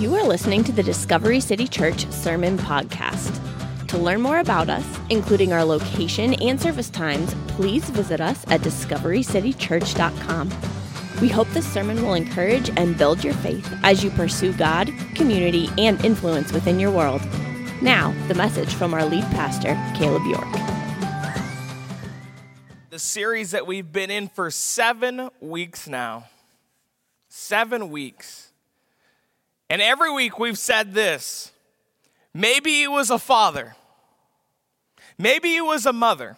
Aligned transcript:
You 0.00 0.14
are 0.14 0.26
listening 0.26 0.64
to 0.64 0.72
the 0.72 0.82
Discovery 0.82 1.40
City 1.40 1.68
Church 1.68 2.10
Sermon 2.10 2.56
Podcast. 2.56 3.38
To 3.88 3.98
learn 3.98 4.22
more 4.22 4.38
about 4.38 4.70
us, 4.70 4.98
including 5.10 5.52
our 5.52 5.62
location 5.62 6.32
and 6.40 6.58
service 6.58 6.88
times, 6.88 7.34
please 7.48 7.90
visit 7.90 8.18
us 8.18 8.42
at 8.48 8.62
discoverycitychurch.com. 8.62 10.50
We 11.20 11.28
hope 11.28 11.48
this 11.48 11.70
sermon 11.70 12.02
will 12.02 12.14
encourage 12.14 12.70
and 12.78 12.96
build 12.96 13.22
your 13.22 13.34
faith 13.34 13.70
as 13.82 14.02
you 14.02 14.08
pursue 14.08 14.54
God, 14.54 14.90
community, 15.14 15.68
and 15.76 16.02
influence 16.02 16.50
within 16.50 16.80
your 16.80 16.92
world. 16.92 17.20
Now, 17.82 18.14
the 18.26 18.34
message 18.34 18.72
from 18.72 18.94
our 18.94 19.04
lead 19.04 19.24
pastor, 19.24 19.74
Caleb 19.98 20.24
York. 20.24 20.48
The 22.88 22.98
series 22.98 23.50
that 23.50 23.66
we've 23.66 23.92
been 23.92 24.10
in 24.10 24.28
for 24.28 24.50
seven 24.50 25.28
weeks 25.42 25.86
now. 25.86 26.30
Seven 27.28 27.90
weeks. 27.90 28.49
And 29.70 29.80
every 29.80 30.12
week 30.12 30.38
we've 30.38 30.58
said 30.58 30.92
this 30.92 31.52
maybe 32.34 32.82
it 32.82 32.90
was 32.90 33.08
a 33.08 33.18
father, 33.18 33.76
maybe 35.16 35.54
it 35.54 35.64
was 35.64 35.86
a 35.86 35.92
mother, 35.92 36.36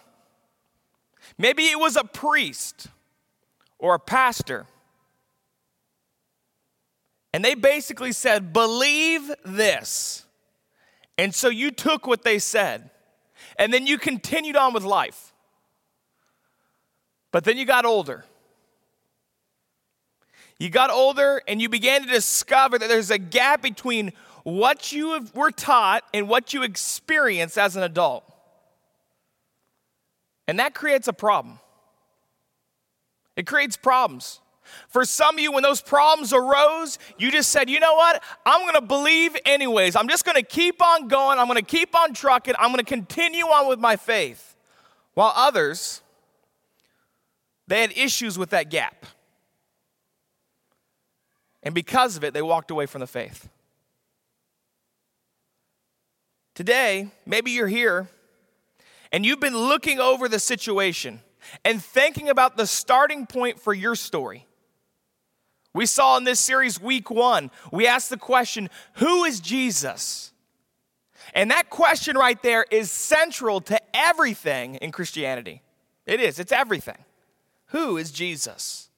maybe 1.39 1.65
it 1.65 1.79
was 1.79 1.97
a 1.97 2.05
priest 2.05 2.89
or 3.79 3.95
a 3.95 3.99
pastor. 3.99 4.67
And 7.35 7.43
they 7.43 7.55
basically 7.55 8.13
said, 8.13 8.53
believe 8.53 9.33
this. 9.43 10.27
And 11.17 11.35
so 11.35 11.49
you 11.49 11.71
took 11.71 12.07
what 12.07 12.25
they 12.25 12.39
said, 12.39 12.91
and 13.59 13.73
then 13.73 13.87
you 13.87 13.97
continued 13.97 14.55
on 14.55 14.75
with 14.75 14.85
life. 14.85 15.33
But 17.31 17.45
then 17.45 17.57
you 17.57 17.65
got 17.65 17.87
older. 17.87 18.27
You 20.63 20.71
got 20.71 20.91
older 20.91 21.43
and 21.49 21.61
you 21.61 21.69
began 21.69 22.03
to 22.03 22.09
discover 22.09 22.79
that 22.79 22.87
there's 22.87 23.11
a 23.11 23.19
gap 23.19 23.63
between 23.63 24.13
what 24.45 24.93
you 24.93 25.27
were 25.35 25.51
taught 25.51 26.05
and 26.15 26.29
what 26.29 26.55
you 26.55 26.63
experience 26.63 27.59
as 27.59 27.75
an 27.75 27.83
adult. 27.83 28.23
And 30.47 30.61
that 30.61 30.73
creates 30.73 31.09
a 31.09 31.13
problem. 31.13 31.59
It 33.35 33.45
creates 33.45 33.77
problems. 33.77 34.39
For 34.87 35.05
some 35.05 35.35
of 35.35 35.41
you, 35.41 35.51
when 35.51 35.65
those 35.65 35.81
problems 35.81 36.33
arose, 36.33 37.01
you 37.19 37.33
just 37.33 37.51
said, 37.51 37.69
you 37.69 37.81
know 37.81 37.95
what? 37.95 38.23
I'm 38.47 38.61
going 38.61 38.75
to 38.75 38.83
believe 38.83 39.37
anyways. 39.45 39.97
I'm 39.97 40.07
just 40.07 40.25
going 40.25 40.37
to 40.37 40.45
keep 40.45 40.81
on 40.81 41.09
going. 41.09 41.41
I'm 41.41 41.49
going 41.49 41.59
to 41.59 41.65
keep 41.65 41.93
on 41.97 42.15
trucking. 42.15 42.55
I'm 42.57 42.69
going 42.69 42.85
to 42.85 42.89
continue 42.89 43.47
on 43.47 43.67
with 43.67 43.81
my 43.81 43.97
faith. 43.97 44.55
While 45.15 45.33
others, 45.35 46.03
they 47.67 47.81
had 47.81 47.93
issues 47.97 48.39
with 48.39 48.51
that 48.51 48.71
gap. 48.71 49.07
And 51.63 51.75
because 51.75 52.17
of 52.17 52.25
it, 52.25 52.35
they 52.35 52.43
walked 52.43 52.71
away 52.71 52.87
from 52.87 53.01
the 53.01 53.07
faith. 53.07 53.49
Today, 56.55 57.09
maybe 57.25 57.53
you're 57.53 57.69
here 57.69 58.09
and 59.11 59.25
you've 59.25 59.41
been 59.41 59.57
looking 59.57 60.01
over 60.01 60.29
the 60.29 60.39
situation 60.39 61.21
and 61.65 61.83
thinking 61.83 62.29
about 62.29 62.57
the 62.57 62.67
starting 62.67 63.27
point 63.27 63.61
for 63.61 63.73
your 63.73 63.95
story. 63.95 64.47
We 65.75 65.87
saw 65.87 66.19
in 66.19 66.25
this 66.25 66.41
series, 66.41 66.81
week 66.81 67.11
one, 67.11 67.51
we 67.71 67.87
asked 67.87 68.11
the 68.11 68.19
question 68.19 68.69
Who 68.95 69.25
is 69.25 69.41
Jesus? 69.41 70.33
And 71.35 71.51
that 71.51 71.71
question 71.71 72.17
right 72.17 72.43
there 72.43 72.67
is 72.71 72.91
central 72.91 73.61
to 73.63 73.81
everything 73.95 74.75
in 74.77 74.93
Christianity. 74.93 75.63
It 76.05 76.21
is, 76.21 76.39
it's 76.39 76.53
everything. 76.53 76.99
Who 77.67 77.97
is 77.97 78.11
Jesus? 78.11 78.91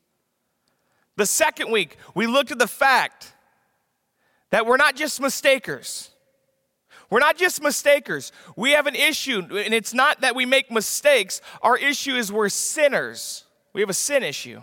The 1.17 1.27
second 1.27 1.71
week, 1.71 1.97
we 2.15 2.27
looked 2.27 2.51
at 2.51 2.59
the 2.59 2.67
fact 2.67 3.33
that 4.51 4.67
we're 4.67 4.77
not 4.77 4.97
just 4.97 5.21
mistakers. 5.21 6.11
We're 7.11 7.21
not 7.21 7.37
just 7.37 7.63
mistakers. 7.63 8.33
We 8.57 8.73
have 8.73 8.87
an 8.87 8.97
issue, 8.97 9.41
and 9.41 9.75
it's 9.75 9.95
not 9.95 10.23
that 10.23 10.35
we 10.35 10.47
make 10.47 10.71
mistakes. 10.71 11.41
Our 11.63 11.77
issue 11.77 12.17
is 12.17 12.33
we're 12.33 12.49
sinners. 12.49 13.45
We 13.73 13.81
have 13.81 13.91
a 13.91 13.95
sin 13.95 14.23
issue. 14.23 14.63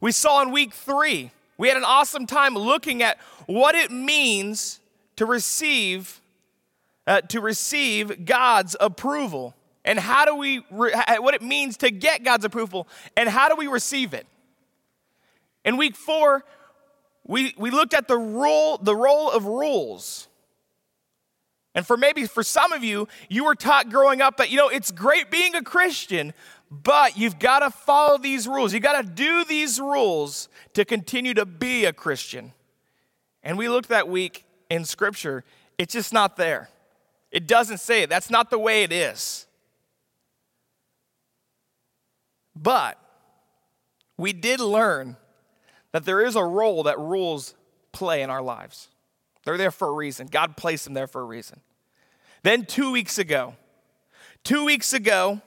We 0.00 0.12
saw 0.12 0.42
in 0.42 0.52
week 0.52 0.74
three, 0.74 1.30
we 1.56 1.68
had 1.68 1.78
an 1.78 1.84
awesome 1.84 2.26
time 2.26 2.54
looking 2.54 3.02
at 3.02 3.18
what 3.46 3.74
it 3.74 3.90
means 3.90 4.80
to 5.16 5.24
receive, 5.24 6.20
uh, 7.06 7.22
to 7.22 7.40
receive 7.40 8.26
God's 8.26 8.76
approval, 8.78 9.54
and 9.84 9.98
how 9.98 10.26
do 10.26 10.34
we, 10.34 10.62
re- 10.70 10.92
what 11.18 11.34
it 11.34 11.40
means 11.40 11.78
to 11.78 11.90
get 11.90 12.24
God's 12.24 12.44
approval, 12.44 12.86
and 13.16 13.28
how 13.28 13.48
do 13.48 13.56
we 13.56 13.68
receive 13.68 14.12
it. 14.12 14.26
In 15.66 15.76
week 15.76 15.96
four, 15.96 16.44
we, 17.26 17.52
we 17.58 17.70
looked 17.70 17.92
at 17.92 18.06
the 18.06 18.16
role, 18.16 18.78
the 18.78 18.94
role 18.94 19.30
of 19.30 19.44
rules. 19.44 20.28
And 21.74 21.84
for 21.84 21.96
maybe 21.96 22.24
for 22.24 22.44
some 22.44 22.72
of 22.72 22.84
you, 22.84 23.08
you 23.28 23.44
were 23.44 23.56
taught 23.56 23.90
growing 23.90 24.22
up 24.22 24.36
that, 24.36 24.48
you 24.48 24.56
know, 24.56 24.68
it's 24.68 24.92
great 24.92 25.30
being 25.30 25.56
a 25.56 25.62
Christian, 25.62 26.32
but 26.70 27.18
you've 27.18 27.40
got 27.40 27.58
to 27.58 27.70
follow 27.70 28.16
these 28.16 28.46
rules. 28.46 28.72
You've 28.72 28.84
got 28.84 29.02
to 29.02 29.06
do 29.06 29.44
these 29.44 29.80
rules 29.80 30.48
to 30.74 30.84
continue 30.84 31.34
to 31.34 31.44
be 31.44 31.84
a 31.84 31.92
Christian. 31.92 32.52
And 33.42 33.58
we 33.58 33.68
looked 33.68 33.88
that 33.88 34.08
week 34.08 34.44
in 34.70 34.84
Scripture, 34.84 35.44
it's 35.78 35.92
just 35.92 36.12
not 36.12 36.36
there. 36.36 36.70
It 37.32 37.46
doesn't 37.48 37.78
say 37.78 38.02
it. 38.02 38.08
That's 38.08 38.30
not 38.30 38.50
the 38.50 38.58
way 38.58 38.84
it 38.84 38.92
is. 38.92 39.46
But 42.54 42.98
we 44.16 44.32
did 44.32 44.60
learn 44.60 45.16
that 45.96 46.04
there 46.04 46.20
is 46.20 46.36
a 46.36 46.44
role 46.44 46.82
that 46.82 46.98
rules 46.98 47.54
play 47.90 48.20
in 48.20 48.28
our 48.28 48.42
lives. 48.42 48.88
They're 49.46 49.56
there 49.56 49.70
for 49.70 49.88
a 49.88 49.92
reason. 49.92 50.26
God 50.26 50.54
placed 50.54 50.84
them 50.84 50.92
there 50.92 51.06
for 51.06 51.22
a 51.22 51.24
reason. 51.24 51.60
Then, 52.42 52.66
two 52.66 52.92
weeks 52.92 53.16
ago, 53.16 53.54
two 54.44 54.66
weeks 54.66 54.92
ago, 54.92 55.40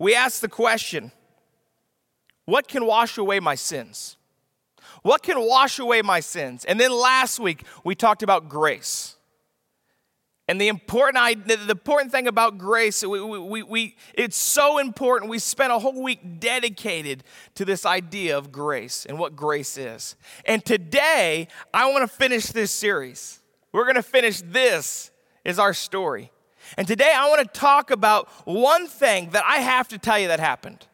we 0.00 0.12
asked 0.12 0.40
the 0.40 0.48
question 0.48 1.12
what 2.44 2.66
can 2.66 2.86
wash 2.86 3.18
away 3.18 3.38
my 3.38 3.54
sins? 3.54 4.16
What 5.02 5.22
can 5.22 5.40
wash 5.40 5.78
away 5.78 6.02
my 6.02 6.18
sins? 6.18 6.64
And 6.64 6.80
then 6.80 6.90
last 6.90 7.38
week, 7.38 7.64
we 7.84 7.94
talked 7.94 8.24
about 8.24 8.48
grace. 8.48 9.13
And 10.46 10.60
the 10.60 10.68
important, 10.68 11.46
the 11.46 11.70
important 11.70 12.12
thing 12.12 12.26
about 12.28 12.58
grace, 12.58 13.02
we, 13.02 13.20
we, 13.20 13.62
we, 13.62 13.96
it's 14.12 14.36
so 14.36 14.78
important. 14.78 15.30
We 15.30 15.38
spent 15.38 15.72
a 15.72 15.78
whole 15.78 16.02
week 16.02 16.38
dedicated 16.38 17.24
to 17.54 17.64
this 17.64 17.86
idea 17.86 18.36
of 18.36 18.52
grace 18.52 19.06
and 19.06 19.18
what 19.18 19.34
grace 19.34 19.78
is. 19.78 20.16
And 20.44 20.62
today, 20.62 21.48
I 21.72 21.90
want 21.90 22.08
to 22.08 22.14
finish 22.14 22.46
this 22.48 22.70
series. 22.70 23.40
We're 23.72 23.84
going 23.84 23.94
to 23.94 24.02
finish 24.02 24.42
this 24.42 25.10
is 25.46 25.58
our 25.58 25.72
story. 25.72 26.30
And 26.76 26.86
today, 26.86 27.12
I 27.16 27.26
want 27.30 27.40
to 27.40 27.58
talk 27.58 27.90
about 27.90 28.28
one 28.46 28.86
thing 28.86 29.30
that 29.30 29.44
I 29.46 29.58
have 29.58 29.88
to 29.88 29.98
tell 29.98 30.18
you 30.18 30.28
that 30.28 30.40
happened. 30.40 30.86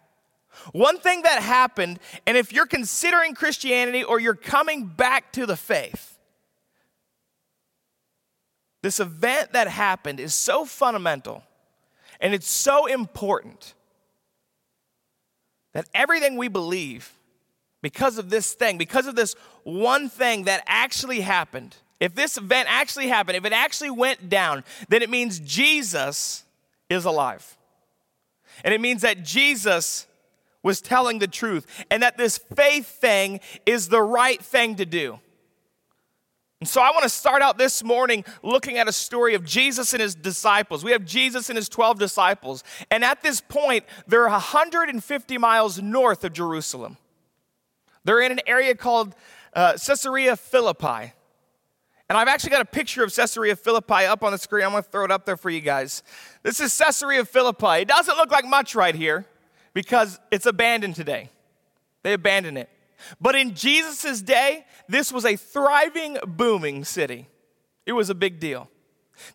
One 0.73 0.99
thing 0.99 1.23
that 1.23 1.43
happened, 1.43 1.99
and 2.25 2.37
if 2.37 2.53
you're 2.53 2.67
considering 2.67 3.35
Christianity 3.35 4.05
or 4.05 4.21
you're 4.21 4.35
coming 4.35 4.87
back 4.87 5.33
to 5.33 5.45
the 5.45 5.57
faith, 5.57 6.19
this 8.83 9.01
event 9.01 9.53
that 9.53 9.69
happened 9.69 10.21
is 10.21 10.35
so 10.35 10.65
fundamental 10.65 11.43
and 12.21 12.35
it's 12.35 12.49
so 12.49 12.87
important 12.87 13.75
that 15.73 15.89
everything 15.95 16.37
we 16.37 16.49
believe, 16.49 17.13
because 17.83 18.19
of 18.19 18.31
this 18.31 18.53
thing, 18.53 18.79
because 18.79 19.07
of 19.07 19.15
this 19.15 19.35
one 19.65 20.09
thing 20.09 20.45
that 20.45 20.63
actually 20.67 21.21
happened, 21.21 21.77
if 22.01 22.15
this 22.15 22.37
event 22.37 22.69
actually 22.71 23.09
happened, 23.09 23.37
if 23.37 23.45
it 23.45 23.53
actually 23.53 23.91
went 23.91 24.29
down, 24.29 24.65
then 24.89 25.03
it 25.03 25.11
means 25.11 25.39
Jesus 25.41 26.45
is 26.89 27.05
alive. 27.05 27.57
And 28.65 28.75
it 28.75 28.81
means 28.81 29.03
that 29.03 29.23
Jesus 29.23 30.07
was 30.63 30.81
telling 30.81 31.19
the 31.19 31.29
truth 31.29 31.67
and 31.91 32.03
that 32.03 32.19
this 32.19 32.39
faith 32.55 32.87
thing 32.87 33.41
is 33.65 33.89
the 33.89 34.03
right 34.03 34.43
thing 34.43 34.77
to 34.77 34.85
do. 34.85 35.21
And 36.61 36.69
so 36.69 36.83
I 36.83 36.91
want 36.91 37.05
to 37.05 37.09
start 37.09 37.41
out 37.41 37.57
this 37.57 37.83
morning 37.83 38.23
looking 38.43 38.77
at 38.77 38.87
a 38.87 38.93
story 38.93 39.35
of 39.35 39.45
Jesus 39.45 39.95
and 39.95 40.03
his 40.03 40.15
disciples. 40.15 40.85
We 40.85 40.93
have 40.93 41.07
Jesus 41.07 41.49
and 41.49 41.57
his 41.57 41.71
12 41.71 41.99
disciples. 41.99 42.63
And 42.91 43.03
at 43.03 43.23
this 43.23 43.41
point, 43.41 43.85
they're 44.07 44.29
150 44.29 45.39
miles 45.39 45.81
north 45.81 46.23
of 46.23 46.35
Jerusalem. 46.35 46.99
They're 48.05 48.21
in 48.21 48.33
an 48.33 48.41
area 48.47 48.75
called 48.75 49.15
uh, 49.55 49.73
Caesarea 49.73 50.37
Philippi. 50.37 51.15
And 52.11 52.19
I've 52.19 52.29
actually 52.29 52.51
got 52.51 52.61
a 52.61 52.67
picture 52.67 53.05
of 53.05 53.15
Caesarea 53.15 53.57
Philippi 53.57 54.05
up 54.05 54.23
on 54.23 54.33
the 54.33 54.39
screen. 54.39 54.65
I'm 54.65 54.73
going 54.73 54.83
to 54.83 54.91
throw 54.91 55.05
it 55.05 55.11
up 55.11 55.25
there 55.25 55.39
for 55.39 55.49
you 55.49 55.63
guys. 55.63 56.03
This 56.43 56.61
is 56.61 56.77
Caesarea 56.77 57.25
Philippi. 57.25 57.83
It 57.83 57.89
doesn't 57.89 58.17
look 58.17 58.31
like 58.31 58.45
much 58.45 58.75
right 58.75 58.95
here 58.95 59.25
because 59.73 60.19
it's 60.31 60.45
abandoned 60.45 60.95
today. 60.95 61.31
They 62.03 62.13
abandoned 62.13 62.59
it. 62.59 62.69
But 63.21 63.35
in 63.35 63.55
Jesus' 63.55 64.23
day, 64.23 64.65
this 64.89 65.13
was 65.13 65.25
a 65.25 65.37
thriving, 65.37 66.19
booming 66.27 66.85
city. 66.85 67.29
It 67.87 67.93
was 67.93 68.11
a 68.11 68.15
big 68.15 68.41
deal. 68.41 68.69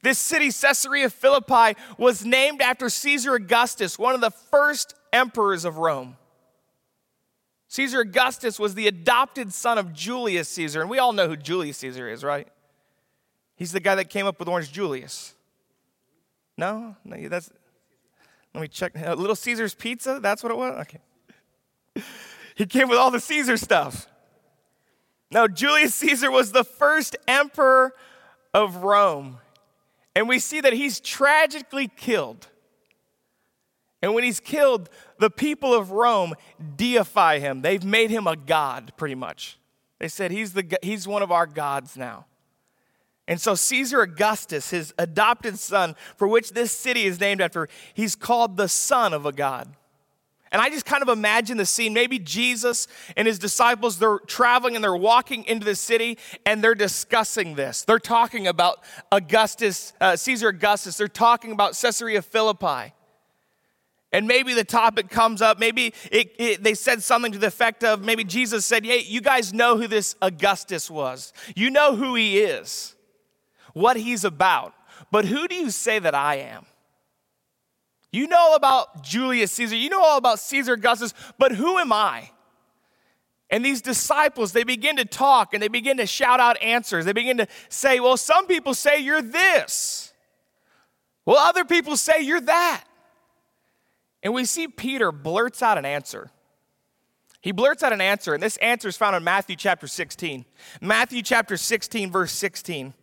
This 0.02 0.18
city, 0.18 0.52
Caesarea 0.52 1.10
Philippi, 1.10 1.80
was 1.98 2.26
named 2.26 2.62
after 2.62 2.90
Caesar 2.90 3.36
Augustus, 3.36 4.00
one 4.00 4.16
of 4.16 4.22
the 4.22 4.32
first 4.32 4.96
emperors 5.14 5.66
of 5.66 5.78
Rome. 5.78 6.18
Caesar 7.68 8.00
Augustus 8.02 8.60
was 8.60 8.76
the 8.76 8.88
adopted 8.88 9.54
son 9.54 9.78
of 9.78 9.94
Julius 9.94 10.50
Caesar, 10.50 10.82
and 10.82 10.90
we 10.90 10.98
all 10.98 11.14
know 11.14 11.28
who 11.28 11.36
Julius 11.36 11.78
Caesar 11.78 12.10
is, 12.10 12.24
right? 12.24 12.48
He's 13.56 13.72
the 13.72 13.80
guy 13.80 13.96
that 13.96 14.10
came 14.10 14.28
up 14.28 14.40
with 14.40 14.48
Orange 14.48 14.72
Julius. 14.72 15.34
No? 16.58 16.96
No, 17.04 17.30
that's. 17.30 17.50
Let 18.54 18.62
me 18.62 18.68
check. 18.70 18.96
Little 18.96 19.36
Caesar's 19.36 19.74
Pizza? 19.74 20.20
That's 20.22 20.42
what 20.42 20.52
it 20.52 20.58
was? 20.58 20.80
Okay. 20.82 21.00
He 22.56 22.66
came 22.66 22.90
with 22.90 22.98
all 22.98 23.12
the 23.12 23.20
Caesar 23.20 23.58
stuff. 23.58 24.08
Now, 25.30 25.48
Julius 25.48 25.94
Caesar 25.96 26.32
was 26.32 26.52
the 26.52 26.64
first 26.64 27.16
emperor 27.28 27.94
of 28.54 28.78
Rome. 28.78 29.38
And 30.16 30.30
we 30.30 30.40
see 30.40 30.62
that 30.62 30.74
he's 30.74 31.00
tragically 31.02 31.90
killed. 31.90 32.48
And 34.02 34.14
when 34.14 34.24
he's 34.24 34.40
killed, 34.40 34.90
the 35.20 35.30
people 35.30 35.74
of 35.74 35.92
Rome 35.92 36.36
deify 36.78 37.40
him. 37.40 37.62
They've 37.62 37.84
made 37.84 38.12
him 38.12 38.28
a 38.28 38.36
god, 38.36 38.94
pretty 38.96 39.16
much. 39.16 39.60
They 40.00 40.08
said, 40.08 40.32
he's, 40.32 40.54
the, 40.54 40.78
he's 40.82 41.08
one 41.08 41.22
of 41.22 41.32
our 41.32 41.46
gods 41.46 41.98
now. 41.98 42.28
And 43.28 43.42
so 43.42 43.56
Caesar 43.56 44.02
Augustus, 44.02 44.70
his 44.70 44.94
adopted 44.98 45.58
son, 45.58 45.96
for 46.16 46.28
which 46.28 46.52
this 46.52 46.72
city 46.72 47.06
is 47.06 47.20
named 47.20 47.42
after, 47.42 47.68
he's 47.94 48.16
called 48.16 48.56
the 48.56 48.68
son 48.68 49.14
of 49.14 49.26
a 49.26 49.32
god. 49.32 49.76
And 50.52 50.62
I 50.62 50.70
just 50.70 50.86
kind 50.86 51.02
of 51.02 51.10
imagine 51.10 51.58
the 51.58 51.66
scene. 51.66 51.94
Maybe 51.94 52.20
Jesus 52.20 52.88
and 53.18 53.28
his 53.28 53.40
disciples, 53.40 53.98
they're 53.98 54.20
traveling 54.20 54.76
and 54.76 54.84
they're 54.84 54.96
walking 54.96 55.44
into 55.46 55.66
the 55.66 55.76
city 55.76 56.18
and 56.46 56.64
they're 56.64 56.76
discussing 56.76 57.56
this. 57.56 57.84
They're 57.84 58.00
talking 58.00 58.48
about 58.48 58.84
Augustus, 59.12 59.94
uh, 60.00 60.16
Caesar 60.16 60.50
Augustus. 60.50 60.98
They're 60.98 61.08
talking 61.08 61.52
about 61.52 61.76
Caesarea 61.76 62.22
Philippi. 62.22 62.94
And 64.12 64.28
maybe 64.28 64.54
the 64.54 64.64
topic 64.64 65.10
comes 65.10 65.42
up. 65.42 65.60
Maybe 65.60 65.94
it, 66.10 66.34
it, 66.38 66.64
they 66.64 66.74
said 66.74 67.04
something 67.04 67.34
to 67.34 67.38
the 67.38 67.48
effect 67.48 67.84
of 67.84 68.02
maybe 68.02 68.24
Jesus 68.24 68.66
said, 68.66 68.86
Hey, 68.86 69.02
you 69.02 69.20
guys 69.20 69.54
know 69.54 69.78
who 69.78 69.88
this 69.88 70.16
Augustus 70.22 70.90
was. 70.90 71.34
You 71.54 71.70
know 71.70 71.98
who 71.98 72.16
he 72.16 72.40
is, 72.40 72.96
what 73.74 73.98
he's 73.98 74.24
about. 74.24 74.74
But 75.12 75.26
who 75.26 75.50
do 75.50 75.56
you 75.56 75.70
say 75.70 76.00
that 76.00 76.16
I 76.16 76.36
am? 76.36 76.66
You 78.16 78.28
know 78.28 78.54
about 78.56 79.04
Julius 79.04 79.52
Caesar, 79.52 79.76
you 79.76 79.90
know 79.90 80.02
all 80.02 80.18
about 80.18 80.40
Caesar 80.40 80.74
Augustus, 80.74 81.14
but 81.38 81.52
who 81.52 81.78
am 81.78 81.92
I? 81.92 82.30
And 83.50 83.64
these 83.64 83.82
disciples, 83.82 84.54
they 84.54 84.64
begin 84.64 84.96
to 84.96 85.06
talk 85.06 85.54
and 85.54 85.62
they 85.62 85.68
begin 85.68 85.98
to 85.98 86.06
shout 86.06 86.40
out 86.40 86.60
answers. 86.62 87.04
They 87.04 87.12
begin 87.12 87.38
to 87.38 87.48
say, 87.68 88.00
Well, 88.00 88.16
some 88.16 88.48
people 88.48 88.74
say 88.74 89.00
you're 89.00 89.22
this. 89.22 90.14
Well, 91.26 91.38
other 91.38 91.66
people 91.66 91.98
say 91.98 92.22
you're 92.22 92.40
that. 92.40 92.86
And 94.24 94.34
we 94.34 94.46
see 94.46 94.70
Peter 94.70 95.12
blurts 95.12 95.62
out 95.62 95.78
an 95.78 95.86
answer. 95.86 96.32
He 97.42 97.52
blurts 97.52 97.84
out 97.84 97.92
an 97.92 98.02
answer, 98.02 98.34
and 98.34 98.42
this 98.42 98.58
answer 98.58 98.88
is 98.88 98.96
found 98.96 99.16
in 99.16 99.24
Matthew 99.26 99.58
chapter 99.58 99.88
16. 99.88 100.46
Matthew 100.80 101.22
chapter 101.22 101.58
16, 101.58 102.12
verse 102.12 102.32
16 102.32 102.94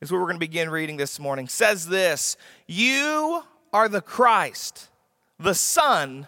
is 0.00 0.10
what 0.10 0.18
we're 0.18 0.26
going 0.26 0.34
to 0.34 0.40
begin 0.40 0.68
reading 0.68 0.96
this 0.96 1.20
morning. 1.20 1.46
Says 1.46 1.86
this 1.86 2.36
You 2.66 3.44
are 3.72 3.88
the 3.88 4.00
Christ, 4.00 4.88
the 5.38 5.54
Son 5.54 6.26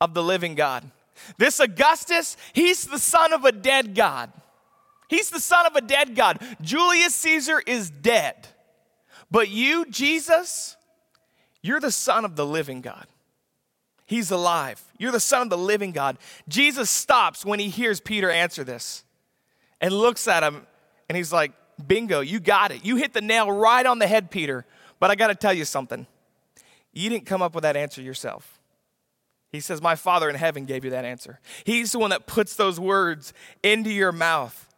of 0.00 0.14
the 0.14 0.22
living 0.22 0.54
God. 0.54 0.90
This 1.38 1.60
Augustus, 1.60 2.36
he's 2.52 2.84
the 2.84 2.98
son 2.98 3.32
of 3.32 3.44
a 3.44 3.52
dead 3.52 3.94
God. 3.94 4.30
He's 5.08 5.30
the 5.30 5.40
son 5.40 5.66
of 5.66 5.76
a 5.76 5.80
dead 5.80 6.14
God. 6.14 6.40
Julius 6.60 7.14
Caesar 7.14 7.62
is 7.66 7.90
dead. 7.90 8.48
But 9.30 9.48
you, 9.48 9.86
Jesus, 9.86 10.76
you're 11.62 11.80
the 11.80 11.92
son 11.92 12.24
of 12.24 12.36
the 12.36 12.46
living 12.46 12.80
God. 12.80 13.06
He's 14.04 14.30
alive. 14.30 14.82
You're 14.98 15.12
the 15.12 15.20
son 15.20 15.42
of 15.42 15.50
the 15.50 15.58
living 15.58 15.92
God. 15.92 16.18
Jesus 16.48 16.90
stops 16.90 17.44
when 17.44 17.58
he 17.58 17.68
hears 17.68 18.00
Peter 18.00 18.30
answer 18.30 18.62
this 18.62 19.04
and 19.80 19.92
looks 19.92 20.28
at 20.28 20.42
him 20.42 20.66
and 21.08 21.16
he's 21.16 21.32
like, 21.32 21.52
Bingo, 21.86 22.20
you 22.20 22.40
got 22.40 22.70
it. 22.70 22.84
You 22.84 22.96
hit 22.96 23.12
the 23.12 23.20
nail 23.20 23.50
right 23.50 23.84
on 23.84 23.98
the 23.98 24.06
head, 24.06 24.30
Peter. 24.30 24.64
But 24.98 25.10
I 25.10 25.14
got 25.14 25.28
to 25.28 25.34
tell 25.34 25.52
you 25.52 25.64
something. 25.64 26.06
You 26.96 27.10
didn't 27.10 27.26
come 27.26 27.42
up 27.42 27.54
with 27.54 27.62
that 27.62 27.76
answer 27.76 28.00
yourself. 28.00 28.58
He 29.52 29.60
says, 29.60 29.82
My 29.82 29.96
Father 29.96 30.30
in 30.30 30.34
heaven 30.34 30.64
gave 30.64 30.82
you 30.82 30.90
that 30.90 31.04
answer. 31.04 31.40
He's 31.64 31.92
the 31.92 31.98
one 31.98 32.08
that 32.08 32.26
puts 32.26 32.56
those 32.56 32.80
words 32.80 33.34
into 33.62 33.90
your 33.90 34.12
mouth. 34.12 34.68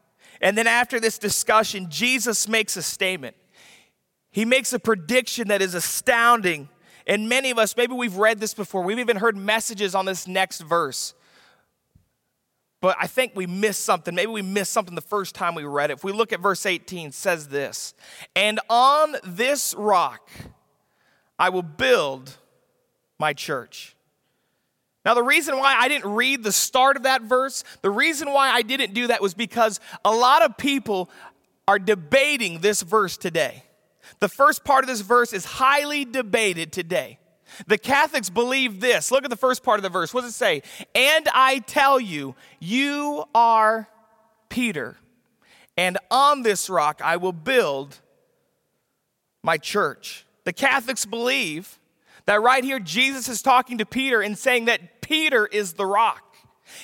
And 0.40 0.58
then 0.58 0.66
after 0.66 0.98
this 0.98 1.16
discussion, 1.16 1.86
Jesus 1.90 2.48
makes 2.48 2.76
a 2.76 2.82
statement. 2.82 3.36
He 4.32 4.44
makes 4.44 4.72
a 4.72 4.80
prediction 4.80 5.48
that 5.48 5.62
is 5.62 5.74
astounding. 5.74 6.68
And 7.06 7.28
many 7.28 7.50
of 7.50 7.58
us, 7.58 7.76
maybe 7.76 7.94
we've 7.94 8.16
read 8.16 8.40
this 8.40 8.52
before, 8.52 8.82
we've 8.82 8.98
even 8.98 9.16
heard 9.16 9.36
messages 9.36 9.94
on 9.94 10.04
this 10.04 10.26
next 10.26 10.60
verse. 10.62 11.14
But 12.80 12.96
I 12.98 13.06
think 13.06 13.32
we 13.36 13.46
missed 13.46 13.84
something. 13.84 14.14
Maybe 14.14 14.30
we 14.30 14.42
missed 14.42 14.72
something 14.72 14.96
the 14.96 15.00
first 15.00 15.36
time 15.36 15.54
we 15.54 15.64
read 15.64 15.90
it. 15.90 15.94
If 15.94 16.04
we 16.04 16.12
look 16.12 16.32
at 16.32 16.40
verse 16.40 16.66
18, 16.66 17.12
says 17.12 17.48
this 17.48 17.94
And 18.34 18.58
on 18.68 19.16
this 19.24 19.72
rock, 19.78 20.30
I 21.38 21.50
will 21.50 21.62
build 21.62 22.36
my 23.18 23.32
church. 23.32 23.94
Now, 25.04 25.14
the 25.14 25.22
reason 25.22 25.56
why 25.56 25.74
I 25.78 25.88
didn't 25.88 26.12
read 26.12 26.42
the 26.42 26.52
start 26.52 26.96
of 26.96 27.04
that 27.04 27.22
verse, 27.22 27.64
the 27.82 27.90
reason 27.90 28.32
why 28.32 28.50
I 28.50 28.62
didn't 28.62 28.94
do 28.94 29.06
that 29.06 29.22
was 29.22 29.32
because 29.32 29.80
a 30.04 30.10
lot 30.10 30.42
of 30.42 30.56
people 30.56 31.08
are 31.66 31.78
debating 31.78 32.60
this 32.60 32.82
verse 32.82 33.16
today. 33.16 33.62
The 34.20 34.28
first 34.28 34.64
part 34.64 34.84
of 34.84 34.88
this 34.88 35.00
verse 35.00 35.32
is 35.32 35.44
highly 35.44 36.04
debated 36.04 36.72
today. 36.72 37.18
The 37.66 37.78
Catholics 37.78 38.28
believe 38.28 38.80
this. 38.80 39.10
Look 39.10 39.24
at 39.24 39.30
the 39.30 39.36
first 39.36 39.62
part 39.62 39.78
of 39.78 39.82
the 39.82 39.88
verse. 39.88 40.12
What 40.12 40.22
does 40.22 40.32
it 40.32 40.36
say? 40.36 40.62
And 40.94 41.28
I 41.32 41.60
tell 41.60 41.98
you, 41.98 42.34
you 42.60 43.24
are 43.34 43.88
Peter, 44.48 44.96
and 45.76 45.98
on 46.10 46.42
this 46.42 46.68
rock 46.68 47.00
I 47.02 47.16
will 47.16 47.32
build 47.32 47.98
my 49.42 49.56
church. 49.56 50.26
The 50.48 50.54
Catholics 50.54 51.04
believe 51.04 51.78
that 52.24 52.40
right 52.40 52.64
here 52.64 52.80
Jesus 52.80 53.28
is 53.28 53.42
talking 53.42 53.76
to 53.76 53.84
Peter 53.84 54.22
and 54.22 54.38
saying 54.38 54.64
that 54.64 55.02
Peter 55.02 55.44
is 55.44 55.74
the 55.74 55.84
rock. 55.84 56.36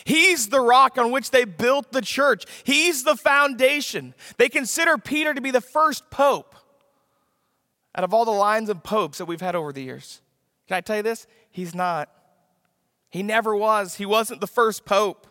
He's 0.05 0.49
the 0.49 0.61
rock 0.61 0.99
on 0.99 1.11
which 1.11 1.31
they 1.31 1.47
built 1.47 1.91
the 1.91 2.03
church. 2.03 2.45
He's 2.65 3.05
the 3.05 3.17
foundation. 3.17 4.13
They 4.37 4.51
consider 4.51 4.99
Peter 4.99 5.33
to 5.33 5.41
be 5.41 5.51
the 5.51 5.63
first 5.63 6.11
pope 6.11 6.55
out 7.95 8.05
of 8.05 8.13
all 8.13 8.27
the 8.27 8.33
lines 8.33 8.69
of 8.69 8.83
popes 8.83 9.17
that 9.17 9.25
we've 9.25 9.41
had 9.41 9.57
over 9.57 9.73
the 9.73 9.83
years. 9.83 10.21
Can 10.69 10.77
I 10.77 10.83
tell 10.83 10.99
you 10.99 11.03
this? 11.03 11.27
He's 11.51 11.75
not. 11.75 12.11
He 13.09 13.23
never 13.23 13.57
was. 13.57 13.95
He 13.95 14.05
wasn't 14.05 14.43
the 14.43 14.47
first 14.47 14.85
pope. 14.85 15.27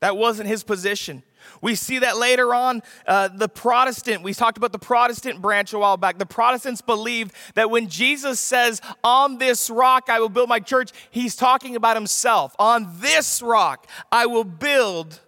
That 0.00 0.16
wasn't 0.16 0.48
his 0.48 0.64
position. 0.64 1.22
We 1.60 1.74
see 1.74 1.98
that 2.00 2.18
later 2.18 2.54
on. 2.54 2.82
Uh, 3.06 3.28
the 3.28 3.48
Protestant, 3.48 4.22
we 4.22 4.34
talked 4.34 4.58
about 4.58 4.72
the 4.72 4.78
Protestant 4.78 5.40
branch 5.40 5.72
a 5.72 5.78
while 5.78 5.96
back. 5.96 6.18
The 6.18 6.26
Protestants 6.26 6.80
believe 6.80 7.32
that 7.54 7.70
when 7.70 7.88
Jesus 7.88 8.40
says, 8.40 8.80
On 9.04 9.38
this 9.38 9.70
rock 9.70 10.08
I 10.08 10.20
will 10.20 10.28
build 10.28 10.48
my 10.48 10.60
church, 10.60 10.92
he's 11.10 11.36
talking 11.36 11.76
about 11.76 11.96
himself. 11.96 12.54
On 12.58 12.88
this 13.00 13.42
rock 13.42 13.86
I 14.10 14.26
will 14.26 14.44
build 14.44 15.20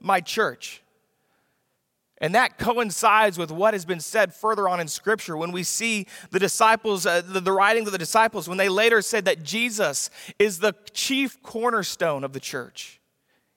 my 0.00 0.20
church. 0.20 0.82
And 2.20 2.34
that 2.34 2.58
coincides 2.58 3.38
with 3.38 3.52
what 3.52 3.74
has 3.74 3.84
been 3.84 4.00
said 4.00 4.34
further 4.34 4.68
on 4.68 4.80
in 4.80 4.88
Scripture 4.88 5.36
when 5.36 5.52
we 5.52 5.62
see 5.62 6.06
the 6.30 6.40
disciples, 6.40 7.06
uh, 7.06 7.20
the, 7.20 7.40
the 7.40 7.52
writings 7.52 7.86
of 7.86 7.92
the 7.92 7.98
disciples, 7.98 8.48
when 8.48 8.58
they 8.58 8.68
later 8.68 9.00
said 9.02 9.24
that 9.26 9.44
Jesus 9.44 10.10
is 10.38 10.58
the 10.58 10.74
chief 10.92 11.40
cornerstone 11.42 12.24
of 12.24 12.32
the 12.32 12.40
church. 12.40 12.97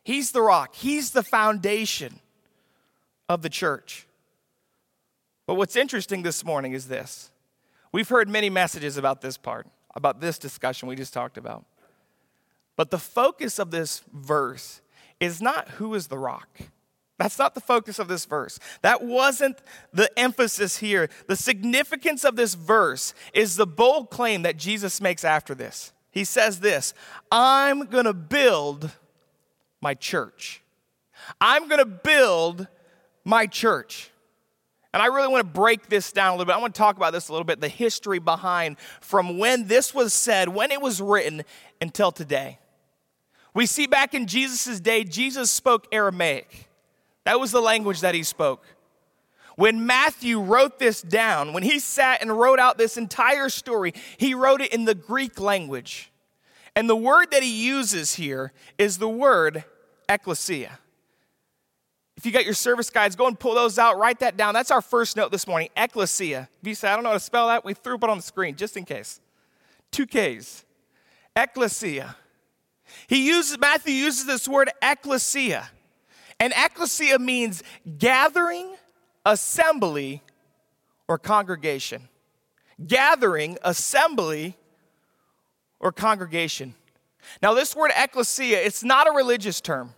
He's 0.03 0.31
the 0.31 0.41
rock, 0.41 0.75
He's 0.75 1.11
the 1.11 1.23
foundation 1.23 2.19
of 3.29 3.41
the 3.41 3.49
church. 3.49 4.07
But 5.47 5.55
what's 5.55 5.75
interesting 5.75 6.21
this 6.21 6.45
morning 6.45 6.73
is 6.73 6.87
this 6.87 7.31
we've 7.91 8.09
heard 8.09 8.29
many 8.29 8.49
messages 8.49 8.97
about 8.97 9.21
this 9.21 9.37
part, 9.37 9.67
about 9.95 10.21
this 10.21 10.37
discussion 10.37 10.87
we 10.87 10.95
just 10.95 11.13
talked 11.13 11.37
about. 11.37 11.65
But 12.75 12.89
the 12.89 12.97
focus 12.97 13.59
of 13.59 13.71
this 13.71 14.01
verse 14.13 14.81
is 15.19 15.41
not 15.41 15.69
who 15.69 15.93
is 15.93 16.07
the 16.07 16.17
rock. 16.17 16.47
That's 17.17 17.37
not 17.37 17.53
the 17.53 17.61
focus 17.61 17.99
of 17.99 18.07
this 18.07 18.25
verse. 18.25 18.57
That 18.81 19.03
wasn't 19.03 19.59
the 19.93 20.09
emphasis 20.17 20.77
here. 20.77 21.07
The 21.27 21.35
significance 21.35 22.23
of 22.23 22.35
this 22.35 22.55
verse 22.55 23.13
is 23.33 23.55
the 23.55 23.67
bold 23.67 24.09
claim 24.09 24.41
that 24.41 24.57
Jesus 24.57 24.99
makes 24.99 25.23
after 25.23 25.53
this. 25.53 25.93
He 26.09 26.23
says 26.23 26.61
this 26.61 26.95
I'm 27.31 27.85
going 27.85 28.05
to 28.05 28.13
build 28.13 28.91
my 29.81 29.93
church. 29.93 30.61
I'm 31.39 31.67
going 31.67 31.79
to 31.79 31.85
build 31.85 32.67
my 33.25 33.47
church. 33.47 34.11
And 34.93 35.01
I 35.01 35.07
really 35.07 35.29
want 35.29 35.45
to 35.45 35.51
break 35.51 35.87
this 35.87 36.11
down 36.11 36.29
a 36.29 36.31
little 36.33 36.45
bit. 36.45 36.55
I 36.55 36.59
want 36.59 36.75
to 36.75 36.79
talk 36.79 36.97
about 36.97 37.13
this 37.13 37.29
a 37.29 37.31
little 37.31 37.45
bit 37.45 37.61
the 37.61 37.69
history 37.69 38.19
behind 38.19 38.77
from 38.99 39.37
when 39.37 39.67
this 39.67 39.93
was 39.93 40.13
said, 40.13 40.49
when 40.49 40.71
it 40.71 40.81
was 40.81 41.01
written, 41.01 41.43
until 41.79 42.11
today. 42.11 42.59
We 43.53 43.65
see 43.65 43.87
back 43.87 44.13
in 44.13 44.27
Jesus' 44.27 44.79
day, 44.79 45.03
Jesus 45.03 45.49
spoke 45.49 45.87
Aramaic. 45.91 46.69
That 47.23 47.39
was 47.39 47.51
the 47.51 47.61
language 47.61 48.01
that 48.01 48.15
he 48.15 48.23
spoke. 48.23 48.65
When 49.55 49.85
Matthew 49.85 50.39
wrote 50.39 50.79
this 50.79 51.01
down, 51.01 51.53
when 51.53 51.63
he 51.63 51.79
sat 51.79 52.21
and 52.21 52.31
wrote 52.31 52.59
out 52.59 52.77
this 52.77 52.97
entire 52.97 53.49
story, 53.49 53.93
he 54.17 54.33
wrote 54.33 54.61
it 54.61 54.73
in 54.73 54.85
the 54.85 54.95
Greek 54.95 55.39
language. 55.39 56.10
And 56.75 56.89
the 56.89 56.95
word 56.95 57.31
that 57.31 57.43
he 57.43 57.67
uses 57.67 58.15
here 58.15 58.53
is 58.77 58.97
the 58.97 59.09
word 59.09 59.65
ekklesia. 60.07 60.69
If 62.17 62.25
you 62.25 62.31
got 62.31 62.45
your 62.45 62.53
service 62.53 62.89
guides, 62.89 63.15
go 63.15 63.27
and 63.27 63.39
pull 63.39 63.55
those 63.55 63.79
out, 63.79 63.97
write 63.97 64.19
that 64.19 64.37
down. 64.37 64.53
That's 64.53 64.71
our 64.71 64.81
first 64.81 65.17
note 65.17 65.31
this 65.31 65.47
morning 65.47 65.69
ekklesia. 65.75 66.47
If 66.61 66.67
you 66.67 66.75
say, 66.75 66.89
I 66.89 66.95
don't 66.95 67.03
know 67.03 67.09
how 67.09 67.15
to 67.15 67.19
spell 67.19 67.47
that, 67.47 67.65
we 67.65 67.73
threw 67.73 67.95
it 67.95 68.03
on 68.03 68.17
the 68.17 68.23
screen 68.23 68.55
just 68.55 68.77
in 68.77 68.85
case. 68.85 69.19
Two 69.91 70.05
K's. 70.05 70.63
Ekklesia. 71.35 72.15
He 73.07 73.27
uses, 73.27 73.57
Matthew 73.57 73.93
uses 73.93 74.25
this 74.25 74.47
word 74.47 74.69
ekklesia. 74.81 75.67
And 76.39 76.53
ekklesia 76.53 77.19
means 77.19 77.63
gathering, 77.97 78.75
assembly, 79.25 80.21
or 81.07 81.17
congregation. 81.17 82.09
Gathering, 82.85 83.57
assembly, 83.63 84.57
or 85.81 85.91
congregation. 85.91 86.75
Now, 87.41 87.53
this 87.53 87.75
word 87.75 87.91
ekklesia, 87.91 88.65
it's 88.65 88.83
not 88.83 89.07
a 89.07 89.11
religious 89.11 89.59
term. 89.59 89.93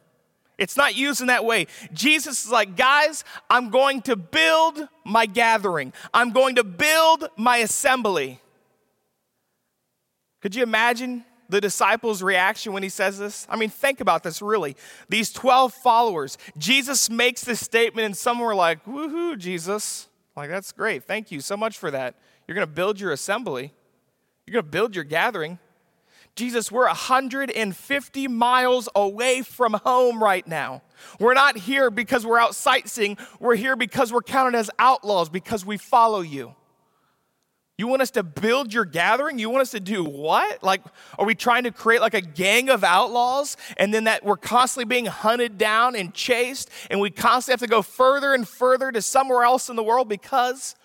It's 0.57 0.77
not 0.77 0.95
used 0.95 1.21
in 1.21 1.27
that 1.27 1.45
way. 1.45 1.67
Jesus 1.93 2.45
is 2.45 2.51
like, 2.51 2.75
guys, 2.75 3.23
I'm 3.49 3.69
going 3.69 4.01
to 4.03 4.15
build 4.15 4.87
my 5.03 5.25
gathering. 5.25 5.93
I'm 6.13 6.31
going 6.31 6.55
to 6.55 6.63
build 6.63 7.27
my 7.35 7.57
assembly. 7.57 8.39
Could 10.41 10.55
you 10.55 10.63
imagine 10.63 11.25
the 11.49 11.59
disciples' 11.59 12.21
reaction 12.21 12.71
when 12.71 12.83
he 12.83 12.89
says 12.89 13.17
this? 13.17 13.47
I 13.49 13.55
mean, 13.55 13.69
think 13.69 13.99
about 13.99 14.23
this 14.23 14.41
really. 14.41 14.75
These 15.09 15.31
12 15.31 15.73
followers, 15.73 16.37
Jesus 16.57 17.09
makes 17.09 17.43
this 17.43 17.59
statement, 17.59 18.05
and 18.05 18.15
some 18.15 18.39
were 18.39 18.55
like, 18.55 18.85
woohoo, 18.85 19.37
Jesus. 19.37 20.07
Like, 20.35 20.49
that's 20.49 20.71
great. 20.71 21.03
Thank 21.03 21.31
you 21.31 21.41
so 21.41 21.57
much 21.57 21.77
for 21.77 21.91
that. 21.91 22.15
You're 22.47 22.55
going 22.55 22.67
to 22.67 22.73
build 22.73 22.99
your 22.99 23.11
assembly, 23.11 23.73
you're 24.45 24.53
going 24.53 24.65
to 24.65 24.71
build 24.71 24.95
your 24.95 25.05
gathering. 25.05 25.59
Jesus, 26.35 26.71
we're 26.71 26.87
150 26.87 28.27
miles 28.27 28.89
away 28.95 29.43
from 29.43 29.73
home 29.73 30.23
right 30.23 30.47
now. 30.47 30.81
We're 31.19 31.35
not 31.35 31.57
here 31.57 31.91
because 31.91 32.25
we're 32.25 32.39
out 32.39 32.55
sightseeing. 32.55 33.17
We're 33.39 33.55
here 33.55 33.75
because 33.75 34.11
we're 34.11 34.21
counted 34.21 34.57
as 34.57 34.71
outlaws 34.79 35.29
because 35.29 35.63
we 35.63 35.77
follow 35.77 36.21
you. 36.21 36.55
You 37.77 37.87
want 37.87 38.01
us 38.01 38.11
to 38.11 38.23
build 38.23 38.73
your 38.73 38.85
gathering? 38.85 39.39
You 39.39 39.49
want 39.49 39.63
us 39.63 39.71
to 39.71 39.79
do 39.79 40.03
what? 40.03 40.63
Like, 40.63 40.81
are 41.17 41.25
we 41.25 41.35
trying 41.35 41.63
to 41.63 41.71
create 41.71 42.01
like 42.01 42.13
a 42.13 42.21
gang 42.21 42.69
of 42.69 42.83
outlaws 42.83 43.57
and 43.77 43.93
then 43.93 44.03
that 44.03 44.23
we're 44.23 44.37
constantly 44.37 44.85
being 44.85 45.05
hunted 45.07 45.57
down 45.57 45.95
and 45.95 46.13
chased 46.13 46.69
and 46.89 46.99
we 46.99 47.09
constantly 47.09 47.53
have 47.53 47.67
to 47.67 47.71
go 47.71 47.81
further 47.81 48.33
and 48.33 48.47
further 48.47 48.91
to 48.91 49.01
somewhere 49.01 49.43
else 49.43 49.69
in 49.69 49.75
the 49.75 49.83
world 49.83 50.07
because 50.07 50.75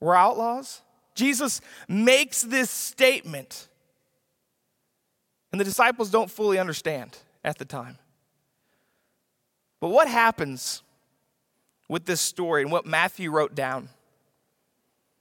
we're 0.00 0.14
outlaws? 0.14 0.82
Jesus 1.14 1.60
makes 1.88 2.42
this 2.42 2.70
statement 2.70 3.68
and 5.52 5.60
the 5.60 5.64
disciples 5.64 6.10
don't 6.10 6.30
fully 6.30 6.58
understand 6.58 7.18
at 7.44 7.58
the 7.58 7.64
time. 7.64 7.98
But 9.80 9.90
what 9.90 10.08
happens 10.08 10.82
with 11.88 12.06
this 12.06 12.20
story 12.20 12.62
and 12.62 12.72
what 12.72 12.86
Matthew 12.86 13.30
wrote 13.30 13.54
down 13.54 13.90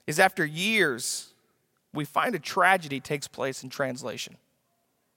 is 0.07 0.19
after 0.19 0.45
years, 0.45 1.33
we 1.93 2.05
find 2.05 2.33
a 2.33 2.39
tragedy 2.39 2.99
takes 2.99 3.27
place 3.27 3.63
in 3.63 3.69
translation. 3.69 4.37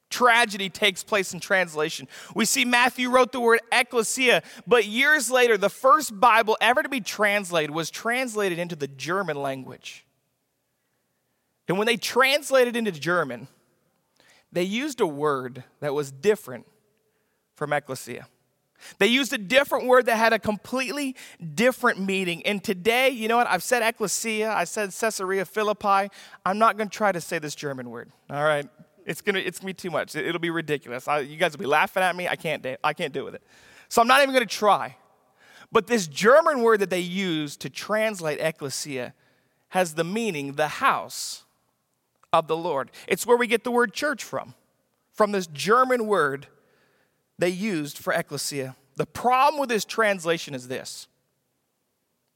Tragedy 0.09 0.69
takes 0.69 1.03
place 1.03 1.33
in 1.33 1.39
translation. 1.39 2.07
We 2.35 2.45
see 2.45 2.63
Matthew 2.65 3.09
wrote 3.09 3.31
the 3.31 3.39
word 3.39 3.61
ekklesia, 3.71 4.43
but 4.67 4.85
years 4.85 5.31
later, 5.31 5.57
the 5.57 5.69
first 5.69 6.19
Bible 6.19 6.57
ever 6.61 6.83
to 6.83 6.89
be 6.89 7.01
translated 7.01 7.71
was 7.71 7.89
translated 7.89 8.59
into 8.59 8.75
the 8.75 8.87
German 8.87 9.37
language. 9.37 10.05
And 11.67 11.77
when 11.77 11.87
they 11.87 11.97
translated 11.97 12.75
into 12.75 12.91
German, 12.91 13.47
they 14.55 14.63
used 14.63 15.01
a 15.01 15.07
word 15.07 15.65
that 15.81 15.93
was 15.93 16.11
different 16.11 16.65
from 17.55 17.71
ekklesia. 17.71 18.25
They 18.99 19.07
used 19.07 19.33
a 19.33 19.37
different 19.37 19.85
word 19.85 20.05
that 20.05 20.15
had 20.15 20.31
a 20.31 20.39
completely 20.39 21.17
different 21.55 21.99
meaning. 21.99 22.41
And 22.45 22.63
today, 22.63 23.09
you 23.09 23.27
know 23.27 23.35
what? 23.35 23.47
I've 23.47 23.63
said 23.63 23.81
ekklesia, 23.81 24.47
I 24.47 24.63
said 24.63 24.93
Caesarea 24.93 25.43
Philippi. 25.43 26.09
I'm 26.45 26.57
not 26.57 26.77
going 26.77 26.87
to 26.87 26.97
try 26.97 27.11
to 27.11 27.19
say 27.19 27.37
this 27.37 27.53
German 27.53 27.89
word. 27.89 28.11
All 28.29 28.43
right? 28.43 28.67
It's 29.05 29.21
going 29.21 29.35
to 29.35 29.41
it's 29.41 29.59
gonna 29.59 29.69
be 29.69 29.73
too 29.73 29.91
much. 29.91 30.15
It, 30.15 30.31
will 30.31 30.39
be 30.39 30.49
ridiculous. 30.49 31.05
I, 31.07 31.19
you 31.19 31.35
guys 31.35 31.51
will 31.51 31.59
be 31.59 31.65
laughing 31.65 32.01
at 32.01 32.15
me. 32.15 32.29
I 32.29 32.37
can't, 32.37 32.65
I 32.81 32.93
can't 32.93 33.13
do 33.13 33.25
with 33.25 33.35
it. 33.35 33.43
So 33.89 34.01
I'm 34.01 34.07
not 34.07 34.21
even 34.21 34.33
going 34.33 34.47
to 34.47 34.55
try. 34.55 34.95
But 35.69 35.87
this 35.87 36.07
German 36.07 36.61
word 36.61 36.79
that 36.79 36.89
they 36.89 37.01
use 37.01 37.57
to 37.57 37.69
translate 37.69 38.39
ekklesia 38.39 39.11
has 39.69 39.95
the 39.95 40.05
meaning 40.05 40.53
the 40.53 40.67
house 40.67 41.44
of 42.39 42.47
the 42.47 42.57
Lord. 42.57 42.91
It's 43.07 43.25
where 43.25 43.37
we 43.37 43.47
get 43.47 43.63
the 43.63 43.71
word 43.71 43.93
church 43.93 44.23
from, 44.23 44.53
from 45.13 45.31
this 45.31 45.47
German 45.47 46.07
word 46.07 46.47
they 47.37 47.49
used 47.49 47.97
for 47.97 48.13
ekklesia. 48.13 48.75
The 48.95 49.05
problem 49.05 49.59
with 49.59 49.69
this 49.69 49.85
translation 49.85 50.53
is 50.53 50.67
this 50.67 51.07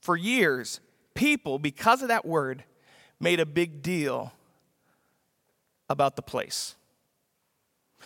for 0.01 0.15
years, 0.15 0.79
people, 1.13 1.59
because 1.59 2.01
of 2.01 2.07
that 2.07 2.25
word, 2.25 2.63
made 3.19 3.39
a 3.39 3.45
big 3.45 3.81
deal 3.81 4.33
about 5.89 6.15
the 6.15 6.21
place. 6.21 6.75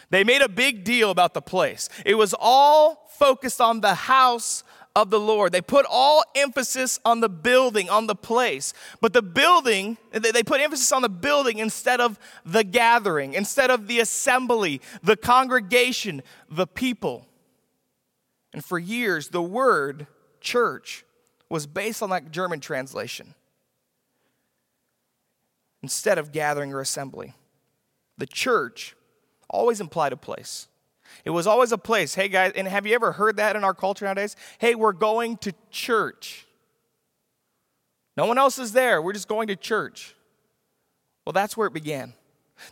They 0.10 0.24
made 0.24 0.42
a 0.42 0.50
big 0.50 0.84
deal 0.84 1.12
about 1.12 1.34
the 1.34 1.42
place. 1.42 1.90
It 2.06 2.16
was 2.16 2.34
all 2.38 3.08
focused 3.12 3.62
on 3.62 3.82
the 3.82 3.94
house 3.94 4.64
of 4.96 5.10
the 5.10 5.20
Lord. 5.20 5.52
They 5.52 5.62
put 5.62 5.86
all 5.90 6.24
emphasis 6.36 7.00
on 7.04 7.20
the 7.20 7.30
building, 7.30 7.90
on 7.90 8.08
the 8.08 8.16
place. 8.16 8.74
But 9.02 9.14
the 9.14 9.22
building, 9.22 9.98
they 10.12 10.44
put 10.44 10.62
emphasis 10.62 10.92
on 10.92 11.02
the 11.02 11.10
building 11.10 11.58
instead 11.58 12.00
of 12.00 12.20
the 12.46 12.64
gathering, 12.64 13.34
instead 13.34 13.72
of 13.72 13.88
the 13.88 14.00
assembly, 14.00 14.82
the 15.02 15.18
congregation, 15.18 16.22
the 16.50 16.68
people. 16.68 17.28
And 18.54 18.64
for 18.64 18.78
years, 18.78 19.30
the 19.30 19.42
word 19.42 20.06
church 20.42 21.06
was 21.50 21.66
based 21.66 22.04
on 22.04 22.12
that 22.12 22.32
German 22.32 22.60
translation 22.60 23.34
instead 25.82 26.18
of 26.18 26.32
gathering 26.32 26.72
or 26.72 26.80
assembly. 26.80 27.34
The 28.18 28.28
church 28.28 28.96
always 29.50 29.82
implied 29.82 30.14
a 30.14 30.18
place. 30.18 30.68
It 31.26 31.30
was 31.30 31.48
always 31.48 31.72
a 31.72 31.78
place. 31.78 32.16
Hey, 32.16 32.28
guys, 32.28 32.54
and 32.56 32.68
have 32.68 32.86
you 32.86 32.96
ever 32.96 33.12
heard 33.12 33.38
that 33.38 33.56
in 33.56 33.64
our 33.64 33.74
culture 33.74 34.06
nowadays? 34.06 34.36
Hey, 34.60 34.76
we're 34.76 34.94
going 34.94 35.38
to 35.38 35.54
church. 35.72 36.46
No 38.16 38.26
one 38.26 38.38
else 38.38 38.60
is 38.60 38.74
there. 38.74 39.02
We're 39.02 39.14
just 39.14 39.28
going 39.28 39.48
to 39.48 39.56
church. 39.56 40.16
Well, 41.26 41.34
that's 41.34 41.56
where 41.58 41.68
it 41.68 41.74
began. 41.74 42.14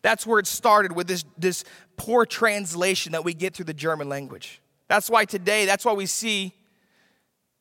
That's 0.02 0.26
where 0.28 0.40
it 0.40 0.48
started 0.48 0.92
with 0.92 1.08
this, 1.08 1.26
this 1.38 1.64
poor 1.98 2.26
translation 2.26 3.14
that 3.14 3.24
we 3.24 3.34
get 3.34 3.56
through 3.56 3.66
the 3.66 3.74
German 3.74 4.10
language. 4.10 4.62
That's 4.88 5.10
why 5.10 5.26
today, 5.26 5.66
that's 5.66 5.86
why 5.86 5.94
we 5.94 6.06
see 6.06 6.54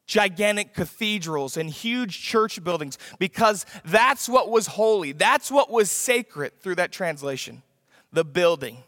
gigantic 0.07 0.75
cathedrals 0.75 1.57
and 1.57 1.71
huge 1.71 2.21
church 2.21 2.63
buildings, 2.65 2.99
because 3.19 3.65
that's 3.85 4.29
what 4.29 4.51
was 4.51 4.67
holy. 4.67 5.13
That's 5.13 5.51
what 5.51 5.71
was 5.71 5.91
sacred 5.91 6.61
through 6.61 6.75
that 6.77 6.91
translation 6.91 7.63
the 8.13 8.25
building 8.25 8.79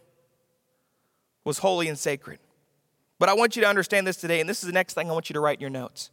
was 1.45 1.59
holy 1.59 1.89
and 1.89 1.99
sacred. 1.99 2.39
But 3.19 3.29
I 3.29 3.35
want 3.35 3.57
you 3.57 3.63
to 3.63 3.69
understand 3.69 4.07
this 4.07 4.17
today, 4.17 4.41
and 4.41 4.49
this 4.49 4.63
is 4.63 4.67
the 4.67 4.73
next 4.73 4.95
thing 4.95 5.09
I 5.09 5.13
want 5.13 5.31
you 5.31 5.35
to 5.35 5.41
write 5.41 5.59
in 5.59 5.61
your 5.61 5.71
notes. 5.71 6.11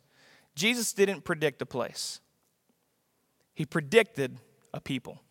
Jesus 0.56 0.94
didn't 0.94 1.24
predict 1.24 1.62
a 1.62 1.66
place, 1.66 2.20
he 3.54 3.66
predicted 3.66 4.38
a 4.74 4.80
people. 4.80 5.22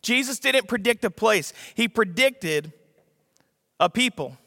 Jesus 0.00 0.38
didn't 0.38 0.68
predict 0.68 1.04
a 1.04 1.10
place, 1.10 1.52
he 1.74 1.88
predicted 1.88 2.72
a 3.80 3.90
people. 3.90 4.38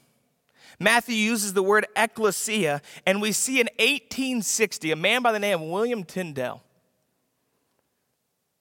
Matthew 0.79 1.15
uses 1.15 1.53
the 1.53 1.61
word 1.61 1.85
ekklesia, 1.95 2.81
and 3.05 3.21
we 3.21 3.31
see 3.31 3.59
in 3.59 3.67
1860 3.77 4.91
a 4.91 4.95
man 4.95 5.21
by 5.21 5.31
the 5.31 5.37
name 5.37 5.61
of 5.61 5.69
William 5.69 6.03
Tyndale 6.03 6.63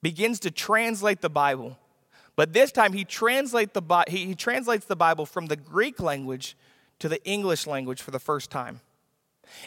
begins 0.03 0.39
to 0.41 0.51
translate 0.51 1.21
the 1.21 1.29
Bible 1.29 1.77
but 2.35 2.53
this 2.53 2.71
time 2.71 2.93
he, 2.93 3.03
translate 3.03 3.73
the, 3.73 4.03
he, 4.07 4.25
he 4.25 4.35
translates 4.35 4.85
the 4.85 4.95
Bible 4.95 5.25
from 5.25 5.47
the 5.47 5.55
Greek 5.55 5.99
language 5.99 6.55
to 6.99 7.09
the 7.09 7.23
English 7.25 7.67
language 7.67 8.01
for 8.01 8.11
the 8.11 8.19
first 8.19 8.49
time. 8.49 8.81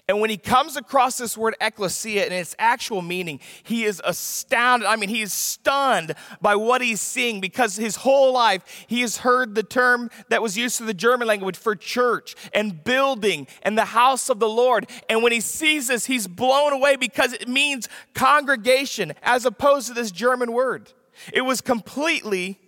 And 0.09 0.21
when 0.21 0.30
he 0.30 0.37
comes 0.37 0.76
across 0.76 1.18
this 1.18 1.37
word 1.37 1.56
ekklesia 1.61 2.25
and 2.25 2.33
its 2.33 2.54
actual 2.59 3.02
meaning, 3.02 3.40
he 3.62 3.85
is 3.85 4.00
astounded. 4.04 4.87
I 4.87 4.97
mean, 4.97 5.09
he 5.09 5.23
is 5.23 5.33
stunned 5.33 6.14
by 6.40 6.56
what 6.56 6.80
he's 6.80 7.00
seeing 7.00 7.40
because 7.40 7.76
his 7.76 7.97
whole 7.97 8.33
life 8.33 8.87
he 8.87 9.00
has 9.02 9.18
heard 9.18 9.54
the 9.54 9.62
term 9.62 10.11
that 10.28 10.42
was 10.42 10.56
used 10.56 10.80
in 10.80 10.87
the 10.87 10.94
German 10.94 11.28
language 11.28 11.56
for 11.56 11.75
church 11.76 12.35
and 12.52 12.83
building 12.85 13.47
and 13.62 13.76
the 13.76 13.85
house 13.85 14.28
of 14.28 14.40
the 14.40 14.49
Lord. 14.49 14.88
And 15.09 15.23
when 15.23 15.33
he 15.33 15.40
sees 15.40 15.88
this, 15.88 16.06
he's 16.06 16.26
blown 16.26 16.73
away 16.73 16.97
because 16.97 17.33
it 17.33 17.49
means 17.49 17.88
congregation 18.14 19.12
as 19.23 19.44
opposed 19.44 19.88
to 19.88 19.94
this 19.94 20.11
German 20.11 20.52
word. 20.52 20.92
It 21.33 21.43
was 21.43 21.61
completely 21.61 22.59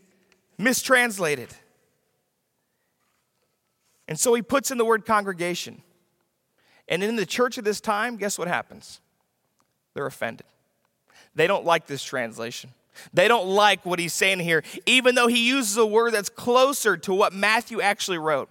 mistranslated. 0.58 1.48
And 4.08 4.18
so 4.18 4.34
he 4.34 4.42
puts 4.42 4.70
in 4.70 4.78
the 4.78 4.84
word 4.84 5.04
congregation. 5.04 5.82
And 6.88 7.02
in 7.02 7.16
the 7.16 7.26
church 7.26 7.58
of 7.58 7.64
this 7.64 7.80
time, 7.80 8.16
guess 8.16 8.38
what 8.38 8.48
happens? 8.48 9.00
They're 9.94 10.06
offended. 10.06 10.46
They 11.34 11.46
don't 11.46 11.64
like 11.64 11.86
this 11.86 12.02
translation. 12.02 12.70
They 13.12 13.28
don't 13.28 13.46
like 13.46 13.84
what 13.84 13.98
he's 13.98 14.12
saying 14.12 14.40
here, 14.40 14.62
even 14.86 15.14
though 15.14 15.26
he 15.26 15.48
uses 15.48 15.76
a 15.76 15.84
word 15.84 16.14
that's 16.14 16.28
closer 16.28 16.96
to 16.96 17.12
what 17.12 17.32
Matthew 17.32 17.80
actually 17.80 18.18
wrote. 18.18 18.48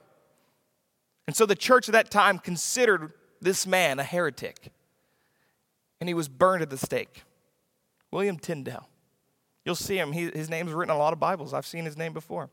And 1.25 1.35
so 1.35 1.45
the 1.45 1.55
church 1.55 1.89
at 1.89 1.93
that 1.93 2.11
time 2.11 2.37
considered 2.37 3.13
this 3.41 3.65
man 3.65 3.99
a 3.99 4.03
heretic. 4.03 4.71
And 5.99 6.07
he 6.07 6.13
was 6.13 6.27
burned 6.27 6.61
at 6.61 6.69
the 6.69 6.77
stake. 6.77 7.23
William 8.11 8.37
Tyndale. 8.37 8.87
You'll 9.65 9.75
see 9.75 9.97
him. 9.97 10.11
He, 10.11 10.29
his 10.29 10.49
name's 10.49 10.71
written 10.71 10.91
on 10.91 10.97
a 10.97 10.99
lot 10.99 11.11
of 11.11 11.19
Bibles. 11.19 11.53
I've 11.53 11.65
seen 11.65 11.85
his 11.85 11.97
name 11.97 12.13
before. 12.13 12.49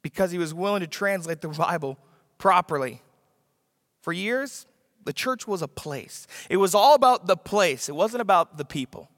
Because 0.00 0.32
he 0.32 0.38
was 0.38 0.52
willing 0.52 0.80
to 0.80 0.86
translate 0.86 1.42
the 1.42 1.48
Bible 1.48 1.98
properly. 2.38 3.02
For 4.00 4.12
years, 4.12 4.66
the 5.04 5.12
church 5.12 5.46
was 5.46 5.62
a 5.62 5.68
place. 5.68 6.26
It 6.48 6.56
was 6.56 6.74
all 6.74 6.94
about 6.94 7.26
the 7.26 7.36
place, 7.36 7.88
it 7.88 7.94
wasn't 7.94 8.22
about 8.22 8.56
the 8.56 8.64
people. 8.64 9.08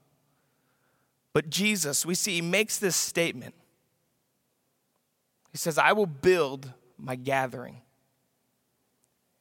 But 1.33 1.49
Jesus, 1.49 2.05
we 2.05 2.15
see, 2.15 2.35
he 2.35 2.41
makes 2.41 2.77
this 2.77 2.95
statement. 2.95 3.55
He 5.51 5.57
says, 5.57 5.77
I 5.77 5.91
will 5.91 6.05
build 6.05 6.71
my 6.97 7.15
gathering. 7.15 7.81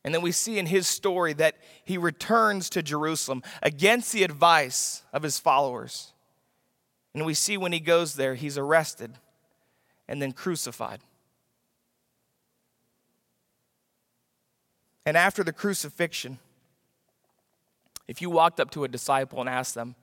And 0.05 0.15
then 0.15 0.21
we 0.21 0.33
see 0.33 0.59
in 0.59 0.67
his 0.67 0.87
story 0.87 1.33
that 1.35 1.57
he 1.83 1.97
returns 1.97 2.69
to 2.71 2.83
Jerusalem 2.83 3.43
against 3.63 4.13
the 4.13 4.23
advice 4.23 5.03
of 5.13 5.23
his 5.23 5.39
followers. 5.39 6.13
And 7.15 7.25
we 7.25 7.33
see 7.33 7.57
when 7.57 7.73
he 7.73 7.81
goes 7.81 8.15
there, 8.15 8.35
he's 8.35 8.59
arrested 8.59 9.13
and 10.07 10.21
then 10.21 10.33
crucified. 10.33 11.01
And 15.07 15.17
after 15.17 15.43
the 15.43 15.53
crucifixion, 15.53 16.39
if 18.09 18.21
you 18.21 18.29
walked 18.29 18.61
up 18.61 18.71
to 18.73 18.85
a 18.85 18.89
disciple 18.89 19.41
and 19.41 19.49
asked 19.49 19.75
them, 19.75 19.95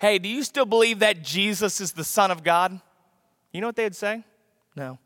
Hey, 0.00 0.18
do 0.18 0.28
you 0.28 0.42
still 0.42 0.66
believe 0.66 0.98
that 0.98 1.22
Jesus 1.22 1.80
is 1.80 1.92
the 1.92 2.04
Son 2.04 2.30
of 2.30 2.42
God? 2.42 2.80
You 3.52 3.60
know 3.60 3.68
what 3.68 3.76
they'd 3.76 3.94
say? 3.94 4.24
No. 4.74 4.98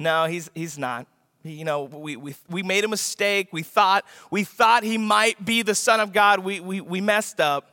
No, 0.00 0.26
he's, 0.26 0.50
he's 0.54 0.76
not. 0.76 1.06
You 1.46 1.64
know, 1.64 1.84
we, 1.84 2.16
we, 2.16 2.34
we 2.48 2.62
made 2.62 2.84
a 2.84 2.88
mistake. 2.88 3.48
We 3.52 3.62
thought, 3.62 4.04
we 4.30 4.44
thought 4.44 4.82
he 4.82 4.98
might 4.98 5.44
be 5.44 5.62
the 5.62 5.74
Son 5.74 6.00
of 6.00 6.12
God. 6.12 6.40
We, 6.40 6.60
we, 6.60 6.80
we 6.80 7.00
messed 7.00 7.40
up 7.40 7.70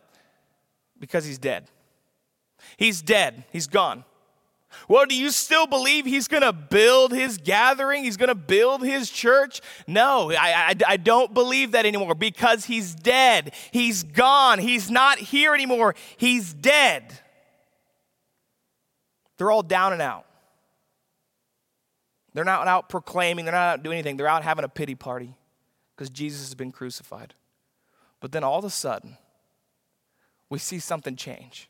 because 1.00 1.25
he's 1.25 1.38
dead. 1.38 1.68
He's 2.77 3.01
dead. 3.01 3.46
He's 3.51 3.68
gone. 3.68 4.06
Well, 4.88 5.06
do 5.06 5.15
you 5.15 5.30
still 5.30 5.68
believe 5.68 6.06
he's 6.06 6.27
going 6.27 6.44
to 6.44 6.53
build 6.53 7.12
his 7.12 7.38
gathering? 7.38 8.03
He's 8.03 8.18
going 8.18 8.30
to 8.30 8.36
build 8.36 8.84
his 8.84 9.10
church? 9.10 9.62
No, 9.88 10.32
I, 10.32 10.36
I, 10.70 10.75
I, 10.88 10.98
don't 10.98 11.34
believe 11.34 11.72
that 11.72 11.86
anymore 11.86 12.15
because 12.15 12.65
he's 12.65 12.96
dead. 12.96 13.53
He's 13.72 14.03
gone. 14.03 14.60
He's 14.60 14.89
not 14.89 15.20
here 15.20 15.53
anymore. 15.53 15.96
He's 16.18 16.53
dead. 16.53 17.20
They're 19.38 19.51
all 19.51 19.63
down 19.63 19.94
and 19.94 20.01
out. 20.01 20.25
They're 22.33 22.43
not 22.43 22.67
out 22.67 22.89
proclaiming, 22.89 23.45
they're 23.45 23.53
not 23.53 23.73
out 23.73 23.83
doing 23.83 23.97
anything. 23.97 24.17
They're 24.17 24.27
out 24.27 24.43
having 24.43 24.65
a 24.65 24.69
pity 24.69 24.95
party 24.95 25.35
because 25.95 26.09
Jesus 26.09 26.41
has 26.41 26.55
been 26.55 26.71
crucified. 26.71 27.35
But 28.19 28.31
then 28.31 28.43
all 28.43 28.59
of 28.59 28.65
a 28.65 28.69
sudden, 28.69 29.17
we 30.49 30.59
see 30.59 30.79
something 30.79 31.15
change. 31.15 31.69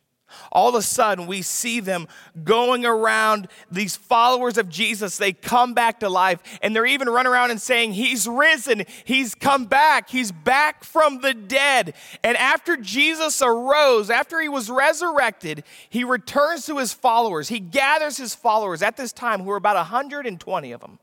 All 0.51 0.69
of 0.69 0.75
a 0.75 0.81
sudden, 0.81 1.27
we 1.27 1.41
see 1.41 1.79
them 1.79 2.07
going 2.43 2.85
around, 2.85 3.47
these 3.71 3.95
followers 3.95 4.57
of 4.57 4.69
Jesus. 4.69 5.17
They 5.17 5.33
come 5.33 5.73
back 5.73 5.99
to 5.99 6.09
life, 6.09 6.39
and 6.61 6.75
they're 6.75 6.85
even 6.85 7.09
running 7.09 7.31
around 7.31 7.51
and 7.51 7.61
saying, 7.61 7.93
He's 7.93 8.27
risen, 8.27 8.83
He's 9.05 9.35
come 9.35 9.65
back, 9.65 10.09
He's 10.09 10.31
back 10.31 10.83
from 10.83 11.21
the 11.21 11.33
dead. 11.33 11.93
And 12.23 12.37
after 12.37 12.77
Jesus 12.77 13.41
arose, 13.41 14.09
after 14.09 14.39
He 14.39 14.49
was 14.49 14.69
resurrected, 14.69 15.63
He 15.89 16.03
returns 16.03 16.65
to 16.67 16.77
His 16.77 16.93
followers. 16.93 17.49
He 17.49 17.59
gathers 17.59 18.17
His 18.17 18.35
followers 18.35 18.81
at 18.81 18.97
this 18.97 19.11
time, 19.11 19.41
who 19.41 19.51
are 19.51 19.57
about 19.57 19.75
120 19.75 20.71
of 20.71 20.81
them. 20.81 20.99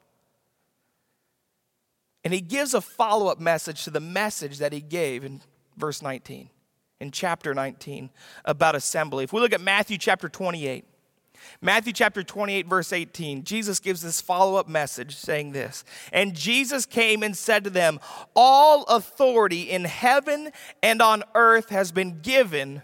And 2.25 2.35
He 2.35 2.41
gives 2.41 2.75
a 2.75 2.81
follow 2.81 3.29
up 3.29 3.41
message 3.41 3.85
to 3.85 3.91
the 3.91 4.01
message 4.01 4.59
that 4.59 4.73
He 4.73 4.81
gave 4.81 5.25
in 5.25 5.41
verse 5.77 6.03
19 6.03 6.51
in 7.01 7.11
chapter 7.11 7.55
19 7.55 8.11
about 8.45 8.75
assembly. 8.75 9.25
If 9.25 9.33
we 9.33 9.41
look 9.41 9.53
at 9.53 9.61
Matthew 9.61 9.99
chapter 9.99 10.29
28, 10.29 10.85
Matthew 11.63 11.93
chapter 11.93 12.23
28, 12.23 12.67
verse 12.67 12.93
18, 12.93 13.45
Jesus 13.45 13.81
gives 13.81 14.03
this 14.03 14.21
follow 14.21 14.57
up 14.57 14.69
message 14.69 15.17
saying 15.17 15.53
this 15.53 15.85
And 16.13 16.35
Jesus 16.35 16.87
came 16.87 17.23
and 17.23 17.37
said 17.37 17.65
to 17.65 17.71
them, 17.71 17.99
All 18.37 18.85
authority 18.85 19.63
in 19.63 19.85
heaven 19.85 20.51
and 20.83 21.01
on 21.01 21.25
earth 21.35 21.71
has 21.71 21.93
been 21.93 22.21
given 22.21 22.83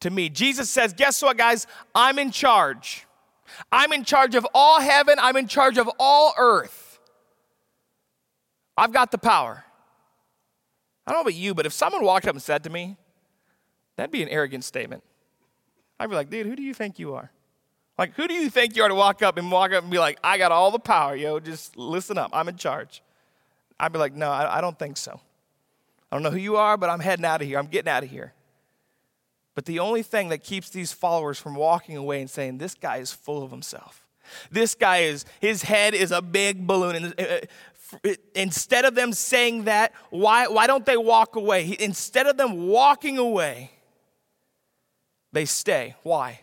to 0.00 0.10
me. 0.10 0.28
Jesus 0.28 0.68
says, 0.70 0.92
Guess 0.92 1.22
what, 1.22 1.38
guys? 1.38 1.66
I'm 1.94 2.18
in 2.18 2.30
charge. 2.30 3.06
I'm 3.72 3.92
in 3.92 4.04
charge 4.04 4.34
of 4.34 4.46
all 4.54 4.80
heaven, 4.80 5.16
I'm 5.18 5.36
in 5.36 5.48
charge 5.48 5.78
of 5.78 5.90
all 5.98 6.34
earth. 6.38 7.00
I've 8.76 8.92
got 8.92 9.10
the 9.10 9.18
power. 9.18 9.64
I 11.06 11.12
don't 11.12 11.18
know 11.18 11.22
about 11.22 11.34
you, 11.34 11.54
but 11.54 11.66
if 11.66 11.72
someone 11.72 12.04
walked 12.04 12.26
up 12.26 12.34
and 12.34 12.42
said 12.42 12.62
to 12.64 12.70
me, 12.70 12.96
That'd 14.00 14.12
be 14.12 14.22
an 14.22 14.30
arrogant 14.30 14.64
statement. 14.64 15.04
I'd 15.98 16.08
be 16.08 16.16
like, 16.16 16.30
dude, 16.30 16.46
who 16.46 16.56
do 16.56 16.62
you 16.62 16.72
think 16.72 16.98
you 16.98 17.12
are? 17.16 17.30
Like, 17.98 18.14
who 18.14 18.26
do 18.26 18.32
you 18.32 18.48
think 18.48 18.74
you 18.74 18.82
are 18.82 18.88
to 18.88 18.94
walk 18.94 19.22
up 19.22 19.36
and 19.36 19.52
walk 19.52 19.72
up 19.74 19.82
and 19.82 19.92
be 19.92 19.98
like, 19.98 20.18
I 20.24 20.38
got 20.38 20.52
all 20.52 20.70
the 20.70 20.78
power, 20.78 21.14
yo, 21.14 21.38
just 21.38 21.76
listen 21.76 22.16
up, 22.16 22.30
I'm 22.32 22.48
in 22.48 22.56
charge? 22.56 23.02
I'd 23.78 23.92
be 23.92 23.98
like, 23.98 24.14
no, 24.14 24.30
I, 24.30 24.56
I 24.56 24.60
don't 24.62 24.78
think 24.78 24.96
so. 24.96 25.20
I 26.10 26.16
don't 26.16 26.22
know 26.22 26.30
who 26.30 26.38
you 26.38 26.56
are, 26.56 26.78
but 26.78 26.88
I'm 26.88 27.00
heading 27.00 27.26
out 27.26 27.42
of 27.42 27.46
here. 27.46 27.58
I'm 27.58 27.66
getting 27.66 27.90
out 27.90 28.02
of 28.02 28.08
here. 28.08 28.32
But 29.54 29.66
the 29.66 29.80
only 29.80 30.02
thing 30.02 30.30
that 30.30 30.42
keeps 30.42 30.70
these 30.70 30.92
followers 30.92 31.38
from 31.38 31.54
walking 31.54 31.98
away 31.98 32.22
and 32.22 32.30
saying, 32.30 32.56
this 32.56 32.74
guy 32.74 32.96
is 32.96 33.12
full 33.12 33.42
of 33.42 33.50
himself. 33.50 34.06
This 34.50 34.74
guy 34.74 35.00
is, 35.00 35.26
his 35.42 35.64
head 35.64 35.92
is 35.92 36.10
a 36.10 36.22
big 36.22 36.66
balloon. 36.66 36.96
And 36.96 37.14
uh, 37.20 38.08
uh, 38.08 38.14
instead 38.34 38.86
of 38.86 38.94
them 38.94 39.12
saying 39.12 39.64
that, 39.64 39.92
why, 40.08 40.46
why 40.46 40.66
don't 40.66 40.86
they 40.86 40.96
walk 40.96 41.36
away? 41.36 41.76
Instead 41.78 42.26
of 42.26 42.38
them 42.38 42.66
walking 42.66 43.18
away, 43.18 43.72
they 45.32 45.44
stay. 45.44 45.94
Why? 46.02 46.40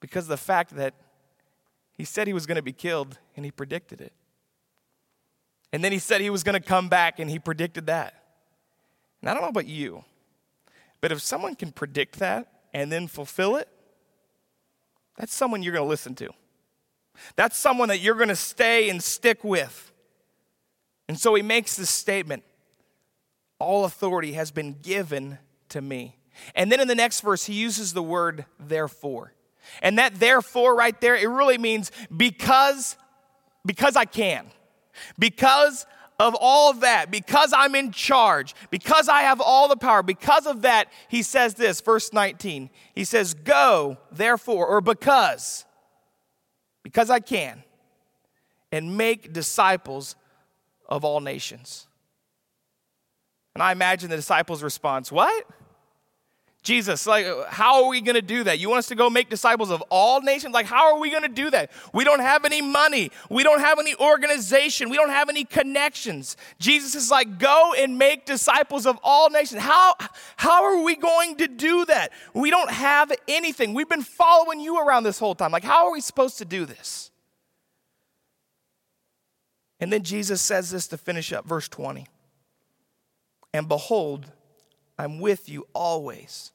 Because 0.00 0.26
the 0.26 0.36
fact 0.36 0.76
that 0.76 0.94
he 1.92 2.04
said 2.04 2.26
he 2.26 2.32
was 2.32 2.46
going 2.46 2.56
to 2.56 2.62
be 2.62 2.72
killed 2.72 3.18
and 3.36 3.44
he 3.44 3.50
predicted 3.50 4.00
it. 4.00 4.12
And 5.72 5.84
then 5.84 5.92
he 5.92 5.98
said 5.98 6.20
he 6.20 6.30
was 6.30 6.42
going 6.42 6.60
to 6.60 6.66
come 6.66 6.88
back 6.88 7.18
and 7.18 7.30
he 7.30 7.38
predicted 7.38 7.86
that. 7.86 8.14
And 9.20 9.30
I 9.30 9.34
don't 9.34 9.42
know 9.42 9.48
about 9.48 9.66
you, 9.66 10.04
but 11.00 11.12
if 11.12 11.20
someone 11.20 11.54
can 11.54 11.72
predict 11.72 12.18
that 12.18 12.50
and 12.72 12.90
then 12.90 13.06
fulfill 13.06 13.56
it, 13.56 13.68
that's 15.16 15.34
someone 15.34 15.62
you're 15.62 15.74
going 15.74 15.84
to 15.84 15.88
listen 15.88 16.14
to. 16.16 16.30
That's 17.36 17.56
someone 17.56 17.88
that 17.88 18.00
you're 18.00 18.14
going 18.14 18.28
to 18.28 18.36
stay 18.36 18.88
and 18.88 19.02
stick 19.02 19.44
with. 19.44 19.92
And 21.08 21.18
so 21.18 21.34
he 21.34 21.42
makes 21.42 21.76
this 21.76 21.90
statement 21.90 22.44
All 23.58 23.84
authority 23.84 24.32
has 24.32 24.50
been 24.50 24.76
given 24.80 25.38
to 25.68 25.82
me. 25.82 26.16
And 26.54 26.70
then 26.70 26.80
in 26.80 26.88
the 26.88 26.94
next 26.94 27.20
verse, 27.20 27.44
he 27.44 27.54
uses 27.54 27.92
the 27.92 28.02
word 28.02 28.44
therefore. 28.58 29.32
And 29.82 29.98
that 29.98 30.18
therefore 30.18 30.74
right 30.74 30.98
there, 31.00 31.16
it 31.16 31.28
really 31.28 31.58
means 31.58 31.92
because, 32.14 32.96
because 33.64 33.96
I 33.96 34.04
can. 34.04 34.46
Because 35.18 35.86
of 36.18 36.36
all 36.38 36.74
that, 36.74 37.10
because 37.10 37.54
I'm 37.56 37.74
in 37.74 37.92
charge, 37.92 38.54
because 38.70 39.08
I 39.08 39.22
have 39.22 39.40
all 39.40 39.68
the 39.68 39.76
power, 39.76 40.02
because 40.02 40.46
of 40.46 40.62
that, 40.62 40.88
he 41.08 41.22
says 41.22 41.54
this, 41.54 41.80
verse 41.80 42.12
19. 42.12 42.68
He 42.94 43.04
says, 43.04 43.32
Go, 43.32 43.96
therefore, 44.12 44.66
or 44.66 44.82
because, 44.82 45.64
because 46.82 47.08
I 47.08 47.20
can, 47.20 47.64
and 48.70 48.98
make 48.98 49.32
disciples 49.32 50.14
of 50.88 51.04
all 51.04 51.20
nations. 51.20 51.86
And 53.54 53.62
I 53.62 53.72
imagine 53.72 54.10
the 54.10 54.16
disciples' 54.16 54.62
response, 54.62 55.10
What? 55.10 55.46
Jesus, 56.62 57.06
like, 57.06 57.26
how 57.48 57.82
are 57.82 57.88
we 57.88 58.02
going 58.02 58.16
to 58.16 58.22
do 58.22 58.44
that? 58.44 58.58
You 58.58 58.68
want 58.68 58.80
us 58.80 58.88
to 58.88 58.94
go 58.94 59.08
make 59.08 59.30
disciples 59.30 59.70
of 59.70 59.82
all 59.88 60.20
nations? 60.20 60.52
Like, 60.52 60.66
how 60.66 60.92
are 60.92 61.00
we 61.00 61.08
going 61.10 61.22
to 61.22 61.28
do 61.28 61.50
that? 61.50 61.70
We 61.94 62.04
don't 62.04 62.20
have 62.20 62.44
any 62.44 62.60
money. 62.60 63.10
We 63.30 63.42
don't 63.42 63.60
have 63.60 63.78
any 63.78 63.94
organization. 63.96 64.90
We 64.90 64.96
don't 64.96 65.08
have 65.08 65.30
any 65.30 65.44
connections. 65.44 66.36
Jesus 66.58 66.94
is 66.94 67.10
like, 67.10 67.38
go 67.38 67.72
and 67.78 67.96
make 67.96 68.26
disciples 68.26 68.84
of 68.84 68.98
all 69.02 69.30
nations. 69.30 69.62
How, 69.62 69.94
how 70.36 70.64
are 70.64 70.82
we 70.82 70.96
going 70.96 71.36
to 71.36 71.48
do 71.48 71.86
that? 71.86 72.12
We 72.34 72.50
don't 72.50 72.70
have 72.70 73.10
anything. 73.26 73.72
We've 73.72 73.88
been 73.88 74.02
following 74.02 74.60
you 74.60 74.78
around 74.78 75.04
this 75.04 75.18
whole 75.18 75.34
time. 75.34 75.52
Like, 75.52 75.64
how 75.64 75.86
are 75.86 75.92
we 75.92 76.02
supposed 76.02 76.36
to 76.38 76.44
do 76.44 76.66
this? 76.66 77.10
And 79.80 79.90
then 79.90 80.02
Jesus 80.02 80.42
says 80.42 80.70
this 80.70 80.88
to 80.88 80.98
finish 80.98 81.32
up, 81.32 81.46
verse 81.46 81.68
20. 81.68 82.06
And 83.54 83.66
behold, 83.66 84.30
I'm 85.00 85.18
with 85.18 85.48
you 85.48 85.66
always 85.72 86.52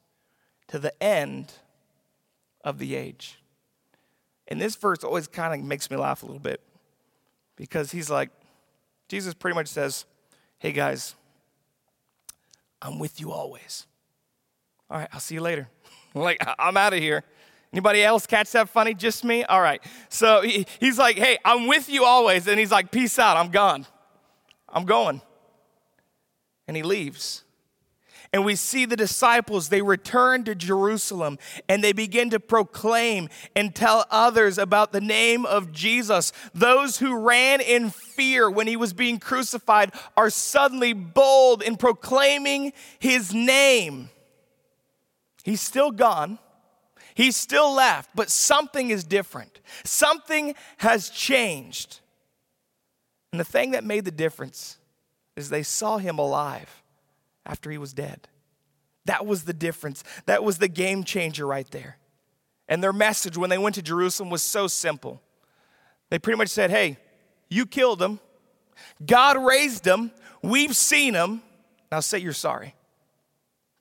to 0.68 0.78
the 0.78 0.94
end 1.02 1.52
of 2.64 2.78
the 2.78 2.96
age. 2.96 3.40
And 4.48 4.62
this 4.62 4.76
verse 4.76 5.04
always 5.04 5.28
kind 5.28 5.60
of 5.60 5.66
makes 5.66 5.90
me 5.90 5.98
laugh 5.98 6.22
a 6.22 6.28
little 6.28 6.40
bit 6.40 6.62
because 7.56 7.92
he's 7.92 8.08
like, 8.08 8.30
Jesus 9.08 9.34
pretty 9.34 9.56
much 9.56 9.68
says, 9.68 10.06
Hey 10.60 10.72
guys, 10.72 11.16
I'm 12.84 13.00
with 13.00 13.20
you 13.20 13.32
always. 13.32 13.88
All 14.92 15.00
right, 15.00 15.10
I'll 15.12 15.20
see 15.20 15.34
you 15.34 15.42
later. 15.42 15.68
like, 16.14 16.38
I'm 16.60 16.78
out 16.78 16.94
of 16.94 17.00
here. 17.00 17.24
Anybody 17.74 18.04
else 18.04 18.28
catch 18.28 18.52
that 18.52 18.70
funny? 18.70 18.94
Just 18.94 19.24
me? 19.24 19.44
All 19.44 19.60
right. 19.60 19.84
So 20.10 20.42
he, 20.42 20.68
he's 20.80 21.00
like, 21.00 21.18
hey, 21.18 21.40
I'm 21.44 21.66
with 21.66 21.90
you 21.90 22.06
always. 22.06 22.48
And 22.48 22.60
he's 22.60 22.72
like, 22.72 22.92
peace 22.92 23.18
out. 23.18 23.38
I'm 23.38 23.50
gone. 23.50 23.88
I'm 24.70 24.86
going. 24.86 25.22
And 26.68 26.78
he 26.78 26.84
leaves. 26.84 27.44
And 28.36 28.44
we 28.44 28.58
see 28.58 28.84
the 28.84 28.98
disciples, 28.98 29.70
they 29.70 29.82
return 29.82 30.44
to 30.44 30.56
Jerusalem 30.56 31.40
and 31.70 31.82
they 31.82 31.94
begin 31.94 32.32
to 32.32 32.40
proclaim 32.42 33.30
and 33.56 33.74
tell 33.74 34.06
others 34.12 34.58
about 34.58 34.92
the 34.92 35.00
name 35.00 35.46
of 35.46 35.72
Jesus. 35.72 36.34
Those 36.54 36.98
who 36.98 37.18
ran 37.18 37.62
in 37.62 37.92
fear 37.92 38.52
when 38.52 38.68
he 38.68 38.76
was 38.76 38.92
being 38.92 39.20
crucified 39.20 39.94
are 40.18 40.30
suddenly 40.30 40.92
bold 40.92 41.64
in 41.64 41.78
proclaiming 41.78 42.74
his 43.00 43.34
name. 43.34 44.10
He's 45.46 45.62
still 45.62 45.92
gone. 45.92 46.38
He's 47.14 47.38
still 47.38 47.74
left, 47.74 48.10
but 48.16 48.30
something 48.30 48.90
is 48.90 49.06
different. 49.06 49.62
Something 49.86 50.56
has 50.80 51.10
changed. 51.10 52.02
And 53.32 53.40
the 53.40 53.46
thing 53.46 53.72
that 53.72 53.86
made 53.86 54.04
the 54.04 54.12
difference 54.12 54.78
is 55.38 55.48
they 55.48 55.64
saw 55.64 56.00
him 56.00 56.20
alive 56.20 56.82
after 57.46 57.72
he 57.72 57.78
was 57.78 57.94
dead. 57.94 58.28
That 59.06 59.26
was 59.26 59.44
the 59.44 59.54
difference. 59.54 60.04
That 60.26 60.44
was 60.44 60.58
the 60.58 60.68
game 60.68 61.04
changer 61.04 61.46
right 61.46 61.70
there. 61.72 61.98
And 62.68 62.84
their 62.84 62.94
message 62.94 63.38
when 63.38 63.50
they 63.50 63.58
went 63.58 63.76
to 63.76 63.82
Jerusalem 63.82 64.30
was 64.30 64.42
so 64.42 64.68
simple. 64.68 65.22
They 66.10 66.20
pretty 66.20 66.38
much 66.38 66.50
said, 66.50 66.72
Hey, 66.72 66.98
you 67.50 67.66
killed 67.66 68.02
him. 68.02 68.20
God 69.06 69.38
raised 69.38 69.86
him. 69.86 70.12
We've 70.42 70.76
seen 70.76 71.14
him. 71.14 71.42
Now 71.92 72.00
say 72.00 72.18
you're 72.18 72.34
sorry. 72.34 72.76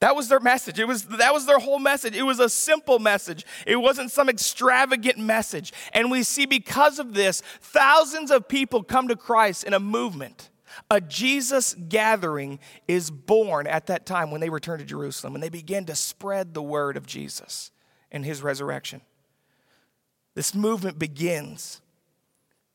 That 0.00 0.16
was 0.16 0.28
their 0.28 0.40
message. 0.40 0.78
It 0.78 0.86
was, 0.86 1.04
that 1.06 1.32
was 1.32 1.46
their 1.46 1.58
whole 1.58 1.78
message. 1.78 2.14
It 2.14 2.24
was 2.24 2.38
a 2.38 2.50
simple 2.50 2.98
message. 2.98 3.46
It 3.66 3.76
wasn't 3.76 4.10
some 4.10 4.28
extravagant 4.28 5.16
message. 5.16 5.72
And 5.94 6.10
we 6.10 6.22
see 6.24 6.44
because 6.44 6.98
of 6.98 7.14
this, 7.14 7.40
thousands 7.62 8.30
of 8.30 8.46
people 8.46 8.82
come 8.82 9.08
to 9.08 9.16
Christ 9.16 9.64
in 9.64 9.72
a 9.72 9.80
movement. 9.80 10.50
A 10.90 11.00
Jesus 11.00 11.74
gathering 11.88 12.58
is 12.88 13.10
born 13.10 13.66
at 13.66 13.86
that 13.86 14.06
time 14.06 14.30
when 14.30 14.40
they 14.40 14.50
return 14.50 14.78
to 14.78 14.84
Jerusalem 14.84 15.34
and 15.34 15.42
they 15.42 15.48
begin 15.48 15.86
to 15.86 15.94
spread 15.94 16.54
the 16.54 16.62
word 16.62 16.96
of 16.96 17.06
Jesus 17.06 17.70
and 18.10 18.24
his 18.24 18.42
resurrection. 18.42 19.00
This 20.34 20.54
movement 20.54 20.98
begins, 20.98 21.80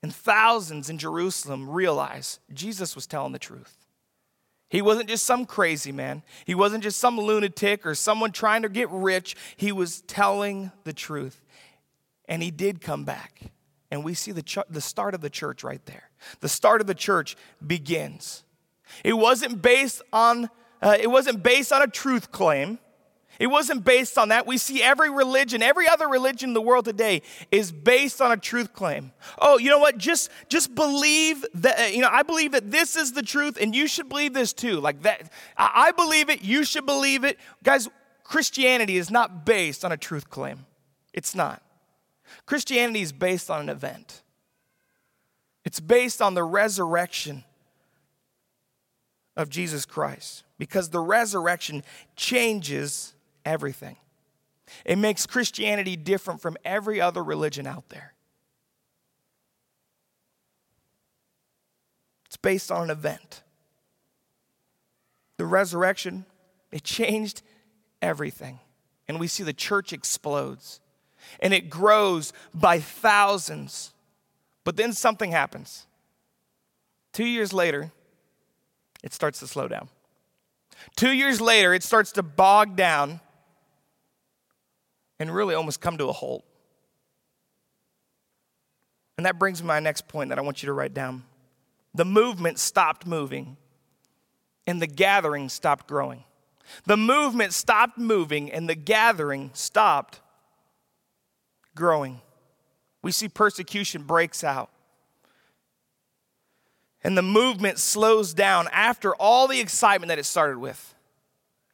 and 0.02 0.16
thousands 0.16 0.90
in 0.90 0.98
Jerusalem 0.98 1.70
realize 1.70 2.40
Jesus 2.54 2.96
was 2.96 3.06
telling 3.06 3.34
the 3.34 3.40
truth. 3.40 3.76
He 4.70 4.82
wasn't 4.82 5.10
just 5.10 5.26
some 5.26 5.46
crazy 5.46 5.92
man. 5.92 6.22
He 6.46 6.54
wasn't 6.54 6.84
just 6.84 7.00
some 7.00 7.20
lunatic 7.20 7.86
or 7.86 7.96
someone 7.96 8.32
trying 8.32 8.62
to 8.62 8.70
get 8.70 8.90
rich. 8.92 9.36
He 9.58 9.72
was 9.72 10.02
telling 10.02 10.72
the 10.84 10.94
truth. 10.94 11.42
And 12.26 12.44
he 12.44 12.52
did 12.52 12.80
come 12.80 13.04
back. 13.04 13.42
And 13.92 14.04
we 14.04 14.14
see 14.14 14.32
the, 14.32 14.44
ch- 14.44 14.58
the 14.70 14.82
start 14.82 15.16
of 15.16 15.22
the 15.22 15.30
church 15.30 15.64
right 15.64 15.84
there. 15.86 16.10
The 16.42 16.50
start 16.50 16.82
of 16.82 16.88
the 16.88 16.96
church 16.96 17.36
begins. 17.66 18.44
It 19.04 19.14
wasn't 19.14 19.62
based 19.62 20.02
on, 20.14 20.50
uh, 20.82 20.98
it 21.00 21.08
wasn't 21.08 21.42
based 21.44 21.72
on 21.72 21.82
a 21.82 21.88
truth 21.88 22.32
claim. 22.32 22.80
It 23.40 23.48
wasn't 23.48 23.86
based 23.86 24.18
on 24.18 24.30
that. 24.30 24.46
We 24.46 24.58
see 24.58 24.84
every 24.84 25.10
religion, 25.10 25.64
every 25.64 25.88
other 25.88 26.10
religion 26.10 26.50
in 26.50 26.54
the 26.54 26.62
world 26.62 26.84
today 26.84 27.22
is 27.52 27.72
based 27.72 28.22
on 28.22 28.34
a 28.34 28.38
truth 28.38 28.74
claim. 28.74 29.14
Oh, 29.40 29.58
you 29.58 29.70
know 29.70 29.80
what? 29.80 29.98
Just 29.98 30.30
just 30.50 30.76
believe 30.76 31.46
that 31.54 31.80
uh, 31.80 31.84
you 31.84 32.02
know, 32.02 32.10
I 32.12 32.24
believe 32.24 32.52
that 32.52 32.70
this 32.70 32.98
is 32.98 33.14
the 33.14 33.22
truth 33.22 33.58
and 33.60 33.74
you 33.74 33.88
should 33.88 34.10
believe 34.10 34.34
this 34.34 34.52
too. 34.52 34.82
Like 34.82 35.04
that 35.04 35.32
I 35.56 35.94
believe 35.94 36.30
it, 36.30 36.42
you 36.42 36.66
should 36.66 36.86
believe 36.86 37.24
it. 37.24 37.40
Guys, 37.64 37.88
Christianity 38.26 38.98
is 38.98 39.10
not 39.10 39.46
based 39.46 39.86
on 39.86 39.94
a 39.94 39.98
truth 39.98 40.30
claim. 40.30 40.66
It's 41.14 41.34
not. 41.34 41.64
Christianity 42.46 43.02
is 43.02 43.12
based 43.12 43.50
on 43.50 43.62
an 43.62 43.70
event. 43.70 44.22
It's 45.66 45.80
based 45.80 46.22
on 46.22 46.34
the 46.34 46.44
resurrection 46.44 47.44
of 49.36 49.50
Jesus 49.50 49.86
Christ 49.86 50.44
because 50.58 50.90
the 50.90 51.00
resurrection 51.00 51.84
changes 52.16 53.14
everything. 53.46 53.98
It 54.86 54.98
makes 54.98 55.26
Christianity 55.26 55.96
different 55.96 56.42
from 56.42 56.58
every 56.64 57.02
other 57.02 57.24
religion 57.24 57.66
out 57.66 57.90
there. 57.90 58.14
It's 62.26 62.38
based 62.38 62.72
on 62.72 62.84
an 62.84 62.90
event. 62.92 63.42
The 65.38 65.46
resurrection, 65.46 66.26
it 66.72 66.84
changed 66.84 67.42
everything. 68.02 68.60
And 69.08 69.20
we 69.20 69.28
see 69.28 69.44
the 69.44 69.54
church 69.54 69.94
explodes 69.94 70.80
and 71.40 71.54
it 71.54 71.70
grows 71.70 72.34
by 72.54 72.80
thousands. 72.80 73.92
But 74.64 74.78
then 74.78 74.94
something 74.94 75.32
happens. 75.32 75.86
Two 77.14 77.26
years 77.26 77.54
later, 77.54 77.92
it 79.04 79.14
starts 79.14 79.40
to 79.40 79.48
slow 79.48 79.68
down. 79.68 79.90
Two 80.96 81.12
years 81.12 81.42
later, 81.42 81.74
it 81.74 81.84
starts 81.84 82.12
to 82.14 82.24
bog 82.24 82.76
down 82.76 83.20
and 85.20 85.34
really 85.34 85.56
almost 85.56 85.82
come 85.82 85.98
to 85.98 86.08
a 86.08 86.14
halt. 86.14 86.46
And 89.18 89.26
that 89.26 89.38
brings 89.38 89.62
me 89.62 89.68
my 89.68 89.80
next 89.80 90.08
point 90.08 90.30
that 90.30 90.40
I 90.40 90.42
want 90.42 90.64
you 90.64 90.68
to 90.68 90.74
write 90.74 90.94
down. 90.94 91.24
The 91.94 92.06
movement 92.06 92.60
stopped 92.60 93.06
moving, 93.06 93.58
and 94.66 94.82
the 94.82 94.88
gathering 94.88 95.50
stopped 95.50 95.88
growing. 95.88 96.24
The 96.86 96.96
movement 96.96 97.54
stopped 97.54 97.98
moving, 97.98 98.52
and 98.52 98.70
the 98.70 98.76
gathering 98.76 99.52
stopped 99.54 100.22
growing. 101.80 102.22
We 103.02 103.12
see 103.12 103.28
persecution 103.28 104.04
breaks 104.04 104.44
out. 104.44 104.70
And 107.04 107.18
the 107.18 107.24
movement 107.24 107.80
slows 107.80 108.34
down 108.34 108.68
after 108.72 109.16
all 109.16 109.48
the 109.48 109.60
excitement 109.60 110.10
that 110.10 110.20
it 110.20 110.26
started 110.26 110.60
with. 110.60 110.94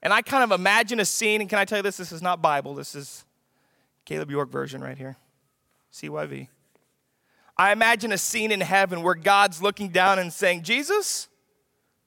And 0.04 0.14
I 0.14 0.22
kind 0.22 0.44
of 0.44 0.58
imagine 0.58 1.00
a 1.00 1.06
scene, 1.06 1.42
and 1.42 1.50
can 1.50 1.58
I 1.58 1.66
tell 1.66 1.80
you 1.80 1.82
this? 1.82 1.98
This 1.98 2.12
is 2.12 2.22
not 2.22 2.42
Bible, 2.42 2.76
this 2.76 2.94
is 2.96 3.26
Caleb 4.06 4.30
York 4.30 4.52
version 4.52 4.82
right 4.82 4.98
here. 4.98 5.18
CYV. 5.92 6.48
I 7.58 7.72
imagine 7.72 8.12
a 8.12 8.18
scene 8.18 8.52
in 8.52 8.62
heaven 8.62 9.02
where 9.02 9.16
God's 9.16 9.62
looking 9.62 9.90
down 9.90 10.20
and 10.20 10.32
saying, 10.32 10.62
Jesus, 10.62 11.28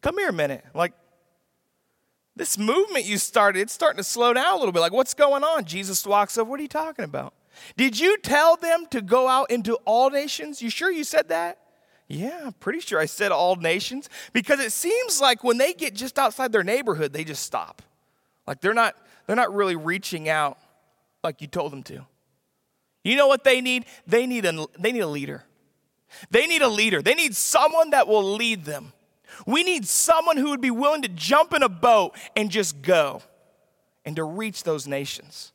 come 0.01 0.17
here 0.17 0.29
a 0.29 0.33
minute. 0.33 0.65
Like, 0.75 0.93
this 2.37 2.57
movement 2.57 3.05
you 3.05 3.19
started, 3.19 3.61
it's 3.61 3.73
starting 3.73 3.97
to 3.97 4.05
slow 4.05 4.33
down 4.33 4.55
a 4.55 4.57
little 4.59 4.71
bit. 4.71 4.79
Like, 4.79 4.93
what's 4.93 5.15
going 5.15 5.43
on? 5.43 5.65
Jesus 5.65 6.07
walks 6.07 6.39
up. 6.39 6.47
What 6.47 6.61
are 6.61 6.63
you 6.63 6.69
talking 6.69 7.05
about? 7.05 7.35
Did 7.77 7.99
you 7.99 8.18
tell 8.18 8.57
them 8.57 8.87
to 8.90 9.01
go 9.01 9.29
out 9.29 9.51
into 9.51 9.75
all 9.85 10.11
nations? 10.11 10.62
You 10.62 10.71
sure 10.71 10.90
you 10.90 11.05
said 11.05 11.29
that? 11.29 11.59
Yeah, 12.09 12.40
I'm 12.47 12.53
pretty 12.55 12.81
sure 12.81 12.99
I 12.99 13.05
said 13.05 13.33
all 13.33 13.57
nations 13.57 14.09
because 14.33 14.61
it 14.61 14.73
seems 14.73 15.21
like 15.21 15.44
when 15.44 15.59
they 15.59 15.75
get 15.75 15.94
just 15.94 16.18
outside 16.18 16.53
their 16.53 16.64
neighborhood, 16.64 17.12
they 17.12 17.23
just 17.23 17.42
stop. 17.42 17.83
Like 18.47 18.61
they're 18.62 18.75
not 18.75 18.97
they're 19.27 19.37
not 19.37 19.55
really 19.55 19.77
reaching 19.77 20.29
out 20.29 20.59
like 21.23 21.42
you 21.42 21.47
told 21.47 21.71
them 21.71 21.83
to. 21.85 22.07
You 23.05 23.16
know 23.16 23.27
what 23.27 23.44
they 23.44 23.61
need? 23.61 23.85
They 24.07 24.27
need 24.27 24.44
a, 24.47 24.66
they 24.79 24.92
need 24.92 25.01
a 25.01 25.07
leader. 25.07 25.44
They 26.31 26.47
need 26.47 26.62
a 26.62 26.68
leader. 26.68 27.03
They 27.03 27.14
need 27.14 27.37
someone 27.37 27.90
that 27.90 28.09
will 28.09 28.35
lead 28.35 28.64
them. 28.64 28.92
We 29.47 29.62
need 29.62 29.87
someone 29.87 30.38
who 30.38 30.51
would 30.51 30.61
be 30.61 30.71
willing 30.71 31.03
to 31.03 31.09
jump 31.09 31.53
in 31.53 31.62
a 31.62 31.68
boat 31.68 32.16
and 32.35 32.51
just 32.51 32.81
go 32.81 33.23
and 34.05 34.16
to 34.16 34.25
reach 34.25 34.62
those 34.62 34.87
nations. 34.87 35.53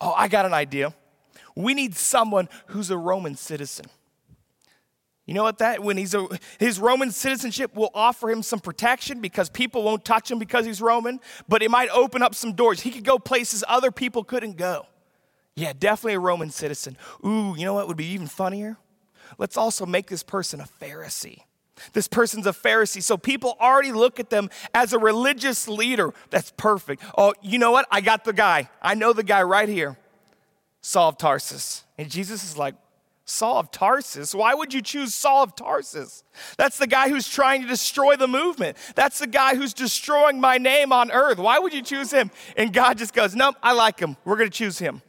Oh, 0.00 0.12
I 0.12 0.28
got 0.28 0.46
an 0.46 0.54
idea. 0.54 0.94
We 1.54 1.74
need 1.74 1.94
someone 1.94 2.48
who's 2.66 2.90
a 2.90 2.96
Roman 2.96 3.36
citizen. 3.36 3.86
You 5.26 5.34
know 5.34 5.42
what 5.44 5.58
that 5.58 5.84
when 5.84 5.96
he's 5.96 6.14
a 6.14 6.26
his 6.58 6.80
Roman 6.80 7.12
citizenship 7.12 7.76
will 7.76 7.90
offer 7.94 8.30
him 8.30 8.42
some 8.42 8.58
protection 8.58 9.20
because 9.20 9.48
people 9.48 9.84
won't 9.84 10.04
touch 10.04 10.28
him 10.30 10.40
because 10.40 10.66
he's 10.66 10.82
Roman, 10.82 11.20
but 11.48 11.62
it 11.62 11.70
might 11.70 11.88
open 11.90 12.20
up 12.20 12.34
some 12.34 12.54
doors. 12.54 12.80
He 12.80 12.90
could 12.90 13.04
go 13.04 13.18
places 13.18 13.62
other 13.68 13.92
people 13.92 14.24
couldn't 14.24 14.56
go. 14.56 14.86
Yeah, 15.54 15.72
definitely 15.78 16.14
a 16.14 16.20
Roman 16.20 16.50
citizen. 16.50 16.96
Ooh, 17.24 17.54
you 17.56 17.64
know 17.64 17.74
what 17.74 17.86
would 17.86 17.96
be 17.96 18.06
even 18.06 18.26
funnier? 18.26 18.76
Let's 19.38 19.56
also 19.56 19.86
make 19.86 20.08
this 20.08 20.24
person 20.24 20.60
a 20.60 20.64
Pharisee. 20.64 21.42
This 21.92 22.08
person's 22.08 22.46
a 22.46 22.52
Pharisee. 22.52 23.02
So 23.02 23.16
people 23.16 23.56
already 23.60 23.92
look 23.92 24.20
at 24.20 24.30
them 24.30 24.50
as 24.74 24.92
a 24.92 24.98
religious 24.98 25.68
leader. 25.68 26.12
That's 26.30 26.52
perfect. 26.56 27.02
Oh, 27.16 27.34
you 27.42 27.58
know 27.58 27.70
what? 27.70 27.86
I 27.90 28.00
got 28.00 28.24
the 28.24 28.32
guy. 28.32 28.68
I 28.82 28.94
know 28.94 29.12
the 29.12 29.22
guy 29.22 29.42
right 29.42 29.68
here. 29.68 29.96
Saul 30.80 31.10
of 31.10 31.18
Tarsus. 31.18 31.84
And 31.98 32.10
Jesus 32.10 32.44
is 32.44 32.56
like, 32.56 32.74
Saul 33.30 33.58
of 33.58 33.70
Tarsus. 33.70 34.34
Why 34.34 34.54
would 34.54 34.74
you 34.74 34.82
choose 34.82 35.14
Saul 35.14 35.44
of 35.44 35.54
Tarsus? 35.54 36.24
That's 36.58 36.78
the 36.78 36.86
guy 36.86 37.08
who's 37.08 37.28
trying 37.28 37.62
to 37.62 37.68
destroy 37.68 38.16
the 38.16 38.26
movement. 38.26 38.76
That's 38.96 39.20
the 39.20 39.26
guy 39.26 39.54
who's 39.54 39.72
destroying 39.72 40.40
my 40.40 40.58
name 40.58 40.92
on 40.92 41.10
earth. 41.12 41.38
Why 41.38 41.58
would 41.58 41.72
you 41.72 41.82
choose 41.82 42.10
him? 42.10 42.30
And 42.56 42.72
God 42.72 42.98
just 42.98 43.14
goes, 43.14 43.34
Nope, 43.36 43.56
I 43.62 43.72
like 43.72 44.00
him. 44.00 44.16
We're 44.24 44.36
going 44.36 44.50
to 44.50 44.56
choose 44.56 44.78
him. 44.78 45.00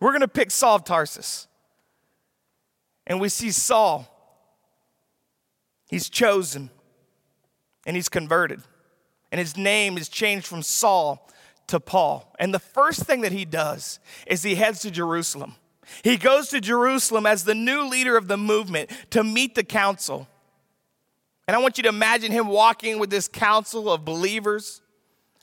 We're 0.00 0.10
going 0.10 0.20
to 0.20 0.28
pick 0.28 0.50
Saul 0.50 0.76
of 0.76 0.84
Tarsus. 0.84 1.48
And 3.06 3.20
we 3.20 3.28
see 3.28 3.50
Saul. 3.50 4.08
He's 5.92 6.08
chosen 6.08 6.70
and 7.84 7.94
he's 7.94 8.08
converted. 8.08 8.62
And 9.30 9.38
his 9.38 9.58
name 9.58 9.98
is 9.98 10.08
changed 10.08 10.46
from 10.46 10.62
Saul 10.62 11.28
to 11.66 11.78
Paul. 11.78 12.34
And 12.38 12.54
the 12.54 12.58
first 12.58 13.02
thing 13.02 13.20
that 13.20 13.32
he 13.32 13.44
does 13.44 14.00
is 14.26 14.42
he 14.42 14.54
heads 14.54 14.80
to 14.80 14.90
Jerusalem. 14.90 15.56
He 16.02 16.16
goes 16.16 16.48
to 16.48 16.62
Jerusalem 16.62 17.26
as 17.26 17.44
the 17.44 17.54
new 17.54 17.86
leader 17.86 18.16
of 18.16 18.26
the 18.26 18.38
movement 18.38 18.90
to 19.10 19.22
meet 19.22 19.54
the 19.54 19.64
council. 19.64 20.26
And 21.46 21.54
I 21.54 21.60
want 21.60 21.76
you 21.76 21.82
to 21.82 21.90
imagine 21.90 22.32
him 22.32 22.48
walking 22.48 22.98
with 22.98 23.10
this 23.10 23.28
council 23.28 23.92
of 23.92 24.02
believers, 24.02 24.80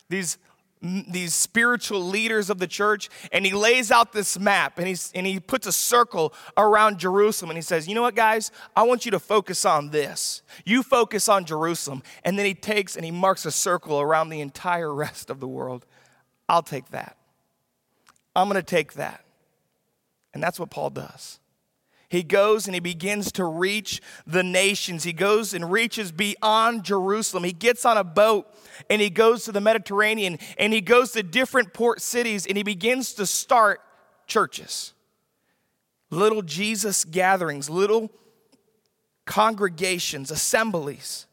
these, 0.10 0.40
these 0.82 1.36
spiritual 1.36 2.02
leaders 2.02 2.50
of 2.50 2.60
the 2.60 2.68
church, 2.68 3.10
and 3.34 3.46
he 3.46 3.52
lays 3.52 3.92
out 3.92 4.14
this 4.14 4.40
map 4.40 4.78
and, 4.78 4.88
he's, 4.88 5.12
and 5.14 5.28
he 5.28 5.40
puts 5.40 5.68
a 5.68 5.74
circle 5.74 6.34
around 6.56 7.00
Jerusalem 7.00 7.52
and 7.52 7.58
he 7.58 7.62
says, 7.62 7.88
You 7.88 7.96
know 7.96 8.02
what, 8.02 8.16
guys? 8.16 8.52
I 8.76 8.84
want 8.84 9.04
you 9.04 9.12
to 9.12 9.20
focus 9.20 9.66
on 9.66 9.90
this. 9.90 10.42
You 10.66 10.84
focus 10.84 11.28
on 11.28 11.44
Jerusalem. 11.44 12.02
And 12.24 12.40
then 12.40 12.46
he 12.46 12.54
takes 12.54 12.96
and 12.96 13.04
he 13.04 13.12
marks 13.12 13.46
a 13.46 13.52
circle 13.52 14.00
around 14.00 14.30
the 14.30 14.40
entire 14.40 14.94
rest 14.94 15.30
of 15.30 15.40
the 15.40 15.48
world. 15.48 15.86
I'll 16.48 16.64
take 16.64 16.90
that. 16.92 17.18
I'm 18.36 18.48
going 18.48 18.62
to 18.62 18.64
take 18.64 18.94
that. 18.94 19.26
And 20.34 20.42
that's 20.42 20.60
what 20.60 20.70
Paul 20.70 20.92
does. 20.92 21.40
He 22.10 22.24
goes 22.24 22.66
and 22.66 22.74
he 22.74 22.80
begins 22.80 23.32
to 23.34 23.46
reach 23.46 24.02
the 24.26 24.42
nations. 24.42 25.04
He 25.04 25.14
goes 25.14 25.54
and 25.54 25.72
reaches 25.72 26.12
beyond 26.12 26.84
Jerusalem. 26.84 27.44
He 27.44 27.54
gets 27.54 27.86
on 27.86 27.98
a 27.98 28.04
boat 28.04 28.48
and 28.90 29.00
he 29.00 29.12
goes 29.12 29.46
to 29.46 29.52
the 29.52 29.62
Mediterranean 29.62 30.40
and 30.58 30.74
he 30.74 30.82
goes 30.82 31.12
to 31.12 31.22
different 31.22 31.72
port 31.72 32.02
cities 32.02 32.48
and 32.48 32.58
he 32.58 32.64
begins 32.64 33.14
to 33.14 33.28
start 33.28 33.82
churches. 34.26 34.94
Little 36.10 36.42
Jesus 36.42 37.06
gatherings, 37.06 37.70
little 37.70 38.10
congregations, 39.26 40.32
assemblies. 40.32 41.28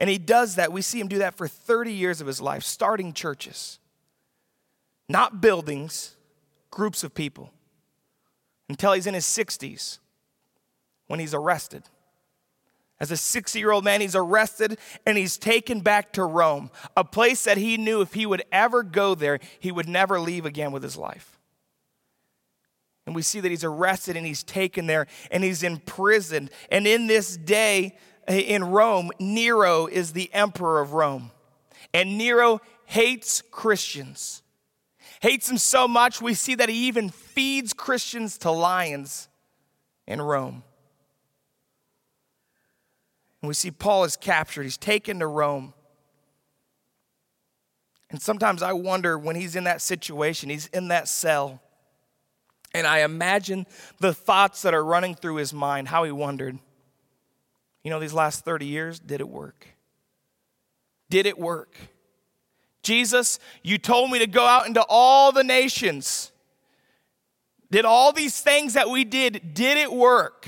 And 0.00 0.10
he 0.10 0.18
does 0.18 0.56
that. 0.56 0.72
We 0.72 0.82
see 0.82 0.98
him 0.98 1.06
do 1.06 1.18
that 1.18 1.36
for 1.36 1.46
30 1.46 1.92
years 1.92 2.20
of 2.20 2.26
his 2.26 2.40
life, 2.40 2.64
starting 2.64 3.12
churches. 3.12 3.78
Not 5.08 5.40
buildings, 5.40 6.16
groups 6.72 7.04
of 7.04 7.14
people. 7.14 7.52
Until 8.68 8.92
he's 8.92 9.06
in 9.06 9.14
his 9.14 9.24
60s 9.24 10.00
when 11.08 11.18
he's 11.20 11.34
arrested. 11.34 11.82
As 13.00 13.10
a 13.10 13.16
60 13.16 13.58
year 13.58 13.70
old 13.70 13.84
man, 13.84 14.00
he's 14.00 14.16
arrested 14.16 14.78
and 15.06 15.18
he's 15.18 15.36
taken 15.36 15.80
back 15.80 16.12
to 16.14 16.24
Rome, 16.24 16.70
a 16.96 17.04
place 17.04 17.44
that 17.44 17.56
he 17.56 17.76
knew 17.76 18.00
if 18.00 18.14
he 18.14 18.26
would 18.26 18.42
ever 18.50 18.82
go 18.82 19.14
there, 19.14 19.40
he 19.58 19.72
would 19.72 19.88
never 19.88 20.20
leave 20.20 20.46
again 20.46 20.72
with 20.72 20.82
his 20.82 20.96
life. 20.96 21.38
And 23.06 23.14
we 23.14 23.22
see 23.22 23.40
that 23.40 23.50
he's 23.50 23.64
arrested 23.64 24.16
and 24.16 24.26
he's 24.26 24.42
taken 24.42 24.86
there 24.86 25.06
and 25.30 25.42
he's 25.42 25.62
imprisoned. 25.62 26.50
And 26.70 26.86
in 26.86 27.06
this 27.06 27.36
day 27.36 27.96
eh, 28.26 28.40
in 28.40 28.64
Rome, 28.64 29.10
Nero 29.18 29.86
is 29.86 30.12
the 30.12 30.32
emperor 30.34 30.80
of 30.80 30.92
Rome. 30.92 31.30
And 31.94 32.18
Nero 32.18 32.60
hates 32.84 33.42
Christians. 33.50 34.42
Hates 35.22 35.48
them 35.48 35.58
so 35.58 35.88
much, 35.88 36.20
we 36.20 36.34
see 36.34 36.54
that 36.56 36.68
he 36.68 36.86
even 36.86 37.08
feeds 37.08 37.72
Christians 37.72 38.38
to 38.38 38.50
lions 38.50 39.28
in 40.06 40.20
Rome. 40.20 40.62
And 43.40 43.48
we 43.48 43.54
see 43.54 43.70
Paul 43.70 44.04
is 44.04 44.16
captured, 44.16 44.64
he's 44.64 44.76
taken 44.76 45.20
to 45.20 45.26
Rome. 45.26 45.74
And 48.10 48.22
sometimes 48.22 48.62
I 48.62 48.72
wonder 48.72 49.18
when 49.18 49.36
he's 49.36 49.54
in 49.54 49.64
that 49.64 49.82
situation, 49.82 50.48
he's 50.48 50.66
in 50.68 50.88
that 50.88 51.08
cell. 51.08 51.60
And 52.74 52.86
I 52.86 53.00
imagine 53.00 53.66
the 53.98 54.14
thoughts 54.14 54.62
that 54.62 54.74
are 54.74 54.84
running 54.84 55.14
through 55.14 55.36
his 55.36 55.52
mind, 55.52 55.88
how 55.88 56.04
he 56.04 56.12
wondered, 56.12 56.58
you 57.82 57.90
know, 57.90 58.00
these 58.00 58.12
last 58.12 58.44
30 58.44 58.66
years, 58.66 58.98
did 58.98 59.20
it 59.20 59.28
work? 59.28 59.66
Did 61.10 61.26
it 61.26 61.38
work? 61.38 61.76
Jesus, 62.82 63.38
you 63.62 63.78
told 63.78 64.10
me 64.10 64.18
to 64.18 64.26
go 64.26 64.44
out 64.44 64.66
into 64.66 64.84
all 64.88 65.32
the 65.32 65.44
nations. 65.44 66.32
Did 67.70 67.84
all 67.84 68.12
these 68.12 68.40
things 68.40 68.74
that 68.74 68.88
we 68.88 69.04
did, 69.04 69.54
did 69.54 69.76
it 69.76 69.92
work? 69.92 70.46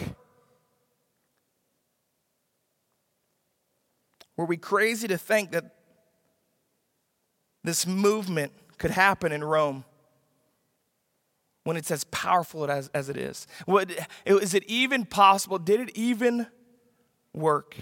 Were 4.41 4.47
we 4.47 4.57
crazy 4.57 5.07
to 5.07 5.19
think 5.19 5.51
that 5.51 5.67
this 7.63 7.87
movement 7.87 8.55
could 8.79 8.91
happen 8.91 9.33
in 9.33 9.45
Rome 9.45 9.85
when 11.65 11.77
it's 11.77 11.91
as 11.91 12.05
powerful 12.05 12.71
as, 12.71 12.89
as 12.95 13.11
it 13.11 13.19
is? 13.19 13.47
Is 14.25 14.55
it 14.55 14.65
even 14.65 15.05
possible? 15.05 15.59
Did 15.59 15.81
it 15.81 15.91
even 15.95 16.47
work? 17.35 17.77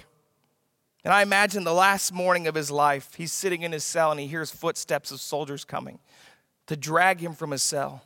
And 1.05 1.15
I 1.15 1.23
imagine 1.23 1.63
the 1.63 1.73
last 1.73 2.13
morning 2.13 2.49
of 2.49 2.57
his 2.57 2.73
life, 2.73 3.15
he's 3.15 3.31
sitting 3.31 3.63
in 3.63 3.71
his 3.71 3.85
cell 3.85 4.11
and 4.11 4.19
he 4.19 4.27
hears 4.27 4.51
footsteps 4.51 5.13
of 5.13 5.21
soldiers 5.21 5.65
coming 5.65 6.01
to 6.67 6.75
drag 6.75 7.21
him 7.21 7.35
from 7.35 7.53
his 7.53 7.63
cell. 7.63 8.03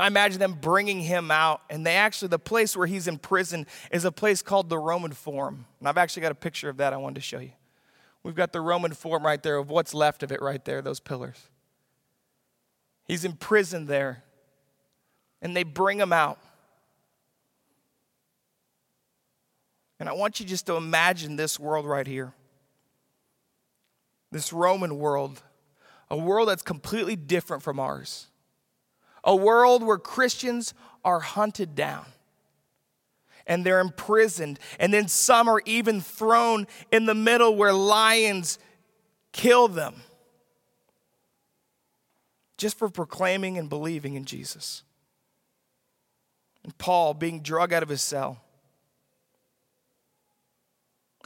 I 0.00 0.06
imagine 0.06 0.38
them 0.38 0.52
bringing 0.60 1.00
him 1.00 1.30
out, 1.30 1.62
and 1.70 1.84
they 1.84 1.96
actually, 1.96 2.28
the 2.28 2.38
place 2.38 2.76
where 2.76 2.86
he's 2.86 3.08
in 3.08 3.18
prison 3.18 3.66
is 3.90 4.04
a 4.04 4.12
place 4.12 4.42
called 4.42 4.68
the 4.68 4.78
Roman 4.78 5.12
Forum. 5.12 5.66
And 5.80 5.88
I've 5.88 5.98
actually 5.98 6.22
got 6.22 6.32
a 6.32 6.36
picture 6.36 6.68
of 6.68 6.76
that 6.76 6.92
I 6.92 6.96
wanted 6.98 7.16
to 7.16 7.20
show 7.20 7.38
you. 7.38 7.52
We've 8.22 8.34
got 8.34 8.52
the 8.52 8.60
Roman 8.60 8.92
Forum 8.92 9.24
right 9.24 9.42
there, 9.42 9.56
of 9.56 9.70
what's 9.70 9.94
left 9.94 10.22
of 10.22 10.30
it 10.30 10.42
right 10.42 10.64
there, 10.64 10.82
those 10.82 11.00
pillars. 11.00 11.38
He's 13.06 13.24
in 13.24 13.32
prison 13.32 13.86
there, 13.86 14.22
and 15.40 15.56
they 15.56 15.62
bring 15.62 15.98
him 15.98 16.12
out. 16.12 16.38
And 19.98 20.08
I 20.08 20.12
want 20.12 20.38
you 20.38 20.46
just 20.46 20.66
to 20.66 20.74
imagine 20.74 21.36
this 21.36 21.58
world 21.58 21.86
right 21.86 22.06
here 22.06 22.34
this 24.30 24.52
Roman 24.52 24.98
world, 24.98 25.42
a 26.10 26.16
world 26.16 26.48
that's 26.48 26.62
completely 26.62 27.16
different 27.16 27.62
from 27.62 27.80
ours 27.80 28.26
a 29.28 29.36
world 29.36 29.82
where 29.82 29.98
Christians 29.98 30.72
are 31.04 31.20
hunted 31.20 31.74
down 31.74 32.06
and 33.46 33.64
they're 33.64 33.78
imprisoned. 33.78 34.58
And 34.80 34.92
then 34.92 35.06
some 35.06 35.48
are 35.48 35.60
even 35.66 36.00
thrown 36.00 36.66
in 36.90 37.04
the 37.04 37.14
middle 37.14 37.54
where 37.54 37.74
lions 37.74 38.58
kill 39.32 39.68
them 39.68 39.96
just 42.56 42.78
for 42.78 42.88
proclaiming 42.88 43.58
and 43.58 43.68
believing 43.68 44.14
in 44.14 44.24
Jesus. 44.24 44.82
And 46.64 46.76
Paul 46.78 47.12
being 47.12 47.42
drug 47.42 47.74
out 47.74 47.82
of 47.82 47.90
his 47.90 48.00
cell 48.00 48.40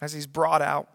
as 0.01 0.13
he's 0.13 0.27
brought 0.27 0.61
out. 0.61 0.89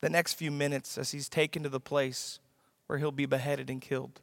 The 0.00 0.10
next 0.10 0.34
few 0.34 0.52
minutes, 0.52 0.96
as 0.96 1.10
he's 1.10 1.28
taken 1.28 1.64
to 1.64 1.68
the 1.68 1.80
place 1.80 2.38
where 2.86 3.00
he'll 3.00 3.10
be 3.10 3.26
beheaded 3.26 3.68
and 3.68 3.82
killed. 3.82 4.20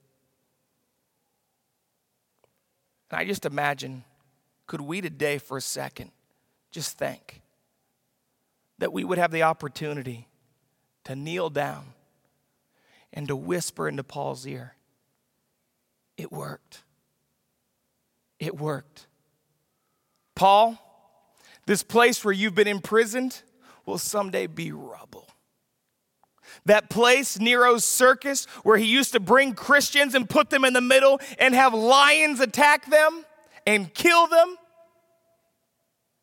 And 3.13 3.19
I 3.19 3.25
just 3.25 3.45
imagine, 3.45 4.03
could 4.65 4.81
we 4.81 4.99
today 4.99 5.37
for 5.37 5.57
a 5.57 5.61
second 5.61 6.09
just 6.71 6.97
think 6.97 7.43
that 8.79 8.91
we 8.91 9.03
would 9.03 9.19
have 9.19 9.29
the 9.29 9.43
opportunity 9.43 10.27
to 11.03 11.15
kneel 11.15 11.51
down 11.51 11.85
and 13.13 13.27
to 13.27 13.35
whisper 13.35 13.87
into 13.87 14.03
Paul's 14.03 14.47
ear, 14.47 14.73
it 16.17 16.31
worked. 16.31 16.81
It 18.39 18.59
worked. 18.59 19.05
Paul, 20.33 20.79
this 21.67 21.83
place 21.83 22.25
where 22.25 22.33
you've 22.33 22.55
been 22.55 22.67
imprisoned 22.67 23.43
will 23.85 23.99
someday 23.99 24.47
be 24.47 24.71
rubble. 24.71 25.22
That 26.65 26.89
place, 26.89 27.39
Nero's 27.39 27.83
circus, 27.83 28.45
where 28.63 28.77
he 28.77 28.85
used 28.85 29.13
to 29.13 29.19
bring 29.19 29.53
Christians 29.53 30.15
and 30.15 30.29
put 30.29 30.49
them 30.49 30.63
in 30.63 30.73
the 30.73 30.81
middle 30.81 31.19
and 31.37 31.53
have 31.53 31.73
lions 31.73 32.39
attack 32.39 32.89
them 32.89 33.25
and 33.67 33.93
kill 33.93 34.27
them, 34.27 34.55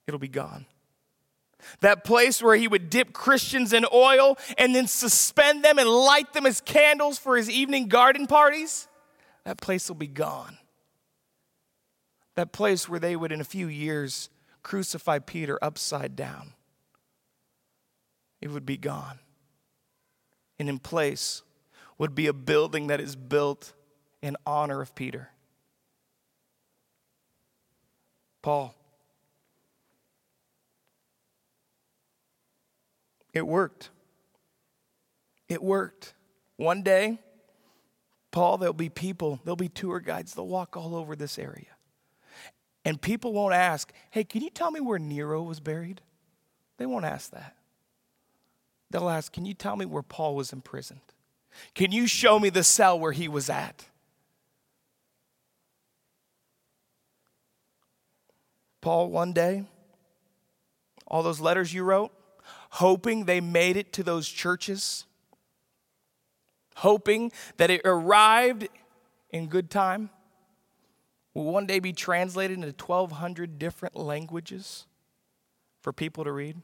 it'll 0.06 0.20
be 0.20 0.28
gone. 0.28 0.66
That 1.80 2.04
place 2.04 2.42
where 2.42 2.56
he 2.56 2.68
would 2.68 2.88
dip 2.88 3.12
Christians 3.12 3.74
in 3.74 3.84
oil 3.92 4.38
and 4.56 4.74
then 4.74 4.86
suspend 4.86 5.62
them 5.62 5.78
and 5.78 5.88
light 5.88 6.32
them 6.32 6.46
as 6.46 6.62
candles 6.62 7.18
for 7.18 7.36
his 7.36 7.50
evening 7.50 7.88
garden 7.88 8.26
parties, 8.26 8.88
that 9.44 9.60
place 9.60 9.88
will 9.88 9.96
be 9.96 10.06
gone. 10.06 10.56
That 12.34 12.52
place 12.52 12.88
where 12.88 13.00
they 13.00 13.14
would, 13.14 13.30
in 13.30 13.42
a 13.42 13.44
few 13.44 13.66
years, 13.66 14.30
crucify 14.62 15.18
Peter 15.18 15.58
upside 15.60 16.16
down, 16.16 16.54
it 18.40 18.48
would 18.48 18.64
be 18.64 18.78
gone 18.78 19.18
and 20.60 20.68
in 20.68 20.78
place 20.78 21.42
would 21.96 22.14
be 22.14 22.26
a 22.26 22.32
building 22.34 22.88
that 22.88 23.00
is 23.00 23.16
built 23.16 23.72
in 24.22 24.36
honor 24.44 24.82
of 24.82 24.94
Peter. 24.94 25.30
Paul. 28.42 28.74
It 33.32 33.46
worked. 33.46 33.88
It 35.48 35.62
worked. 35.62 36.12
One 36.56 36.82
day, 36.82 37.18
Paul, 38.30 38.58
there'll 38.58 38.74
be 38.74 38.90
people, 38.90 39.40
there'll 39.44 39.56
be 39.56 39.68
tour 39.68 39.98
guides, 39.98 40.34
they'll 40.34 40.46
walk 40.46 40.76
all 40.76 40.94
over 40.94 41.16
this 41.16 41.38
area. 41.38 41.74
And 42.84 43.00
people 43.00 43.32
won't 43.32 43.54
ask, 43.54 43.92
hey, 44.10 44.24
can 44.24 44.42
you 44.42 44.50
tell 44.50 44.70
me 44.70 44.80
where 44.80 44.98
Nero 44.98 45.42
was 45.42 45.58
buried? 45.58 46.02
They 46.76 46.86
won't 46.86 47.06
ask 47.06 47.30
that. 47.30 47.56
They'll 48.90 49.08
ask, 49.08 49.32
Can 49.32 49.44
you 49.44 49.54
tell 49.54 49.76
me 49.76 49.86
where 49.86 50.02
Paul 50.02 50.34
was 50.34 50.52
imprisoned? 50.52 51.00
Can 51.74 51.92
you 51.92 52.06
show 52.06 52.38
me 52.38 52.50
the 52.50 52.64
cell 52.64 52.98
where 52.98 53.12
he 53.12 53.28
was 53.28 53.50
at? 53.50 53.86
Paul, 58.80 59.10
one 59.10 59.32
day, 59.32 59.64
all 61.06 61.22
those 61.22 61.40
letters 61.40 61.74
you 61.74 61.84
wrote, 61.84 62.12
hoping 62.70 63.24
they 63.24 63.40
made 63.40 63.76
it 63.76 63.92
to 63.94 64.02
those 64.02 64.28
churches, 64.28 65.04
hoping 66.76 67.30
that 67.58 67.68
it 67.70 67.82
arrived 67.84 68.68
in 69.30 69.48
good 69.48 69.70
time, 69.70 70.08
will 71.34 71.44
one 71.44 71.66
day 71.66 71.78
be 71.78 71.92
translated 71.92 72.56
into 72.56 72.68
1,200 72.68 73.58
different 73.58 73.96
languages 73.96 74.86
for 75.82 75.92
people 75.92 76.24
to 76.24 76.32
read. 76.32 76.56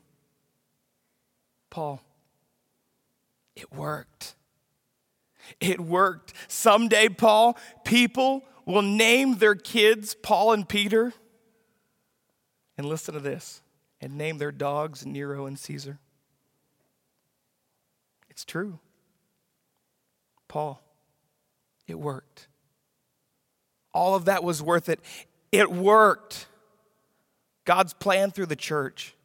Paul, 1.71 2.01
it 3.57 3.73
worked. 3.73 4.35
It 5.61 5.81
worked. 5.81 6.35
Someday, 6.49 7.09
Paul, 7.09 7.57
people 7.85 8.45
will 8.67 8.83
name 8.83 9.39
their 9.39 9.55
kids 9.55 10.15
Paul 10.15 10.53
and 10.53 10.69
Peter. 10.69 11.13
And 12.77 12.87
listen 12.87 13.15
to 13.15 13.21
this 13.21 13.63
and 14.01 14.19
name 14.19 14.39
their 14.39 14.53
dogs 14.53 15.07
Nero 15.07 15.47
and 15.47 15.59
Caesar. 15.59 15.99
It's 18.29 18.45
true. 18.45 18.79
Paul, 20.47 20.83
it 21.87 21.99
worked. 21.99 22.49
All 23.95 24.15
of 24.15 24.27
that 24.27 24.45
was 24.45 24.63
worth 24.63 24.91
it. 24.91 25.01
It 25.51 25.73
worked. 25.73 26.47
God's 27.65 27.95
plan 27.95 28.31
through 28.31 28.47
the 28.47 28.57
church. 28.57 29.16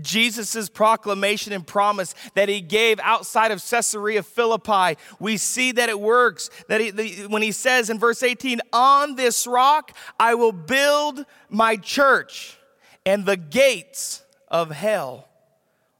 Jesus' 0.00 0.68
proclamation 0.68 1.52
and 1.52 1.66
promise 1.66 2.14
that 2.34 2.48
he 2.48 2.60
gave 2.60 2.98
outside 3.00 3.50
of 3.50 3.64
Caesarea 3.68 4.22
Philippi, 4.22 4.98
we 5.18 5.36
see 5.36 5.72
that 5.72 5.88
it 5.88 6.00
works. 6.00 6.50
That 6.68 6.80
he, 6.80 6.90
the, 6.90 7.26
when 7.28 7.42
he 7.42 7.52
says 7.52 7.90
in 7.90 7.98
verse 7.98 8.22
18, 8.22 8.60
On 8.72 9.16
this 9.16 9.46
rock 9.46 9.96
I 10.18 10.34
will 10.34 10.52
build 10.52 11.24
my 11.48 11.76
church, 11.76 12.58
and 13.04 13.26
the 13.26 13.36
gates 13.36 14.22
of 14.48 14.70
hell 14.70 15.28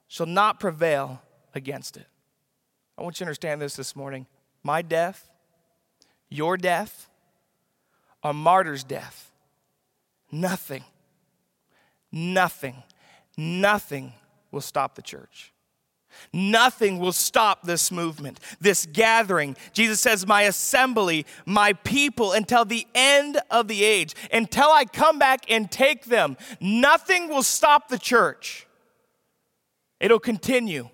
shall 0.09 0.27
not 0.27 0.61
prevail 0.61 1.23
against 1.55 1.97
it. 1.97 2.07
I 2.99 3.03
want 3.03 3.17
you 3.17 3.25
to 3.25 3.29
understand 3.29 3.61
this 3.61 3.75
this 3.75 3.97
morning. 3.97 4.27
My 4.63 4.83
death, 4.83 5.29
your 6.29 6.57
death, 6.57 7.09
a 8.23 8.33
martyr's 8.33 8.85
death, 8.85 9.31
nothing, 10.31 10.85
nothing 12.13 12.83
nothing 13.37 14.13
will 14.51 14.61
stop 14.61 14.95
the 14.95 15.03
church. 15.03 15.53
Nothing 16.33 16.99
will 16.99 17.13
stop 17.13 17.63
this 17.63 17.91
movement, 17.91 18.39
this 18.61 18.87
gathering. 18.87 19.57
Jesus 19.73 20.01
says, 20.01 20.27
My 20.27 20.43
assembly, 20.43 21.27
my 21.47 21.73
people, 21.73 22.33
until 22.33 22.65
the 22.65 22.87
end 22.95 23.39
of 23.51 23.69
the 23.69 23.83
age, 23.85 24.15
until 24.33 24.71
I 24.71 24.85
come 24.85 25.19
back 25.19 25.51
and 25.51 25.71
take 25.71 26.05
them. 26.05 26.37
Nothing 26.61 27.29
will 27.29 27.43
stop 27.43 27.89
the 27.89 27.99
church. 27.99 28.67
It'll 30.01 30.21
continue. 30.21 30.89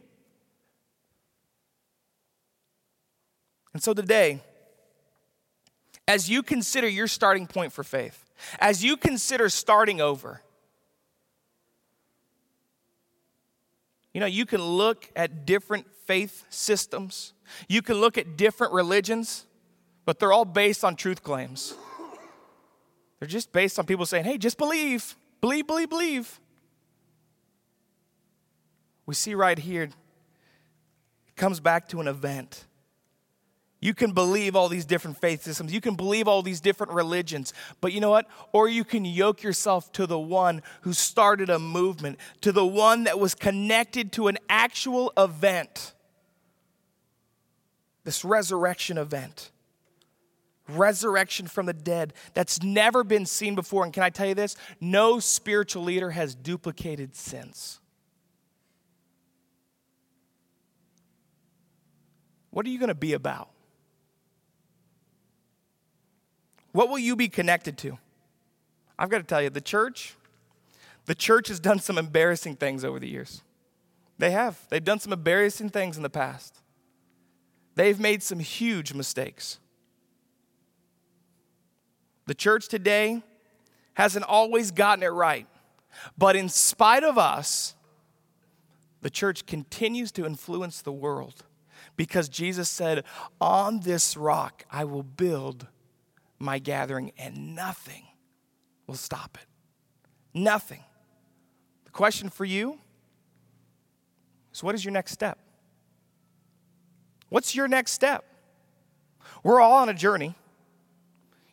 And 3.72 3.83
so 3.83 3.94
today, 3.94 4.40
as 6.07 6.29
you 6.29 6.42
consider 6.42 6.88
your 6.88 7.07
starting 7.07 7.46
point 7.46 7.72
for 7.72 7.85
faith, 7.85 8.24
as 8.61 8.85
you 8.85 8.96
consider 8.96 9.48
starting 9.48 10.01
over, 10.01 10.42
You 14.12 14.20
know, 14.20 14.26
you 14.26 14.46
can 14.46 14.62
look 14.62 15.10
at 15.14 15.46
different 15.46 15.86
faith 16.06 16.44
systems, 16.48 17.34
you 17.68 17.82
can 17.82 17.96
look 17.96 18.16
at 18.16 18.36
different 18.36 18.72
religions, 18.72 19.46
but 20.04 20.18
they're 20.18 20.32
all 20.32 20.44
based 20.44 20.84
on 20.84 20.96
truth 20.96 21.22
claims. 21.22 21.74
They're 23.18 23.28
just 23.28 23.52
based 23.52 23.78
on 23.78 23.86
people 23.86 24.06
saying, 24.06 24.24
hey, 24.24 24.38
just 24.38 24.58
believe, 24.58 25.16
believe, 25.40 25.66
believe, 25.66 25.90
believe. 25.90 26.40
We 29.06 29.14
see 29.14 29.34
right 29.34 29.58
here, 29.58 29.84
it 29.84 29.92
comes 31.36 31.60
back 31.60 31.88
to 31.88 32.00
an 32.00 32.08
event. 32.08 32.64
You 33.80 33.94
can 33.94 34.10
believe 34.10 34.56
all 34.56 34.68
these 34.68 34.84
different 34.84 35.20
faith 35.20 35.44
systems. 35.44 35.72
You 35.72 35.80
can 35.80 35.94
believe 35.94 36.26
all 36.26 36.42
these 36.42 36.60
different 36.60 36.92
religions. 36.92 37.52
But 37.80 37.92
you 37.92 38.00
know 38.00 38.10
what? 38.10 38.26
Or 38.52 38.68
you 38.68 38.82
can 38.84 39.04
yoke 39.04 39.42
yourself 39.42 39.92
to 39.92 40.06
the 40.06 40.18
one 40.18 40.62
who 40.80 40.92
started 40.92 41.48
a 41.48 41.60
movement, 41.60 42.18
to 42.40 42.50
the 42.50 42.66
one 42.66 43.04
that 43.04 43.20
was 43.20 43.36
connected 43.36 44.10
to 44.12 44.26
an 44.26 44.38
actual 44.48 45.12
event. 45.16 45.94
This 48.02 48.24
resurrection 48.24 48.98
event. 48.98 49.52
Resurrection 50.68 51.46
from 51.46 51.66
the 51.66 51.72
dead 51.72 52.14
that's 52.34 52.60
never 52.62 53.04
been 53.04 53.26
seen 53.26 53.54
before. 53.54 53.84
And 53.84 53.92
can 53.92 54.02
I 54.02 54.10
tell 54.10 54.26
you 54.26 54.34
this? 54.34 54.56
No 54.80 55.20
spiritual 55.20 55.84
leader 55.84 56.10
has 56.10 56.34
duplicated 56.34 57.14
since. 57.14 57.78
What 62.50 62.66
are 62.66 62.70
you 62.70 62.78
going 62.80 62.88
to 62.88 62.94
be 62.94 63.12
about? 63.12 63.50
What 66.72 66.88
will 66.88 66.98
you 66.98 67.16
be 67.16 67.28
connected 67.28 67.78
to? 67.78 67.98
I've 68.98 69.09
got 69.09 69.18
to 69.18 69.24
tell 69.24 69.40
you, 69.42 69.50
the 69.50 69.61
church, 69.61 70.14
the 71.07 71.14
church 71.14 71.48
has 71.48 71.61
done 71.61 71.78
some 71.78 71.98
embarrassing 71.98 72.57
things 72.57 72.85
over 72.85 72.98
the 72.98 73.09
years. 73.09 73.42
They 74.18 74.33
have. 74.33 74.59
They've 74.68 74.85
done 74.85 74.98
some 74.98 75.12
embarrassing 75.12 75.70
things 75.70 75.96
in 75.96 76.02
the 76.02 76.11
past. 76.11 76.59
They've 77.76 77.98
made 77.98 78.22
some 78.22 78.40
huge 78.40 78.92
mistakes. 78.92 79.61
The 82.26 82.35
church 82.35 82.68
today 82.68 83.22
hasn't 83.94 84.24
always 84.24 84.70
gotten 84.70 85.02
it 85.04 85.09
right. 85.09 85.46
But 86.16 86.37
in 86.37 86.48
spite 86.48 87.04
of 87.04 87.16
us, 87.16 87.74
the 89.00 89.11
church 89.11 89.46
continues 89.46 90.11
to 90.12 90.26
influence 90.26 90.83
the 90.83 90.92
world 90.92 91.44
because 91.96 92.28
Jesus 92.28 92.68
said, 92.68 93.04
On 93.40 93.81
this 93.81 94.16
rock 94.16 94.64
I 94.70 94.85
will 94.85 95.02
build 95.02 95.68
my 96.38 96.59
gathering, 96.59 97.12
and 97.18 97.55
nothing 97.55 98.05
will 98.87 98.94
stop 98.94 99.38
it. 99.40 99.46
Nothing. 100.35 100.85
The 101.85 101.90
question 101.90 102.29
for 102.31 102.44
you 102.44 102.79
is 104.53 104.62
what 104.62 104.74
is 104.74 104.85
your 104.85 104.92
next 104.92 105.12
step? 105.12 105.38
What's 107.29 107.55
your 107.55 107.68
next 107.68 107.92
step? 107.92 108.24
We're 109.42 109.61
all 109.61 109.74
on 109.74 109.88
a 109.88 109.94
journey. 109.94 110.35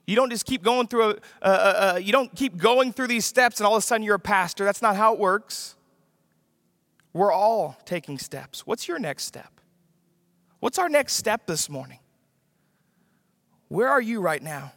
You 0.07 0.15
don't 0.15 0.29
just 0.29 0.45
keep 0.45 0.61
going 0.61 0.87
through, 0.87 1.17
a, 1.41 1.99
you 1.99 2.11
don't 2.11 2.33
keep 2.35 2.57
going 2.57 2.93
through 2.93 3.07
these 3.07 3.25
steps 3.25 3.59
and 3.59 3.65
all 3.65 3.75
of 3.75 3.79
a 3.79 3.85
sudden 3.85 4.03
you're 4.03 4.15
a 4.15 4.19
pastor. 4.19 4.63
That's 4.63 4.81
not 4.81 4.95
how 4.95 5.13
it 5.13 5.19
works. 5.19 5.75
We're 7.11 7.31
all 7.31 7.77
taking 7.85 8.19
steps. 8.19 8.67
What's 8.67 8.87
your 8.87 8.99
next 8.99 9.23
step? 9.23 9.59
What's 10.59 10.77
our 10.77 10.89
next 10.89 11.13
step 11.13 11.47
this 11.47 11.69
morning? 11.69 11.99
Where 13.67 13.89
are 13.89 14.01
you 14.01 14.21
right 14.21 14.41
now? 14.41 14.73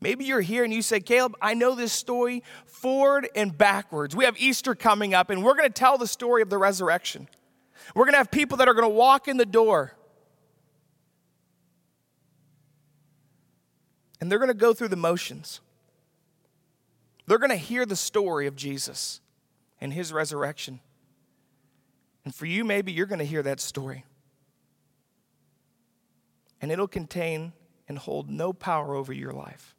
Maybe 0.00 0.24
you're 0.26 0.40
here 0.40 0.64
and 0.64 0.72
you 0.72 0.82
say, 0.82 1.00
Caleb, 1.00 1.34
I 1.40 1.54
know 1.54 1.74
this 1.74 1.92
story 1.92 2.42
forward 2.66 3.28
and 3.34 3.56
backwards. 3.56 4.14
We 4.14 4.24
have 4.26 4.36
Easter 4.38 4.74
coming 4.74 5.14
up, 5.14 5.30
and 5.30 5.42
we're 5.42 5.54
going 5.54 5.68
to 5.68 5.72
tell 5.72 5.96
the 5.96 6.06
story 6.06 6.42
of 6.42 6.50
the 6.50 6.58
resurrection. 6.58 7.28
We're 7.94 8.04
going 8.04 8.12
to 8.12 8.18
have 8.18 8.30
people 8.30 8.58
that 8.58 8.68
are 8.68 8.74
going 8.74 8.84
to 8.84 8.94
walk 8.94 9.28
in 9.28 9.38
the 9.38 9.46
door. 9.46 9.94
And 14.20 14.30
they're 14.30 14.38
going 14.38 14.48
to 14.48 14.54
go 14.54 14.74
through 14.74 14.88
the 14.88 14.96
motions. 14.96 15.60
They're 17.26 17.38
going 17.38 17.50
to 17.50 17.56
hear 17.56 17.86
the 17.86 17.96
story 17.96 18.46
of 18.46 18.56
Jesus 18.56 19.20
and 19.80 19.92
his 19.92 20.12
resurrection. 20.12 20.80
And 22.24 22.34
for 22.34 22.46
you, 22.46 22.64
maybe 22.64 22.92
you're 22.92 23.06
going 23.06 23.18
to 23.18 23.24
hear 23.24 23.42
that 23.42 23.60
story. 23.60 24.04
And 26.60 26.70
it'll 26.70 26.88
contain 26.88 27.52
and 27.88 27.98
hold 27.98 28.30
no 28.30 28.52
power 28.52 28.94
over 28.94 29.12
your 29.12 29.32
life 29.32 29.74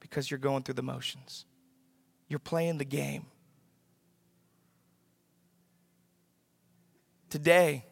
because 0.00 0.30
you're 0.30 0.38
going 0.38 0.62
through 0.62 0.74
the 0.74 0.82
motions. 0.82 1.46
You're 2.28 2.38
playing 2.38 2.78
the 2.78 2.84
game. 2.84 3.26
Today, 7.30 7.84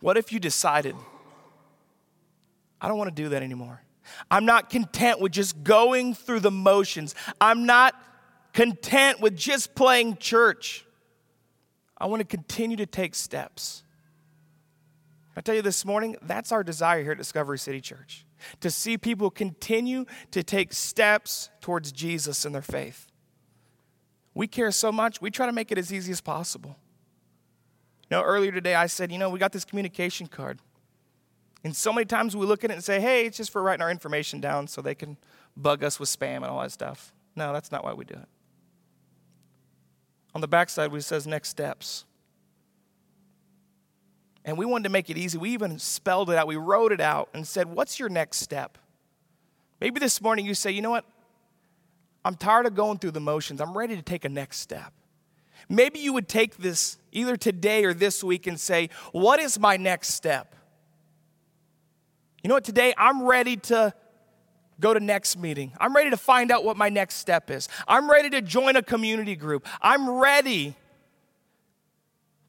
what 0.00 0.16
if 0.16 0.32
you 0.32 0.40
decided, 0.40 0.94
I 2.80 2.88
don't 2.88 2.98
want 2.98 3.14
to 3.14 3.22
do 3.22 3.30
that 3.30 3.42
anymore? 3.42 3.82
I'm 4.30 4.44
not 4.44 4.68
content 4.68 5.20
with 5.20 5.32
just 5.32 5.62
going 5.62 6.14
through 6.14 6.40
the 6.40 6.50
motions. 6.50 7.14
I'm 7.40 7.66
not 7.66 7.94
content 8.52 9.20
with 9.20 9.36
just 9.36 9.74
playing 9.74 10.16
church. 10.16 10.84
I 11.96 12.06
want 12.06 12.20
to 12.20 12.26
continue 12.26 12.76
to 12.78 12.86
take 12.86 13.14
steps. 13.14 13.84
I 15.36 15.40
tell 15.40 15.54
you 15.54 15.62
this 15.62 15.84
morning, 15.84 16.16
that's 16.20 16.52
our 16.52 16.62
desire 16.62 17.02
here 17.02 17.12
at 17.12 17.18
Discovery 17.18 17.58
City 17.58 17.80
Church 17.80 18.26
to 18.60 18.70
see 18.70 18.98
people 18.98 19.30
continue 19.30 20.04
to 20.30 20.42
take 20.42 20.72
steps 20.72 21.50
towards 21.60 21.92
Jesus 21.92 22.44
in 22.44 22.52
their 22.52 22.62
faith. 22.62 23.06
We 24.34 24.46
care 24.46 24.70
so 24.70 24.90
much, 24.90 25.20
we 25.20 25.30
try 25.30 25.46
to 25.46 25.52
make 25.52 25.70
it 25.70 25.78
as 25.78 25.92
easy 25.92 26.12
as 26.12 26.20
possible. 26.20 26.76
You 28.10 28.16
know, 28.16 28.22
earlier 28.22 28.52
today 28.52 28.74
I 28.74 28.86
said, 28.86 29.12
you 29.12 29.18
know, 29.18 29.30
we 29.30 29.38
got 29.38 29.52
this 29.52 29.64
communication 29.64 30.26
card. 30.26 30.60
And 31.64 31.76
so 31.76 31.92
many 31.92 32.04
times 32.04 32.36
we 32.36 32.46
look 32.46 32.64
at 32.64 32.70
it 32.70 32.74
and 32.74 32.84
say, 32.84 33.00
hey, 33.00 33.26
it's 33.26 33.36
just 33.36 33.50
for 33.50 33.62
writing 33.62 33.82
our 33.82 33.90
information 33.90 34.40
down 34.40 34.66
so 34.66 34.82
they 34.82 34.94
can 34.94 35.16
bug 35.56 35.84
us 35.84 36.00
with 36.00 36.08
spam 36.08 36.36
and 36.36 36.46
all 36.46 36.60
that 36.60 36.72
stuff. 36.72 37.14
No, 37.36 37.52
that's 37.52 37.70
not 37.70 37.84
why 37.84 37.92
we 37.92 38.04
do 38.04 38.14
it. 38.14 38.28
On 40.34 40.40
the 40.40 40.48
backside, 40.48 40.92
it 40.92 41.02
says 41.02 41.26
next 41.26 41.50
steps. 41.50 42.04
And 44.44 44.58
we 44.58 44.66
wanted 44.66 44.84
to 44.84 44.88
make 44.90 45.08
it 45.08 45.16
easy. 45.16 45.38
We 45.38 45.50
even 45.50 45.78
spelled 45.78 46.30
it 46.30 46.36
out. 46.36 46.46
We 46.46 46.56
wrote 46.56 46.92
it 46.92 47.00
out 47.00 47.28
and 47.32 47.46
said, 47.46 47.68
What's 47.68 47.98
your 47.98 48.08
next 48.08 48.38
step? 48.38 48.78
Maybe 49.80 50.00
this 50.00 50.20
morning 50.20 50.46
you 50.46 50.54
say, 50.54 50.70
You 50.70 50.82
know 50.82 50.90
what? 50.90 51.04
I'm 52.24 52.34
tired 52.36 52.66
of 52.66 52.74
going 52.74 52.98
through 52.98 53.12
the 53.12 53.20
motions. 53.20 53.60
I'm 53.60 53.76
ready 53.76 53.96
to 53.96 54.02
take 54.02 54.24
a 54.24 54.28
next 54.28 54.58
step. 54.58 54.92
Maybe 55.68 56.00
you 56.00 56.12
would 56.12 56.28
take 56.28 56.56
this 56.56 56.98
either 57.12 57.36
today 57.36 57.84
or 57.84 57.94
this 57.94 58.22
week 58.22 58.46
and 58.46 58.58
say, 58.58 58.90
What 59.12 59.38
is 59.38 59.58
my 59.58 59.76
next 59.76 60.08
step? 60.10 60.56
You 62.42 62.48
know 62.48 62.54
what? 62.54 62.64
Today 62.64 62.92
I'm 62.98 63.22
ready 63.22 63.56
to 63.56 63.94
go 64.80 64.92
to 64.92 64.98
next 64.98 65.38
meeting. 65.38 65.72
I'm 65.80 65.94
ready 65.94 66.10
to 66.10 66.16
find 66.16 66.50
out 66.50 66.64
what 66.64 66.76
my 66.76 66.88
next 66.88 67.16
step 67.16 67.50
is. 67.50 67.68
I'm 67.86 68.10
ready 68.10 68.30
to 68.30 68.42
join 68.42 68.74
a 68.74 68.82
community 68.82 69.36
group. 69.36 69.66
I'm 69.80 70.10
ready 70.10 70.74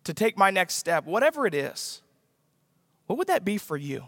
to 0.03 0.13
take 0.13 0.37
my 0.37 0.51
next 0.51 0.75
step, 0.75 1.05
whatever 1.05 1.45
it 1.45 1.53
is. 1.53 2.01
What 3.07 3.17
would 3.17 3.27
that 3.27 3.45
be 3.45 3.57
for 3.57 3.77
you? 3.77 4.05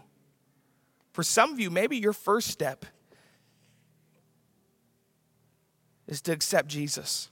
For 1.12 1.22
some 1.22 1.52
of 1.52 1.60
you, 1.60 1.70
maybe 1.70 1.96
your 1.96 2.12
first 2.12 2.48
step 2.48 2.84
is 6.06 6.20
to 6.22 6.32
accept 6.32 6.68
Jesus. 6.68 7.30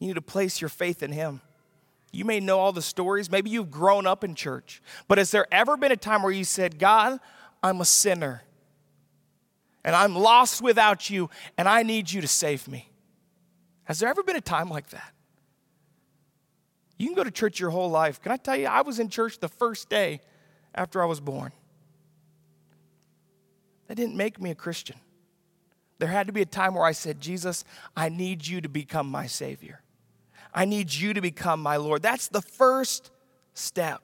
You 0.00 0.08
need 0.08 0.14
to 0.14 0.22
place 0.22 0.60
your 0.60 0.68
faith 0.68 1.02
in 1.02 1.12
Him. 1.12 1.40
You 2.12 2.24
may 2.24 2.40
know 2.40 2.58
all 2.58 2.72
the 2.72 2.82
stories. 2.82 3.30
Maybe 3.30 3.50
you've 3.50 3.70
grown 3.70 4.06
up 4.06 4.22
in 4.24 4.34
church. 4.34 4.82
But 5.08 5.18
has 5.18 5.30
there 5.30 5.46
ever 5.52 5.76
been 5.76 5.92
a 5.92 5.96
time 5.96 6.22
where 6.22 6.32
you 6.32 6.44
said, 6.44 6.78
God, 6.78 7.20
I'm 7.62 7.80
a 7.80 7.84
sinner 7.84 8.42
and 9.84 9.96
I'm 9.96 10.14
lost 10.14 10.60
without 10.60 11.08
you 11.08 11.30
and 11.56 11.68
I 11.68 11.82
need 11.82 12.10
you 12.10 12.20
to 12.20 12.28
save 12.28 12.68
me? 12.68 12.90
Has 13.84 14.00
there 14.00 14.08
ever 14.08 14.22
been 14.22 14.36
a 14.36 14.42
time 14.42 14.68
like 14.68 14.90
that? 14.90 15.12
You 16.98 17.06
can 17.06 17.14
go 17.14 17.24
to 17.24 17.30
church 17.30 17.58
your 17.58 17.70
whole 17.70 17.90
life. 17.90 18.20
Can 18.20 18.32
I 18.32 18.36
tell 18.36 18.56
you, 18.56 18.66
I 18.66 18.82
was 18.82 18.98
in 18.98 19.08
church 19.08 19.38
the 19.38 19.48
first 19.48 19.88
day 19.88 20.20
after 20.74 21.02
I 21.02 21.06
was 21.06 21.20
born. 21.20 21.52
That 23.88 23.96
didn't 23.96 24.16
make 24.16 24.40
me 24.40 24.50
a 24.50 24.54
Christian. 24.54 24.96
There 25.98 26.08
had 26.08 26.26
to 26.26 26.32
be 26.32 26.42
a 26.42 26.46
time 26.46 26.74
where 26.74 26.84
I 26.84 26.92
said, 26.92 27.20
Jesus, 27.20 27.64
I 27.96 28.08
need 28.08 28.46
you 28.46 28.60
to 28.60 28.68
become 28.68 29.08
my 29.08 29.26
Savior. 29.26 29.82
I 30.54 30.64
need 30.64 30.92
you 30.92 31.14
to 31.14 31.20
become 31.20 31.60
my 31.60 31.76
Lord. 31.76 32.02
That's 32.02 32.28
the 32.28 32.42
first 32.42 33.10
step. 33.54 34.02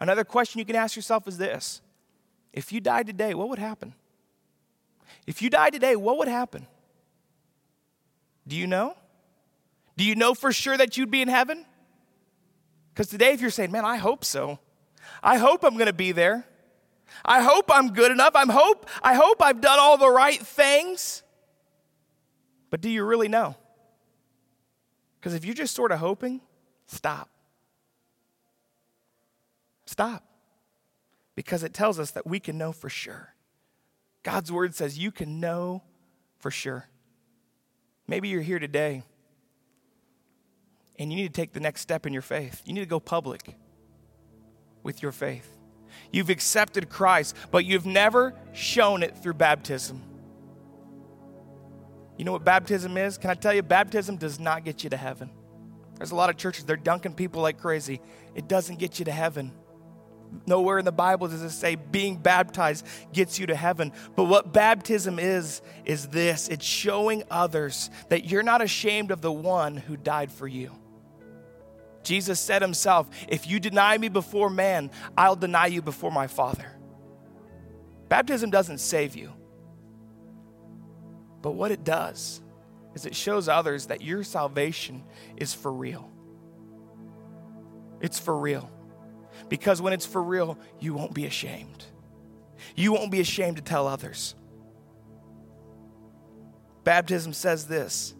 Another 0.00 0.24
question 0.24 0.58
you 0.58 0.64
can 0.64 0.76
ask 0.76 0.96
yourself 0.96 1.28
is 1.28 1.38
this 1.38 1.80
If 2.52 2.72
you 2.72 2.80
died 2.80 3.06
today, 3.06 3.34
what 3.34 3.48
would 3.48 3.58
happen? 3.58 3.94
If 5.26 5.42
you 5.42 5.50
died 5.50 5.72
today, 5.72 5.96
what 5.96 6.18
would 6.18 6.28
happen? 6.28 6.66
Do 8.46 8.56
you 8.56 8.66
know? 8.66 8.96
Do 9.96 10.04
you 10.04 10.14
know 10.14 10.34
for 10.34 10.52
sure 10.52 10.76
that 10.76 10.96
you'd 10.96 11.10
be 11.10 11.22
in 11.22 11.28
heaven? 11.28 11.64
Because 12.94 13.08
today, 13.08 13.32
if 13.32 13.40
you're 13.40 13.50
saying, 13.50 13.72
man, 13.72 13.84
I 13.84 13.96
hope 13.96 14.24
so, 14.24 14.60
I 15.20 15.38
hope 15.38 15.64
I'm 15.64 15.74
going 15.74 15.86
to 15.86 15.92
be 15.92 16.12
there. 16.12 16.46
I 17.24 17.42
hope 17.42 17.68
I'm 17.68 17.92
good 17.92 18.12
enough. 18.12 18.32
I'm 18.36 18.48
hope, 18.48 18.88
I 19.02 19.14
hope 19.14 19.42
I've 19.42 19.60
done 19.60 19.78
all 19.80 19.98
the 19.98 20.08
right 20.08 20.40
things. 20.40 21.24
But 22.70 22.80
do 22.80 22.88
you 22.88 23.04
really 23.04 23.28
know? 23.28 23.56
Because 25.18 25.34
if 25.34 25.44
you're 25.44 25.54
just 25.54 25.74
sort 25.74 25.90
of 25.90 25.98
hoping, 25.98 26.40
stop. 26.86 27.28
Stop. 29.86 30.24
Because 31.34 31.64
it 31.64 31.74
tells 31.74 31.98
us 31.98 32.12
that 32.12 32.26
we 32.26 32.38
can 32.38 32.56
know 32.56 32.70
for 32.72 32.88
sure. 32.88 33.34
God's 34.22 34.52
word 34.52 34.74
says 34.74 34.98
you 34.98 35.10
can 35.10 35.40
know 35.40 35.82
for 36.38 36.50
sure. 36.50 36.88
Maybe 38.06 38.28
you're 38.28 38.42
here 38.42 38.58
today 38.58 39.02
and 40.98 41.10
you 41.10 41.16
need 41.16 41.34
to 41.34 41.40
take 41.40 41.52
the 41.52 41.60
next 41.60 41.80
step 41.80 42.06
in 42.06 42.12
your 42.12 42.22
faith. 42.22 42.62
You 42.64 42.72
need 42.72 42.80
to 42.80 42.86
go 42.86 43.00
public 43.00 43.56
with 44.82 45.02
your 45.02 45.12
faith. 45.12 45.50
You've 46.12 46.30
accepted 46.30 46.88
Christ, 46.88 47.36
but 47.50 47.64
you've 47.64 47.86
never 47.86 48.34
shown 48.52 49.02
it 49.02 49.16
through 49.16 49.34
baptism. 49.34 50.02
You 52.16 52.24
know 52.24 52.32
what 52.32 52.44
baptism 52.44 52.96
is? 52.96 53.18
Can 53.18 53.30
I 53.30 53.34
tell 53.34 53.52
you, 53.52 53.62
baptism 53.62 54.16
does 54.16 54.38
not 54.38 54.64
get 54.64 54.84
you 54.84 54.90
to 54.90 54.96
heaven. 54.96 55.30
There's 55.96 56.12
a 56.12 56.16
lot 56.16 56.30
of 56.30 56.36
churches, 56.36 56.64
they're 56.64 56.76
dunking 56.76 57.14
people 57.14 57.42
like 57.42 57.58
crazy. 57.58 58.00
It 58.34 58.48
doesn't 58.48 58.78
get 58.78 58.98
you 58.98 59.04
to 59.06 59.12
heaven. 59.12 59.52
Nowhere 60.46 60.78
in 60.78 60.84
the 60.84 60.92
Bible 60.92 61.28
does 61.28 61.42
it 61.42 61.50
say 61.50 61.76
being 61.76 62.16
baptized 62.16 62.86
gets 63.12 63.38
you 63.38 63.46
to 63.46 63.54
heaven. 63.54 63.92
But 64.16 64.24
what 64.24 64.52
baptism 64.52 65.18
is, 65.18 65.62
is 65.84 66.08
this 66.08 66.48
it's 66.48 66.64
showing 66.64 67.22
others 67.30 67.90
that 68.08 68.24
you're 68.24 68.42
not 68.42 68.60
ashamed 68.60 69.10
of 69.10 69.20
the 69.20 69.32
one 69.32 69.76
who 69.76 69.96
died 69.96 70.32
for 70.32 70.48
you. 70.48 70.72
Jesus 72.04 72.38
said 72.38 72.62
himself, 72.62 73.08
If 73.28 73.48
you 73.48 73.58
deny 73.58 73.98
me 73.98 74.08
before 74.08 74.50
man, 74.50 74.90
I'll 75.16 75.36
deny 75.36 75.66
you 75.66 75.82
before 75.82 76.12
my 76.12 76.26
Father. 76.26 76.66
Baptism 78.08 78.50
doesn't 78.50 78.78
save 78.78 79.16
you. 79.16 79.32
But 81.42 81.52
what 81.52 81.70
it 81.70 81.82
does 81.82 82.40
is 82.94 83.06
it 83.06 83.14
shows 83.16 83.48
others 83.48 83.86
that 83.86 84.02
your 84.02 84.22
salvation 84.22 85.02
is 85.36 85.52
for 85.52 85.72
real. 85.72 86.10
It's 88.00 88.18
for 88.18 88.38
real. 88.38 88.70
Because 89.48 89.82
when 89.82 89.92
it's 89.92 90.06
for 90.06 90.22
real, 90.22 90.58
you 90.78 90.94
won't 90.94 91.14
be 91.14 91.26
ashamed. 91.26 91.84
You 92.76 92.92
won't 92.92 93.10
be 93.10 93.20
ashamed 93.20 93.56
to 93.56 93.62
tell 93.62 93.86
others. 93.86 94.34
Baptism 96.84 97.32
says 97.32 97.66
this 97.66 98.14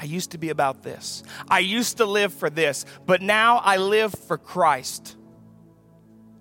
I 0.00 0.04
used 0.04 0.30
to 0.30 0.38
be 0.38 0.48
about 0.48 0.82
this. 0.82 1.22
I 1.46 1.58
used 1.58 1.98
to 1.98 2.06
live 2.06 2.32
for 2.32 2.48
this, 2.48 2.86
but 3.04 3.20
now 3.20 3.58
I 3.58 3.76
live 3.76 4.14
for 4.14 4.38
Christ. 4.38 5.14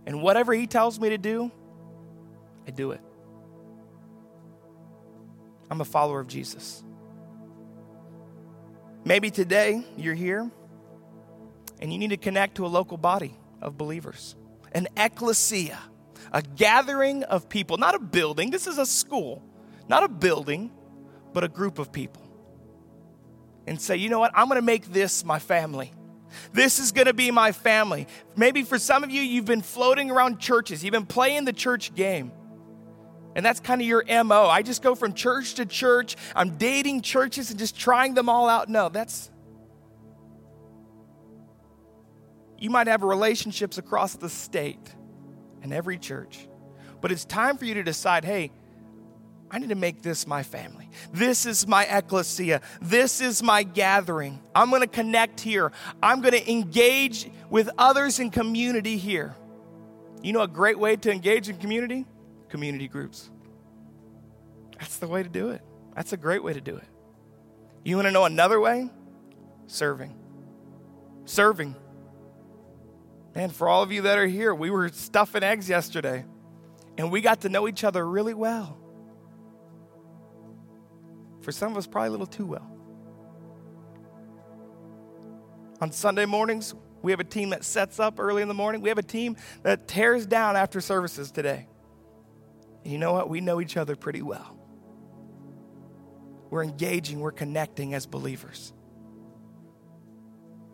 And 0.06 0.22
whatever 0.22 0.54
He 0.54 0.66
tells 0.66 0.98
me 0.98 1.10
to 1.10 1.18
do, 1.18 1.52
I 2.66 2.72
do 2.72 2.92
it. 2.92 3.02
I'm 5.70 5.82
a 5.82 5.86
follower 5.86 6.22
of 6.22 6.28
Jesus. 6.28 6.84
Maybe 9.04 9.30
today 9.30 9.84
you're 9.98 10.16
here 10.16 10.50
and 11.82 11.92
you 11.92 12.00
need 12.00 12.12
to 12.12 12.18
connect 12.18 12.56
to 12.56 12.66
a 12.66 12.68
local 12.68 12.98
body 12.98 13.36
of 13.62 13.78
believers, 13.78 14.38
an 14.72 14.88
ekklesia, 14.96 15.78
a 16.32 16.42
gathering 16.42 17.24
of 17.24 17.50
people, 17.50 17.78
not 17.78 17.94
a 17.94 18.00
building. 18.00 18.52
This 18.52 18.68
is 18.68 18.78
a 18.78 18.86
school, 18.86 19.44
not 19.90 20.04
a 20.04 20.08
building, 20.08 20.72
but 21.34 21.44
a 21.44 21.50
group 21.50 21.78
of 21.78 21.92
people. 21.92 22.29
And 23.70 23.80
say, 23.80 23.98
you 23.98 24.10
know 24.10 24.18
what? 24.18 24.32
I'm 24.34 24.50
to 24.50 24.64
make 24.64 24.92
this 24.92 25.24
my 25.24 25.38
family. 25.38 25.94
This 26.54 26.80
is 26.80 26.92
going 26.92 27.06
to 27.06 27.14
be 27.14 27.30
my 27.30 27.52
family. 27.52 28.08
Maybe 28.36 28.64
for 28.64 28.80
some 28.80 29.04
of 29.04 29.12
you, 29.12 29.22
you've 29.22 29.46
been 29.46 29.62
floating 29.62 30.10
around 30.10 30.40
churches, 30.40 30.84
you've 30.84 30.92
been 30.92 31.06
playing 31.06 31.46
the 31.46 31.54
church 31.54 31.94
game. 31.94 32.32
And 33.36 33.46
that's 33.46 33.60
kind 33.60 33.80
of 33.80 33.88
your 33.88 34.04
MO. 34.24 34.48
I 34.48 34.64
just 34.64 34.82
go 34.82 34.96
from 34.96 35.14
church 35.14 35.54
to 35.56 35.68
church. 35.68 36.16
I'm 36.36 36.58
dating 36.58 37.04
churches 37.04 37.52
and 37.52 37.60
just 37.60 37.78
trying 37.78 38.16
them 38.16 38.28
all 38.28 38.50
out. 38.50 38.70
No, 38.70 38.90
that's. 38.90 39.30
You 42.58 42.72
might 42.72 42.88
have 42.88 43.04
relationships 43.04 43.78
across 43.78 44.16
the 44.16 44.30
state 44.30 44.96
and 45.62 45.72
every 45.72 46.00
church. 46.00 46.50
But 47.02 47.12
it's 47.12 47.24
time 47.24 47.56
for 47.56 47.66
you 47.66 47.76
to 47.76 47.84
decide 47.84 48.26
hey, 48.26 48.52
I 49.52 49.60
need 49.60 49.70
to 49.70 49.76
make 49.76 50.02
this 50.02 50.28
my 50.28 50.44
family. 50.44 50.90
This 51.12 51.46
is 51.46 51.68
my 51.68 51.86
ekklesia. 51.86 52.62
This 52.82 53.20
is 53.20 53.42
my 53.42 53.64
gathering. 53.64 54.40
I'm 54.54 54.70
going 54.70 54.82
to 54.82 54.88
connect 54.88 55.40
here. 55.40 55.72
I'm 56.04 56.22
going 56.22 56.34
to 56.34 56.52
engage 56.52 57.30
with 57.50 57.70
others 57.78 58.20
in 58.20 58.30
community 58.30 58.98
here. 58.98 59.36
You 60.22 60.34
know 60.34 60.42
a 60.42 60.48
great 60.48 60.78
way 60.78 60.96
to 60.98 61.12
engage 61.12 61.50
in 61.50 61.58
community? 61.58 62.06
community 62.50 62.88
groups. 62.88 63.30
That's 64.80 64.98
the 64.98 65.08
way 65.08 65.24
to 65.24 65.30
do 65.30 65.50
it. 65.50 65.62
That's 65.96 66.14
a 66.14 66.18
great 66.18 66.44
way 66.44 66.54
to 66.54 66.62
do 66.62 66.76
it. 66.76 66.88
You 67.84 67.96
want 67.96 68.08
to 68.08 68.12
know 68.12 68.26
another 68.26 68.60
way? 68.60 68.90
Serving. 69.68 70.16
Serving. 71.26 71.76
And 73.36 73.54
for 73.54 73.70
all 73.70 73.84
of 73.84 73.92
you 73.92 74.04
that 74.04 74.18
are 74.18 74.28
here, 74.28 74.54
we 74.54 74.70
were 74.70 74.90
stuffing 74.90 75.44
eggs 75.44 75.70
yesterday 75.70 76.26
and 76.98 77.12
we 77.12 77.22
got 77.22 77.42
to 77.42 77.50
know 77.50 77.68
each 77.68 77.84
other 77.84 78.06
really 78.06 78.34
well. 78.34 78.78
For 81.50 81.54
some 81.54 81.72
of 81.72 81.80
us, 81.80 81.88
probably 81.88 82.10
a 82.10 82.12
little 82.12 82.28
too 82.28 82.46
well. 82.46 82.70
On 85.82 85.92
Sunday 85.92 86.28
mornings, 86.28 86.76
we 87.02 87.12
have 87.12 87.20
a 87.20 87.24
team 87.24 87.50
that 87.50 87.64
sets 87.64 88.00
up 88.00 88.20
early 88.20 88.44
in 88.44 88.48
the 88.48 88.54
morning. 88.54 88.82
We 88.82 88.90
have 88.90 89.00
a 89.00 89.02
team 89.02 89.36
that 89.64 89.88
tears 89.88 90.28
down 90.28 90.56
after 90.56 90.80
services 90.80 91.32
today. 91.32 91.68
And 92.84 92.94
you 92.94 93.00
know 93.00 93.14
what? 93.14 93.32
We 93.32 93.42
know 93.42 93.60
each 93.62 93.78
other 93.78 93.96
pretty 93.96 94.22
well. 94.22 94.60
We're 96.52 96.62
engaging, 96.62 97.20
we're 97.20 97.32
connecting 97.32 97.96
as 97.96 98.06
believers. 98.06 98.72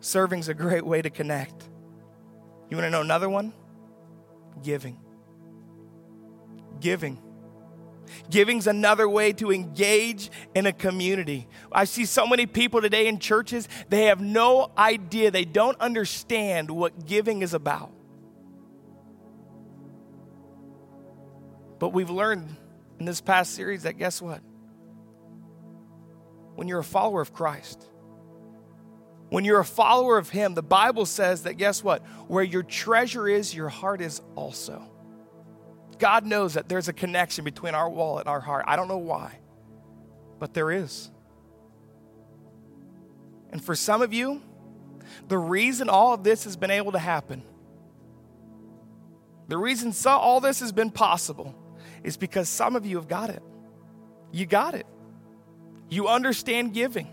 Serving's 0.00 0.48
a 0.48 0.54
great 0.54 0.84
way 0.84 1.00
to 1.00 1.08
connect. 1.08 1.70
You 2.68 2.76
want 2.76 2.84
to 2.84 2.90
know 2.90 3.00
another 3.00 3.30
one? 3.30 3.54
giving. 4.62 4.98
Giving. 6.80 7.25
Giving's 8.30 8.66
another 8.66 9.08
way 9.08 9.32
to 9.34 9.52
engage 9.52 10.30
in 10.54 10.66
a 10.66 10.72
community. 10.72 11.48
I 11.72 11.84
see 11.84 12.04
so 12.04 12.26
many 12.26 12.46
people 12.46 12.80
today 12.80 13.06
in 13.06 13.18
churches, 13.18 13.68
they 13.88 14.04
have 14.04 14.20
no 14.20 14.70
idea, 14.76 15.30
they 15.30 15.44
don't 15.44 15.78
understand 15.80 16.70
what 16.70 17.06
giving 17.06 17.42
is 17.42 17.54
about. 17.54 17.92
But 21.78 21.90
we've 21.90 22.10
learned 22.10 22.56
in 22.98 23.04
this 23.04 23.20
past 23.20 23.54
series 23.54 23.82
that 23.82 23.98
guess 23.98 24.22
what? 24.22 24.40
When 26.54 26.68
you're 26.68 26.78
a 26.78 26.84
follower 26.84 27.20
of 27.20 27.34
Christ, 27.34 27.86
when 29.28 29.44
you're 29.44 29.60
a 29.60 29.64
follower 29.64 30.16
of 30.18 30.30
Him, 30.30 30.54
the 30.54 30.62
Bible 30.62 31.04
says 31.04 31.42
that 31.42 31.54
guess 31.54 31.82
what? 31.82 32.02
Where 32.28 32.44
your 32.44 32.62
treasure 32.62 33.28
is, 33.28 33.54
your 33.54 33.68
heart 33.68 34.00
is 34.00 34.22
also. 34.36 34.90
God 35.98 36.26
knows 36.26 36.54
that 36.54 36.68
there's 36.68 36.88
a 36.88 36.92
connection 36.92 37.44
between 37.44 37.74
our 37.74 37.88
wallet 37.88 38.26
and 38.26 38.28
our 38.28 38.40
heart. 38.40 38.64
I 38.68 38.76
don't 38.76 38.88
know 38.88 38.98
why, 38.98 39.38
but 40.38 40.54
there 40.54 40.70
is. 40.70 41.10
And 43.50 43.64
for 43.64 43.74
some 43.74 44.02
of 44.02 44.12
you, 44.12 44.42
the 45.28 45.38
reason 45.38 45.88
all 45.88 46.12
of 46.12 46.24
this 46.24 46.44
has 46.44 46.56
been 46.56 46.70
able 46.70 46.92
to 46.92 46.98
happen, 46.98 47.42
the 49.48 49.56
reason 49.56 49.92
all 50.06 50.40
this 50.40 50.60
has 50.60 50.72
been 50.72 50.90
possible, 50.90 51.54
is 52.02 52.16
because 52.16 52.48
some 52.48 52.76
of 52.76 52.84
you 52.84 52.96
have 52.96 53.08
got 53.08 53.30
it. 53.30 53.42
You 54.32 54.44
got 54.44 54.74
it. 54.74 54.86
You 55.88 56.08
understand 56.08 56.74
giving. 56.74 57.08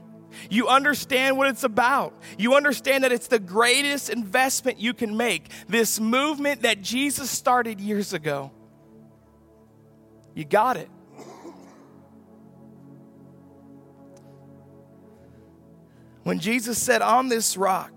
You 0.49 0.67
understand 0.67 1.37
what 1.37 1.47
it's 1.47 1.63
about. 1.63 2.19
You 2.39 2.55
understand 2.55 3.03
that 3.03 3.11
it's 3.11 3.27
the 3.27 3.39
greatest 3.39 4.09
investment 4.09 4.79
you 4.79 4.93
can 4.93 5.15
make. 5.15 5.49
This 5.67 5.99
movement 5.99 6.63
that 6.63 6.81
Jesus 6.81 7.29
started 7.29 7.79
years 7.79 8.13
ago. 8.13 8.51
You 10.35 10.45
got 10.45 10.77
it. 10.77 10.89
When 16.23 16.39
Jesus 16.39 16.81
said, 16.81 17.01
On 17.01 17.27
this 17.27 17.57
rock, 17.57 17.91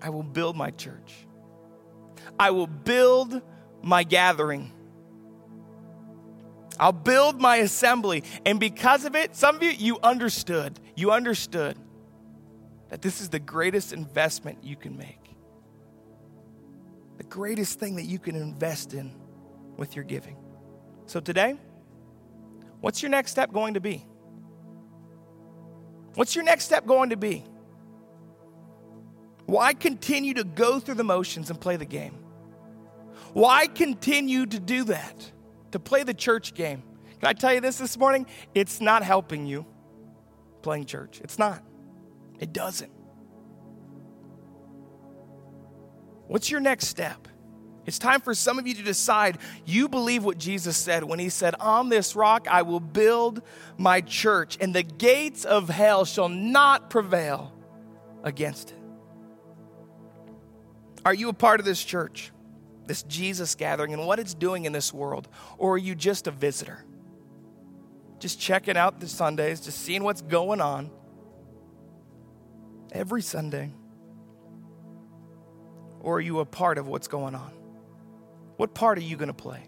I 0.00 0.10
will 0.10 0.22
build 0.22 0.56
my 0.56 0.70
church, 0.70 1.26
I 2.38 2.50
will 2.50 2.66
build 2.66 3.42
my 3.82 4.04
gathering. 4.04 4.72
I'll 6.80 6.92
build 6.92 7.40
my 7.40 7.56
assembly. 7.56 8.22
And 8.46 8.60
because 8.60 9.04
of 9.04 9.16
it, 9.16 9.34
some 9.34 9.56
of 9.56 9.62
you, 9.64 9.70
you 9.70 9.98
understood. 10.00 10.78
You 10.94 11.10
understood 11.10 11.76
that 12.90 13.02
this 13.02 13.20
is 13.20 13.30
the 13.30 13.40
greatest 13.40 13.92
investment 13.92 14.62
you 14.62 14.76
can 14.76 14.96
make. 14.96 15.34
The 17.16 17.24
greatest 17.24 17.80
thing 17.80 17.96
that 17.96 18.04
you 18.04 18.20
can 18.20 18.36
invest 18.36 18.94
in 18.94 19.12
with 19.76 19.96
your 19.96 20.04
giving. 20.04 20.36
So 21.08 21.18
today, 21.18 21.58
what's 22.80 23.02
your 23.02 23.10
next 23.10 23.32
step 23.32 23.52
going 23.52 23.74
to 23.74 23.80
be? 23.80 24.06
What's 26.14 26.36
your 26.36 26.44
next 26.44 26.66
step 26.66 26.86
going 26.86 27.10
to 27.10 27.16
be? 27.16 27.44
Why 29.46 29.74
continue 29.74 30.34
to 30.34 30.44
go 30.44 30.78
through 30.78 30.94
the 30.94 31.04
motions 31.04 31.50
and 31.50 31.60
play 31.60 31.76
the 31.76 31.84
game? 31.84 32.14
Why 33.32 33.66
continue 33.66 34.46
to 34.46 34.60
do 34.60 34.84
that? 34.84 35.32
to 35.72 35.78
play 35.78 36.02
the 36.02 36.14
church 36.14 36.54
game. 36.54 36.82
Can 37.20 37.28
I 37.28 37.32
tell 37.32 37.52
you 37.52 37.60
this 37.60 37.78
this 37.78 37.98
morning? 37.98 38.26
It's 38.54 38.80
not 38.80 39.02
helping 39.02 39.46
you 39.46 39.66
playing 40.62 40.86
church. 40.86 41.20
It's 41.22 41.38
not. 41.38 41.62
It 42.38 42.52
doesn't. 42.52 42.92
What's 46.26 46.50
your 46.50 46.60
next 46.60 46.86
step? 46.86 47.26
It's 47.88 47.98
time 47.98 48.20
for 48.20 48.34
some 48.34 48.58
of 48.58 48.66
you 48.66 48.74
to 48.74 48.82
decide 48.82 49.38
you 49.64 49.88
believe 49.88 50.22
what 50.22 50.38
Jesus 50.38 50.76
said 50.76 51.02
when 51.02 51.18
he 51.18 51.28
said, 51.28 51.56
On 51.58 51.88
this 51.88 52.14
rock 52.14 52.46
I 52.48 52.62
will 52.62 52.80
build 52.80 53.42
my 53.76 54.00
church, 54.00 54.56
and 54.60 54.74
the 54.74 54.84
gates 54.84 55.44
of 55.44 55.68
hell 55.68 56.04
shall 56.04 56.28
not 56.28 56.90
prevail 56.90 57.52
against 58.22 58.70
it. 58.70 58.76
Are 61.04 61.14
you 61.14 61.28
a 61.28 61.32
part 61.32 61.58
of 61.58 61.66
this 61.66 61.82
church? 61.82 62.30
this 62.88 63.02
Jesus 63.04 63.54
gathering 63.54 63.92
and 63.92 64.06
what 64.06 64.18
it's 64.18 64.34
doing 64.34 64.64
in 64.64 64.72
this 64.72 64.92
world? 64.92 65.28
Or 65.58 65.74
are 65.74 65.78
you 65.78 65.94
just 65.94 66.26
a 66.26 66.30
visitor? 66.30 66.84
Just 68.18 68.40
checking 68.40 68.76
out 68.76 68.98
the 68.98 69.06
Sundays, 69.06 69.60
just 69.60 69.80
seeing 69.82 70.02
what's 70.02 70.22
going 70.22 70.60
on 70.60 70.90
every 72.90 73.22
Sunday? 73.22 73.70
Or 76.00 76.16
are 76.16 76.20
you 76.20 76.40
a 76.40 76.44
part 76.44 76.78
of 76.78 76.88
what's 76.88 77.06
going 77.06 77.34
on? 77.34 77.57
What 78.58 78.74
part 78.74 78.98
are 78.98 79.02
you 79.02 79.16
going 79.16 79.28
to 79.28 79.34
play 79.34 79.62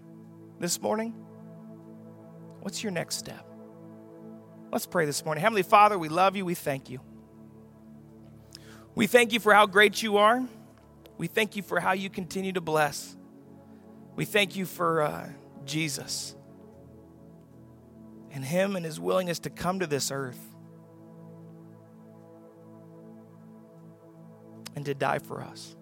this 0.58 0.82
morning? 0.82 1.12
What's 2.58 2.82
your 2.82 2.90
next 2.90 3.18
step? 3.18 3.46
Let's 4.72 4.84
pray 4.84 5.06
this 5.06 5.24
morning. 5.24 5.42
Heavenly 5.42 5.62
Father, 5.62 5.96
we 5.96 6.08
love 6.08 6.34
you. 6.34 6.44
We 6.44 6.56
thank 6.56 6.90
you. 6.90 6.98
We 8.96 9.06
thank 9.06 9.32
you 9.32 9.38
for 9.38 9.54
how 9.54 9.66
great 9.66 10.02
you 10.02 10.16
are. 10.16 10.44
We 11.18 11.28
thank 11.28 11.54
you 11.54 11.62
for 11.62 11.78
how 11.78 11.92
you 11.92 12.10
continue 12.10 12.52
to 12.54 12.60
bless. 12.60 13.16
We 14.16 14.24
thank 14.24 14.56
you 14.56 14.66
for 14.66 15.02
uh, 15.02 15.28
Jesus 15.64 16.34
and 18.32 18.44
Him 18.44 18.74
and 18.74 18.84
His 18.84 18.98
willingness 18.98 19.38
to 19.40 19.50
come 19.50 19.78
to 19.78 19.86
this 19.86 20.10
earth 20.10 20.40
and 24.74 24.84
to 24.84 24.94
die 24.94 25.20
for 25.20 25.42
us. 25.42 25.76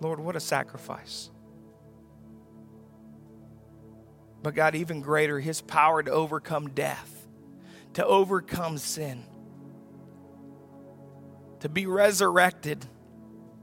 Lord, 0.00 0.20
what 0.20 0.36
a 0.36 0.40
sacrifice. 0.40 1.30
But 4.42 4.54
God, 4.54 4.74
even 4.74 5.00
greater, 5.00 5.40
His 5.40 5.60
power 5.60 6.02
to 6.02 6.10
overcome 6.10 6.70
death, 6.70 7.26
to 7.94 8.06
overcome 8.06 8.78
sin 8.78 9.24
to 11.60 11.68
be 11.68 11.86
resurrected. 11.86 12.86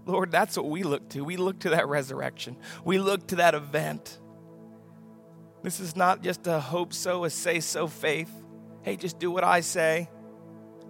Lord, 0.06 0.32
that's 0.32 0.58
what 0.58 0.70
we 0.70 0.84
look 0.84 1.10
to. 1.10 1.24
We 1.24 1.38
look 1.38 1.60
to 1.60 1.72
that 1.72 1.88
resurrection, 1.88 2.58
we 2.84 3.00
look 3.00 3.28
to 3.28 3.38
that 3.38 3.56
event. 3.56 4.20
This 5.64 5.80
is 5.80 5.96
not 5.96 6.22
just 6.22 6.46
a 6.46 6.60
hope 6.60 6.94
so, 6.94 7.24
a 7.24 7.30
say 7.30 7.60
so 7.60 7.88
faith. 7.88 8.30
Hey, 8.84 8.98
just 8.98 9.18
do 9.18 9.32
what 9.32 9.44
I 9.44 9.62
say. 9.62 10.10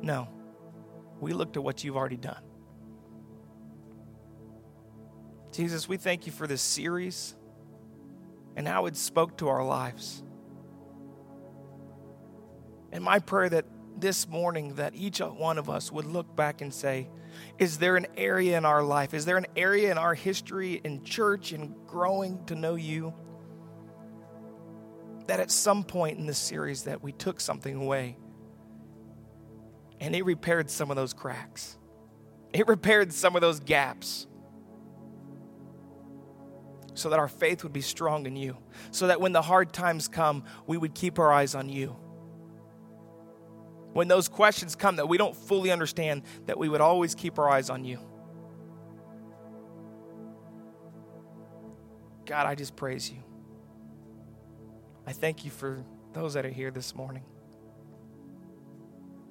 No, 0.01 0.27
we 1.21 1.31
look 1.31 1.53
to 1.53 1.61
what 1.61 1.83
you've 1.83 1.95
already 1.95 2.17
done. 2.17 2.44
Jesus, 5.55 5.87
we 5.87 5.95
thank 5.95 6.25
you 6.25 6.33
for 6.33 6.47
this 6.47 6.61
series 6.61 7.33
and 8.57 8.67
how 8.67 8.87
it 8.87 8.97
spoke 8.97 9.37
to 9.37 9.47
our 9.47 9.63
lives. 9.63 10.21
And 12.91 13.01
my 13.01 13.19
prayer 13.19 13.47
that 13.47 13.65
this 13.97 14.27
morning 14.27 14.75
that 14.75 14.95
each 14.95 15.19
one 15.19 15.57
of 15.57 15.69
us 15.69 15.93
would 15.93 16.03
look 16.05 16.35
back 16.35 16.59
and 16.59 16.73
say, 16.73 17.09
Is 17.57 17.77
there 17.77 17.95
an 17.95 18.07
area 18.17 18.57
in 18.57 18.65
our 18.65 18.83
life? 18.83 19.13
Is 19.13 19.23
there 19.23 19.37
an 19.37 19.45
area 19.55 19.91
in 19.91 19.97
our 19.97 20.13
history, 20.13 20.81
in 20.83 21.05
church, 21.05 21.53
in 21.53 21.73
growing 21.87 22.43
to 22.47 22.55
know 22.55 22.75
you? 22.75 23.13
That 25.27 25.39
at 25.39 25.51
some 25.51 25.85
point 25.85 26.19
in 26.19 26.25
this 26.25 26.37
series 26.37 26.83
that 26.83 27.01
we 27.01 27.13
took 27.13 27.39
something 27.39 27.77
away 27.77 28.17
and 30.01 30.13
it 30.13 30.25
repaired 30.25 30.69
some 30.69 30.89
of 30.89 30.97
those 30.97 31.13
cracks. 31.13 31.77
It 32.51 32.67
repaired 32.67 33.13
some 33.13 33.35
of 33.35 33.41
those 33.41 33.61
gaps 33.61 34.27
so 36.95 37.09
that 37.09 37.19
our 37.19 37.27
faith 37.27 37.63
would 37.63 37.73
be 37.73 37.81
strong 37.81 38.25
in 38.25 38.35
you, 38.35 38.57
so 38.91 39.07
that 39.07 39.21
when 39.21 39.31
the 39.31 39.41
hard 39.43 39.71
times 39.71 40.07
come, 40.07 40.43
we 40.65 40.77
would 40.77 40.95
keep 40.95 41.19
our 41.19 41.31
eyes 41.31 41.53
on 41.53 41.69
you 41.69 41.95
when 43.95 44.09
those 44.09 44.27
questions 44.27 44.75
come 44.75 44.97
that 44.97 45.07
we 45.07 45.17
don't 45.17 45.33
fully 45.33 45.71
understand, 45.71 46.23
that 46.47 46.57
we 46.57 46.67
would 46.67 46.81
always 46.81 47.15
keep 47.15 47.39
our 47.39 47.49
eyes 47.49 47.69
on 47.69 47.85
you. 47.85 47.97
God, 52.25 52.45
I 52.45 52.55
just 52.55 52.75
praise 52.75 53.09
you. 53.09 53.23
I 55.07 55.13
thank 55.13 55.45
you 55.45 55.49
for 55.49 55.85
those 56.11 56.33
that 56.33 56.45
are 56.45 56.49
here 56.49 56.71
this 56.71 56.93
morning, 56.93 57.23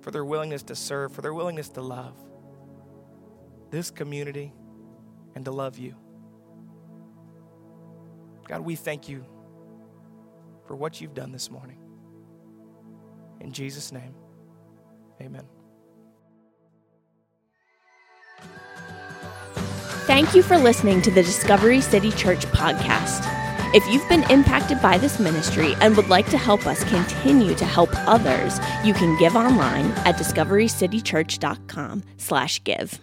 for 0.00 0.10
their 0.10 0.24
willingness 0.24 0.62
to 0.62 0.74
serve, 0.74 1.12
for 1.12 1.20
their 1.20 1.34
willingness 1.34 1.68
to 1.68 1.82
love 1.82 2.16
this 3.70 3.90
community 3.90 4.50
and 5.34 5.44
to 5.44 5.50
love 5.50 5.76
you. 5.76 5.94
God, 8.46 8.60
we 8.60 8.76
thank 8.76 9.08
you 9.08 9.24
for 10.66 10.76
what 10.76 11.00
you've 11.00 11.14
done 11.14 11.32
this 11.32 11.50
morning. 11.50 11.78
In 13.40 13.52
Jesus' 13.52 13.90
name. 13.92 14.14
Amen. 15.20 15.46
Thank 20.06 20.34
you 20.34 20.42
for 20.42 20.58
listening 20.58 21.00
to 21.02 21.10
the 21.10 21.22
Discovery 21.22 21.80
City 21.80 22.10
Church 22.10 22.44
podcast. 22.46 23.30
If 23.74 23.86
you've 23.88 24.08
been 24.08 24.22
impacted 24.30 24.80
by 24.80 24.96
this 24.98 25.18
ministry 25.18 25.74
and 25.80 25.96
would 25.96 26.08
like 26.08 26.30
to 26.30 26.38
help 26.38 26.64
us 26.66 26.84
continue 26.84 27.54
to 27.54 27.64
help 27.64 27.90
others, 28.06 28.60
you 28.84 28.94
can 28.94 29.18
give 29.18 29.34
online 29.34 29.86
at 30.04 30.16
discoverycitychurch.com/give. 30.16 33.00